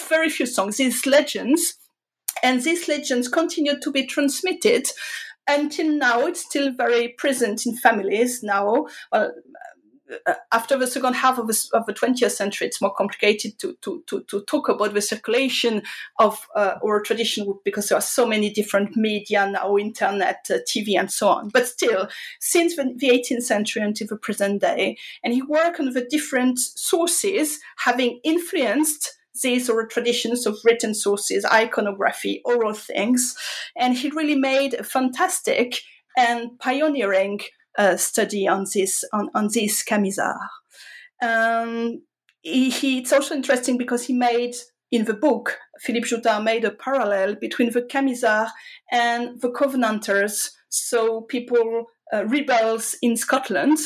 very 0.07 0.29
few 0.29 0.45
songs, 0.45 0.77
these 0.77 1.07
legends. 1.07 1.75
And 2.43 2.61
these 2.61 2.87
legends 2.87 3.27
continued 3.27 3.81
to 3.81 3.91
be 3.91 4.05
transmitted 4.05 4.87
until 5.47 5.91
now. 5.91 6.27
It's 6.27 6.45
still 6.45 6.71
very 6.71 7.15
present 7.17 7.65
in 7.65 7.75
families 7.75 8.43
now. 8.43 8.85
Well, 9.11 9.31
after 10.51 10.77
the 10.77 10.87
second 10.87 11.15
half 11.15 11.37
of 11.37 11.47
the, 11.47 11.69
of 11.73 11.85
the 11.85 11.93
20th 11.93 12.31
century, 12.31 12.67
it's 12.67 12.81
more 12.81 12.93
complicated 12.93 13.59
to, 13.59 13.77
to, 13.81 14.03
to, 14.07 14.23
to 14.23 14.41
talk 14.41 14.69
about 14.69 14.93
the 14.93 15.01
circulation 15.01 15.81
of 16.19 16.47
uh, 16.55 16.75
oral 16.81 17.03
tradition 17.03 17.53
because 17.63 17.89
there 17.89 17.97
are 17.97 18.01
so 18.01 18.25
many 18.25 18.49
different 18.49 18.95
media 18.95 19.49
now, 19.49 19.77
internet, 19.77 20.47
uh, 20.49 20.57
TV, 20.67 20.97
and 20.97 21.11
so 21.11 21.29
on. 21.29 21.49
But 21.49 21.67
still, 21.67 22.07
since 22.39 22.75
the, 22.75 22.93
the 22.95 23.09
18th 23.09 23.43
century 23.43 23.81
until 23.81 24.07
the 24.07 24.17
present 24.17 24.61
day, 24.61 24.97
and 25.23 25.33
he 25.33 25.41
worked 25.41 25.79
on 25.79 25.91
the 25.91 26.07
different 26.09 26.59
sources 26.59 27.59
having 27.77 28.19
influenced 28.23 29.13
these 29.43 29.69
oral 29.69 29.87
traditions 29.87 30.45
of 30.45 30.57
written 30.63 30.93
sources, 30.93 31.45
iconography, 31.45 32.41
oral 32.43 32.73
things, 32.73 33.35
and 33.75 33.95
he 33.95 34.09
really 34.09 34.35
made 34.35 34.73
a 34.73 34.83
fantastic 34.83 35.81
and 36.17 36.57
pioneering 36.59 37.39
uh, 37.39 37.43
study 37.97 38.47
on 38.47 38.65
this 38.73 39.03
on, 39.13 39.29
on 39.33 39.49
this 39.53 39.83
Camisard. 39.83 40.35
Um, 41.21 42.01
he, 42.41 42.69
he, 42.69 42.99
it's 42.99 43.13
also 43.13 43.35
interesting 43.35 43.77
because 43.77 44.05
he 44.05 44.13
made 44.13 44.55
in 44.91 45.05
the 45.05 45.13
book 45.13 45.57
Philippe 45.79 46.07
Joutard 46.07 46.43
made 46.43 46.65
a 46.65 46.71
parallel 46.71 47.35
between 47.35 47.71
the 47.71 47.81
Camisards 47.81 48.51
and 48.91 49.41
the 49.41 49.49
Covenanters, 49.49 50.51
so 50.69 51.21
people 51.21 51.85
uh, 52.13 52.25
rebels 52.25 52.95
in 53.01 53.15
Scotland. 53.15 53.77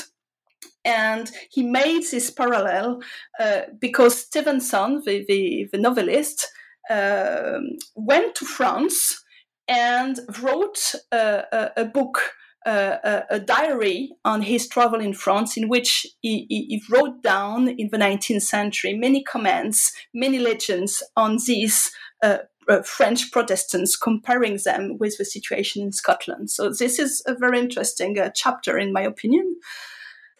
And 0.84 1.30
he 1.52 1.64
made 1.64 2.04
this 2.10 2.32
parallel 2.32 3.02
uh, 3.40 3.62
because 3.80 4.20
Stevenson, 4.20 5.02
the, 5.06 5.26
the, 5.28 5.68
the 5.72 5.78
novelist, 5.78 6.48
uh, 6.90 7.60
went 7.96 8.36
to 8.36 8.46
France 8.46 9.24
and 9.68 10.20
wrote 10.42 10.96
a, 11.12 11.72
a 11.78 11.86
book 11.86 12.20
a, 12.66 13.24
a, 13.30 13.40
diary 13.40 14.12
on 14.24 14.42
his 14.44 14.68
travel 14.68 15.00
in 15.00 15.14
France 15.14 15.58
in 15.58 15.68
which 15.68 16.06
he, 16.22 16.46
he, 16.50 16.82
wrote 16.90 17.24
down 17.24 17.70
in 17.70 17.90
the 17.90 17.98
19th 17.98 18.44
century 18.44 18.94
many 18.94 19.24
comments, 19.24 19.92
many 20.14 20.38
legends 20.38 21.02
on 21.16 21.38
these 21.48 21.92
uh, 22.24 22.38
uh, 22.70 22.82
French 22.84 23.32
Protestants, 23.32 23.96
comparing 23.98 24.60
them 24.64 24.98
with 25.00 25.18
the 25.18 25.26
situation 25.26 25.82
in 25.82 25.92
Scotland. 25.92 26.52
So 26.52 26.70
this 26.70 27.00
is 27.00 27.24
a 27.26 27.34
very 27.34 27.60
interesting 27.60 28.20
uh, 28.20 28.30
chapter, 28.36 28.78
in 28.78 28.94
my 28.94 29.02
opinion 29.02 29.56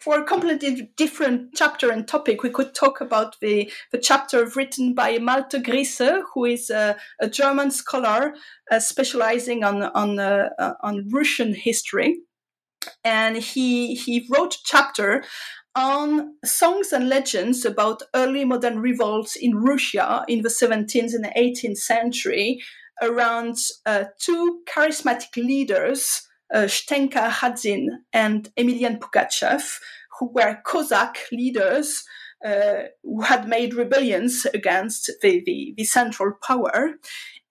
for 0.02 0.18
a 0.18 0.24
completely 0.24 0.90
different 0.96 1.54
chapter 1.54 1.90
and 1.90 2.08
topic, 2.08 2.42
we 2.42 2.50
could 2.50 2.74
talk 2.74 3.00
about 3.00 3.38
the, 3.40 3.70
the 3.92 3.98
chapter 3.98 4.44
written 4.56 4.94
by 4.94 5.18
Malte 5.18 5.60
Griesse, 5.60 6.22
who 6.34 6.44
is 6.44 6.70
a, 6.70 6.96
a 7.20 7.28
German 7.28 7.70
scholar 7.70 8.34
uh, 8.70 8.80
specializing 8.80 9.62
on 9.62 9.84
on 9.84 10.18
uh, 10.18 10.48
uh, 10.58 10.74
on 10.80 11.08
Russian 11.10 11.54
history, 11.54 12.16
and 13.04 13.36
he 13.36 13.94
he 13.94 14.26
wrote 14.28 14.54
a 14.54 14.64
chapter 14.64 15.22
on 15.76 16.34
songs 16.44 16.92
and 16.92 17.08
legends 17.08 17.64
about 17.64 18.02
early 18.14 18.44
modern 18.44 18.80
revolts 18.80 19.36
in 19.36 19.54
Russia 19.54 20.24
in 20.28 20.42
the 20.42 20.48
17th 20.48 21.14
and 21.14 21.26
18th 21.36 21.78
century 21.78 22.60
around 23.00 23.56
uh, 23.86 24.04
two 24.18 24.60
charismatic 24.68 25.34
leaders 25.36 26.28
uh, 26.52 26.66
Stenka 26.66 27.30
Razin 27.42 28.04
and 28.12 28.50
Emilian 28.56 28.98
Pugachev, 28.98 29.78
who 30.18 30.30
were 30.32 30.58
Cossack 30.64 31.18
leaders 31.32 32.04
uh, 32.44 32.86
who 33.04 33.20
had 33.22 33.46
made 33.46 33.74
rebellions 33.74 34.46
against 34.52 35.10
the, 35.22 35.42
the, 35.46 35.74
the, 35.76 35.84
central 35.84 36.32
power. 36.42 36.94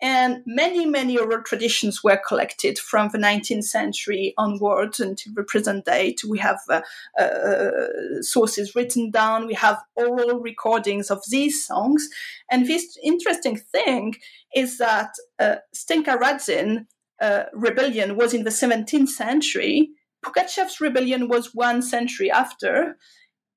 And 0.02 0.41
many, 0.45 0.86
many 0.86 1.18
oral 1.18 1.43
traditions 1.43 2.04
were 2.04 2.20
collected 2.28 2.78
from 2.78 3.10
the 3.10 3.18
19th 3.18 3.64
century 3.64 4.34
onwards 4.38 4.99
until 4.99 5.34
the 5.34 5.43
present 5.43 5.86
date. 5.86 6.24
We 6.28 6.39
have 6.39 6.60
uh, 6.68 6.82
uh, 7.18 8.22
sources 8.22 8.76
written 8.76 9.12
down, 9.12 9.47
we 9.47 9.54
have 9.54 9.82
oral 9.95 10.39
recordings 10.39 11.10
of 11.10 11.22
these 11.30 11.66
songs. 11.66 12.10
And 12.49 12.68
this 12.68 12.97
interesting 13.04 13.58
thing 13.58 14.16
is 14.54 14.78
that 14.80 15.12
uh, 15.39 15.58
Stenka 15.74 16.20
Razin 16.20 16.88
uh, 17.22 17.43
rebellion 17.53 18.17
was 18.17 18.34
in 18.34 18.43
the 18.43 18.51
17th 18.51 19.09
century. 19.09 19.91
Pugachev's 20.26 20.82
rebellion 20.82 21.28
was 21.30 21.55
one 21.55 21.82
century 21.82 22.32
after, 22.32 22.97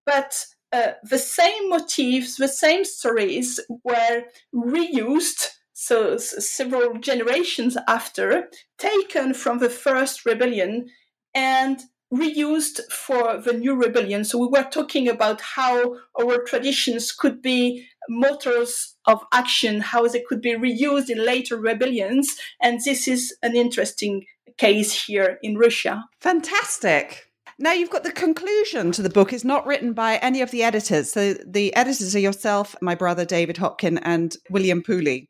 but 0.06 0.46
uh, 0.72 0.92
the 1.04 1.18
same 1.18 1.68
motifs, 1.70 2.36
the 2.36 2.48
same 2.48 2.84
stories 2.84 3.60
were 3.84 4.24
reused. 4.54 5.48
So 5.72 6.14
s- 6.14 6.48
several 6.48 6.98
generations 6.98 7.76
after, 7.88 8.48
taken 8.78 9.34
from 9.34 9.58
the 9.58 9.70
first 9.70 10.26
rebellion 10.26 10.88
and 11.34 11.80
reused 12.12 12.80
for 12.92 13.38
the 13.38 13.52
new 13.52 13.74
rebellion. 13.74 14.24
So 14.24 14.38
we 14.38 14.46
were 14.46 14.68
talking 14.70 15.08
about 15.08 15.40
how 15.40 15.96
our 16.20 16.42
traditions 16.44 17.12
could 17.12 17.42
be 17.42 17.86
motors 18.08 18.96
of 19.06 19.22
action, 19.32 19.80
how 19.80 20.06
they 20.08 20.22
could 20.26 20.40
be 20.40 20.52
reused 20.52 21.10
in 21.10 21.24
later 21.24 21.56
rebellions. 21.56 22.36
And 22.62 22.80
this 22.84 23.08
is 23.08 23.36
an 23.42 23.56
interesting 23.56 24.24
case 24.58 25.06
here 25.06 25.38
in 25.42 25.56
Russia. 25.58 26.04
Fantastic. 26.20 27.30
Now 27.58 27.72
you've 27.72 27.90
got 27.90 28.02
the 28.02 28.12
conclusion 28.12 28.90
to 28.92 29.02
the 29.02 29.08
book 29.08 29.32
is 29.32 29.44
not 29.44 29.66
written 29.66 29.92
by 29.92 30.16
any 30.16 30.40
of 30.42 30.50
the 30.50 30.62
editors. 30.62 31.12
So 31.12 31.34
the 31.34 31.74
editors 31.76 32.14
are 32.16 32.20
yourself, 32.20 32.74
my 32.82 32.94
brother 32.94 33.24
David 33.24 33.56
Hopkin, 33.56 34.00
and 34.02 34.36
William 34.50 34.82
Pooley. 34.82 35.28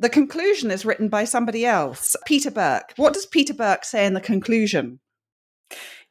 The 0.00 0.08
conclusion 0.08 0.70
is 0.70 0.84
written 0.84 1.08
by 1.08 1.24
somebody 1.24 1.64
else, 1.64 2.16
Peter 2.26 2.50
Burke. 2.50 2.92
What 2.96 3.14
does 3.14 3.26
Peter 3.26 3.54
Burke 3.54 3.84
say 3.84 4.04
in 4.04 4.14
the 4.14 4.20
conclusion? 4.20 5.00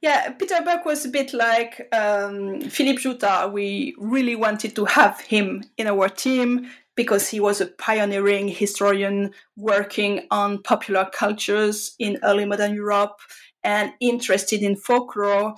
Yeah, 0.04 0.32
Peter 0.32 0.62
Burke 0.66 0.84
was 0.84 1.06
a 1.06 1.10
bit 1.10 1.32
like 1.32 1.88
um, 1.93 2.60
Philippe 2.60 3.01
Joutard. 3.01 3.54
We 3.54 3.95
really 3.97 4.36
wanted 4.36 4.76
to 4.76 4.84
have 4.84 5.22
him 5.22 5.64
in 5.78 5.88
our 5.88 6.10
team 6.10 6.70
because 6.93 7.30
he 7.30 7.39
was 7.39 7.62
a 7.62 7.68
pioneering 7.68 8.49
historian 8.49 9.32
working 9.56 10.28
on 10.30 10.62
popular 10.62 11.10
cultures 11.14 11.95
in 11.99 12.20
early 12.22 12.43
modern 12.43 12.76
Europe 12.76 13.18
and 13.64 13.93
interested 14.01 14.62
in 14.62 14.76
folklore. 14.76 15.56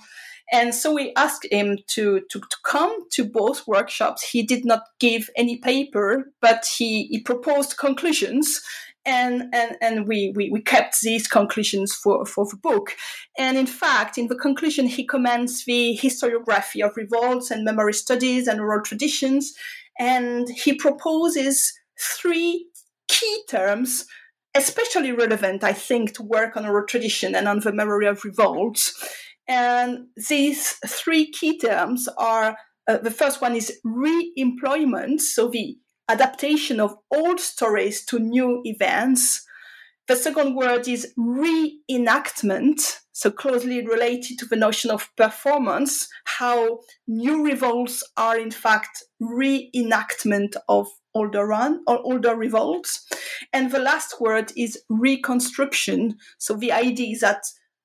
And 0.52 0.72
so 0.72 0.94
we 0.94 1.12
asked 1.16 1.48
him 1.50 1.78
to, 1.88 2.20
to, 2.30 2.38
to 2.38 2.56
come 2.62 3.08
to 3.14 3.24
both 3.24 3.66
workshops. 3.66 4.22
He 4.22 4.44
did 4.44 4.64
not 4.64 4.82
give 5.00 5.28
any 5.36 5.56
paper, 5.56 6.30
but 6.40 6.64
he, 6.78 7.08
he 7.08 7.18
proposed 7.18 7.78
conclusions 7.78 8.62
and 9.06 9.44
and, 9.54 9.76
and 9.80 10.08
we, 10.08 10.32
we, 10.36 10.50
we 10.50 10.60
kept 10.60 11.00
these 11.00 11.26
conclusions 11.28 11.94
for, 11.94 12.26
for 12.26 12.44
the 12.46 12.56
book. 12.56 12.96
And 13.38 13.56
in 13.56 13.66
fact, 13.66 14.18
in 14.18 14.26
the 14.26 14.34
conclusion, 14.34 14.86
he 14.86 15.06
comments 15.06 15.64
the 15.64 15.98
historiography 16.02 16.84
of 16.84 16.96
revolts 16.96 17.50
and 17.50 17.64
memory 17.64 17.94
studies 17.94 18.48
and 18.48 18.60
oral 18.60 18.82
traditions, 18.82 19.54
and 19.98 20.48
he 20.48 20.74
proposes 20.74 21.72
three 21.98 22.66
key 23.08 23.42
terms, 23.48 24.04
especially 24.54 25.12
relevant, 25.12 25.64
I 25.64 25.72
think, 25.72 26.14
to 26.14 26.22
work 26.22 26.56
on 26.56 26.66
oral 26.66 26.86
tradition 26.86 27.34
and 27.34 27.48
on 27.48 27.60
the 27.60 27.72
memory 27.72 28.06
of 28.06 28.24
revolts. 28.24 28.92
And 29.48 30.08
these 30.28 30.72
three 30.86 31.30
key 31.30 31.56
terms 31.58 32.08
are 32.18 32.56
uh, 32.88 32.98
the 32.98 33.10
first 33.10 33.40
one 33.40 33.54
is 33.54 33.80
re-employment, 33.84 35.20
so 35.20 35.48
the 35.48 35.76
adaptation 36.08 36.80
of 36.80 36.96
old 37.14 37.40
stories 37.40 38.04
to 38.06 38.18
new 38.18 38.62
events. 38.64 39.44
The 40.08 40.16
second 40.16 40.54
word 40.54 40.86
is 40.86 41.12
reenactment, 41.18 43.00
so 43.12 43.30
closely 43.30 43.84
related 43.84 44.38
to 44.38 44.46
the 44.46 44.56
notion 44.56 44.90
of 44.90 45.10
performance, 45.16 46.08
how 46.24 46.80
new 47.08 47.44
revolts 47.44 48.04
are 48.16 48.38
in 48.38 48.52
fact 48.52 49.02
reenactment 49.20 50.54
of 50.68 50.88
older 51.14 51.46
run 51.46 51.82
or 51.88 51.98
older 52.00 52.36
revolts. 52.36 53.08
And 53.52 53.72
the 53.72 53.78
last 53.80 54.20
word 54.20 54.52
is 54.56 54.78
reconstruction. 54.88 56.18
So 56.38 56.54
the 56.54 56.72
idea 56.72 57.12
is 57.12 57.20
that 57.20 57.42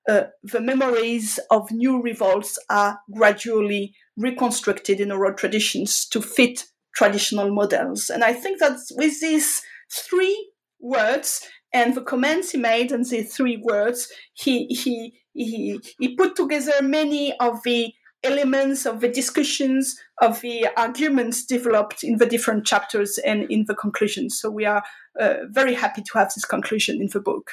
uh, 0.10 0.24
the 0.44 0.60
memories 0.60 1.40
of 1.50 1.72
new 1.72 2.02
revolts 2.02 2.60
are 2.70 3.00
gradually 3.14 3.96
reconstructed 4.18 5.00
in 5.00 5.12
oral 5.12 5.34
traditions 5.34 6.06
to 6.10 6.22
fit 6.22 6.66
traditional 6.96 7.54
models. 7.54 8.10
And 8.10 8.24
I 8.24 8.34
think 8.34 8.60
that 8.60 8.80
with 8.96 9.20
these 9.22 9.62
three 9.92 10.52
words 10.80 11.48
and 11.74 11.96
the 11.96 12.02
comments 12.02 12.52
he 12.52 12.58
made 12.58 12.92
and 12.92 13.06
the 13.06 13.24
three 13.24 13.58
words, 13.58 14.12
he 14.34 14.66
he 14.68 15.14
he 15.34 15.80
he 16.00 16.16
put 16.16 16.36
together 16.36 16.74
many 16.82 17.38
of 17.40 17.60
the 17.64 17.94
elements 18.24 18.86
of 18.86 19.00
the 19.00 19.08
discussions 19.08 19.98
of 20.22 20.42
the 20.42 20.68
arguments 20.78 21.46
developed 21.46 22.04
in 22.04 22.18
the 22.18 22.26
different 22.26 22.66
chapters 22.66 23.18
and 23.26 23.50
in 23.50 23.66
the 23.68 23.74
conclusions. 23.74 24.40
So 24.40 24.52
we 24.52 24.66
are 24.66 24.84
uh, 25.20 25.36
very 25.50 25.74
happy 25.74 26.02
to 26.04 26.18
have 26.18 26.32
this 26.34 26.46
conclusion 26.46 27.02
in 27.02 27.10
the 27.12 27.20
book. 27.20 27.50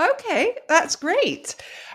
Okay, 0.00 0.56
that's 0.68 0.96
great. 0.96 1.54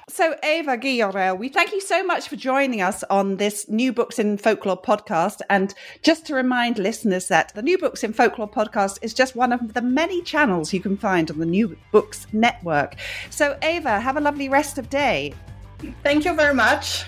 So, 0.09 0.35
Eva 0.43 0.77
Guillorel, 0.77 1.37
we 1.37 1.49
thank 1.49 1.73
you 1.73 1.81
so 1.81 2.03
much 2.03 2.29
for 2.29 2.37
joining 2.37 2.79
us 2.79 3.03
on 3.09 3.37
this 3.37 3.67
New 3.67 3.91
Books 3.91 4.19
in 4.19 4.37
Folklore 4.37 4.81
podcast. 4.81 5.41
And 5.49 5.73
just 6.01 6.25
to 6.27 6.35
remind 6.35 6.77
listeners 6.77 7.27
that 7.27 7.53
the 7.55 7.61
New 7.61 7.77
Books 7.77 8.03
in 8.03 8.13
Folklore 8.13 8.49
podcast 8.49 8.99
is 9.01 9.13
just 9.13 9.35
one 9.35 9.51
of 9.51 9.73
the 9.73 9.81
many 9.81 10.21
channels 10.21 10.71
you 10.71 10.79
can 10.79 10.95
find 10.95 11.29
on 11.29 11.39
the 11.39 11.45
New 11.45 11.75
Books 11.91 12.27
Network. 12.31 12.95
So, 13.31 13.57
Eva, 13.63 13.99
have 13.99 14.15
a 14.15 14.21
lovely 14.21 14.47
rest 14.47 14.77
of 14.77 14.89
day. 14.89 15.33
Thank 16.03 16.23
you 16.23 16.33
very 16.33 16.53
much. 16.53 17.03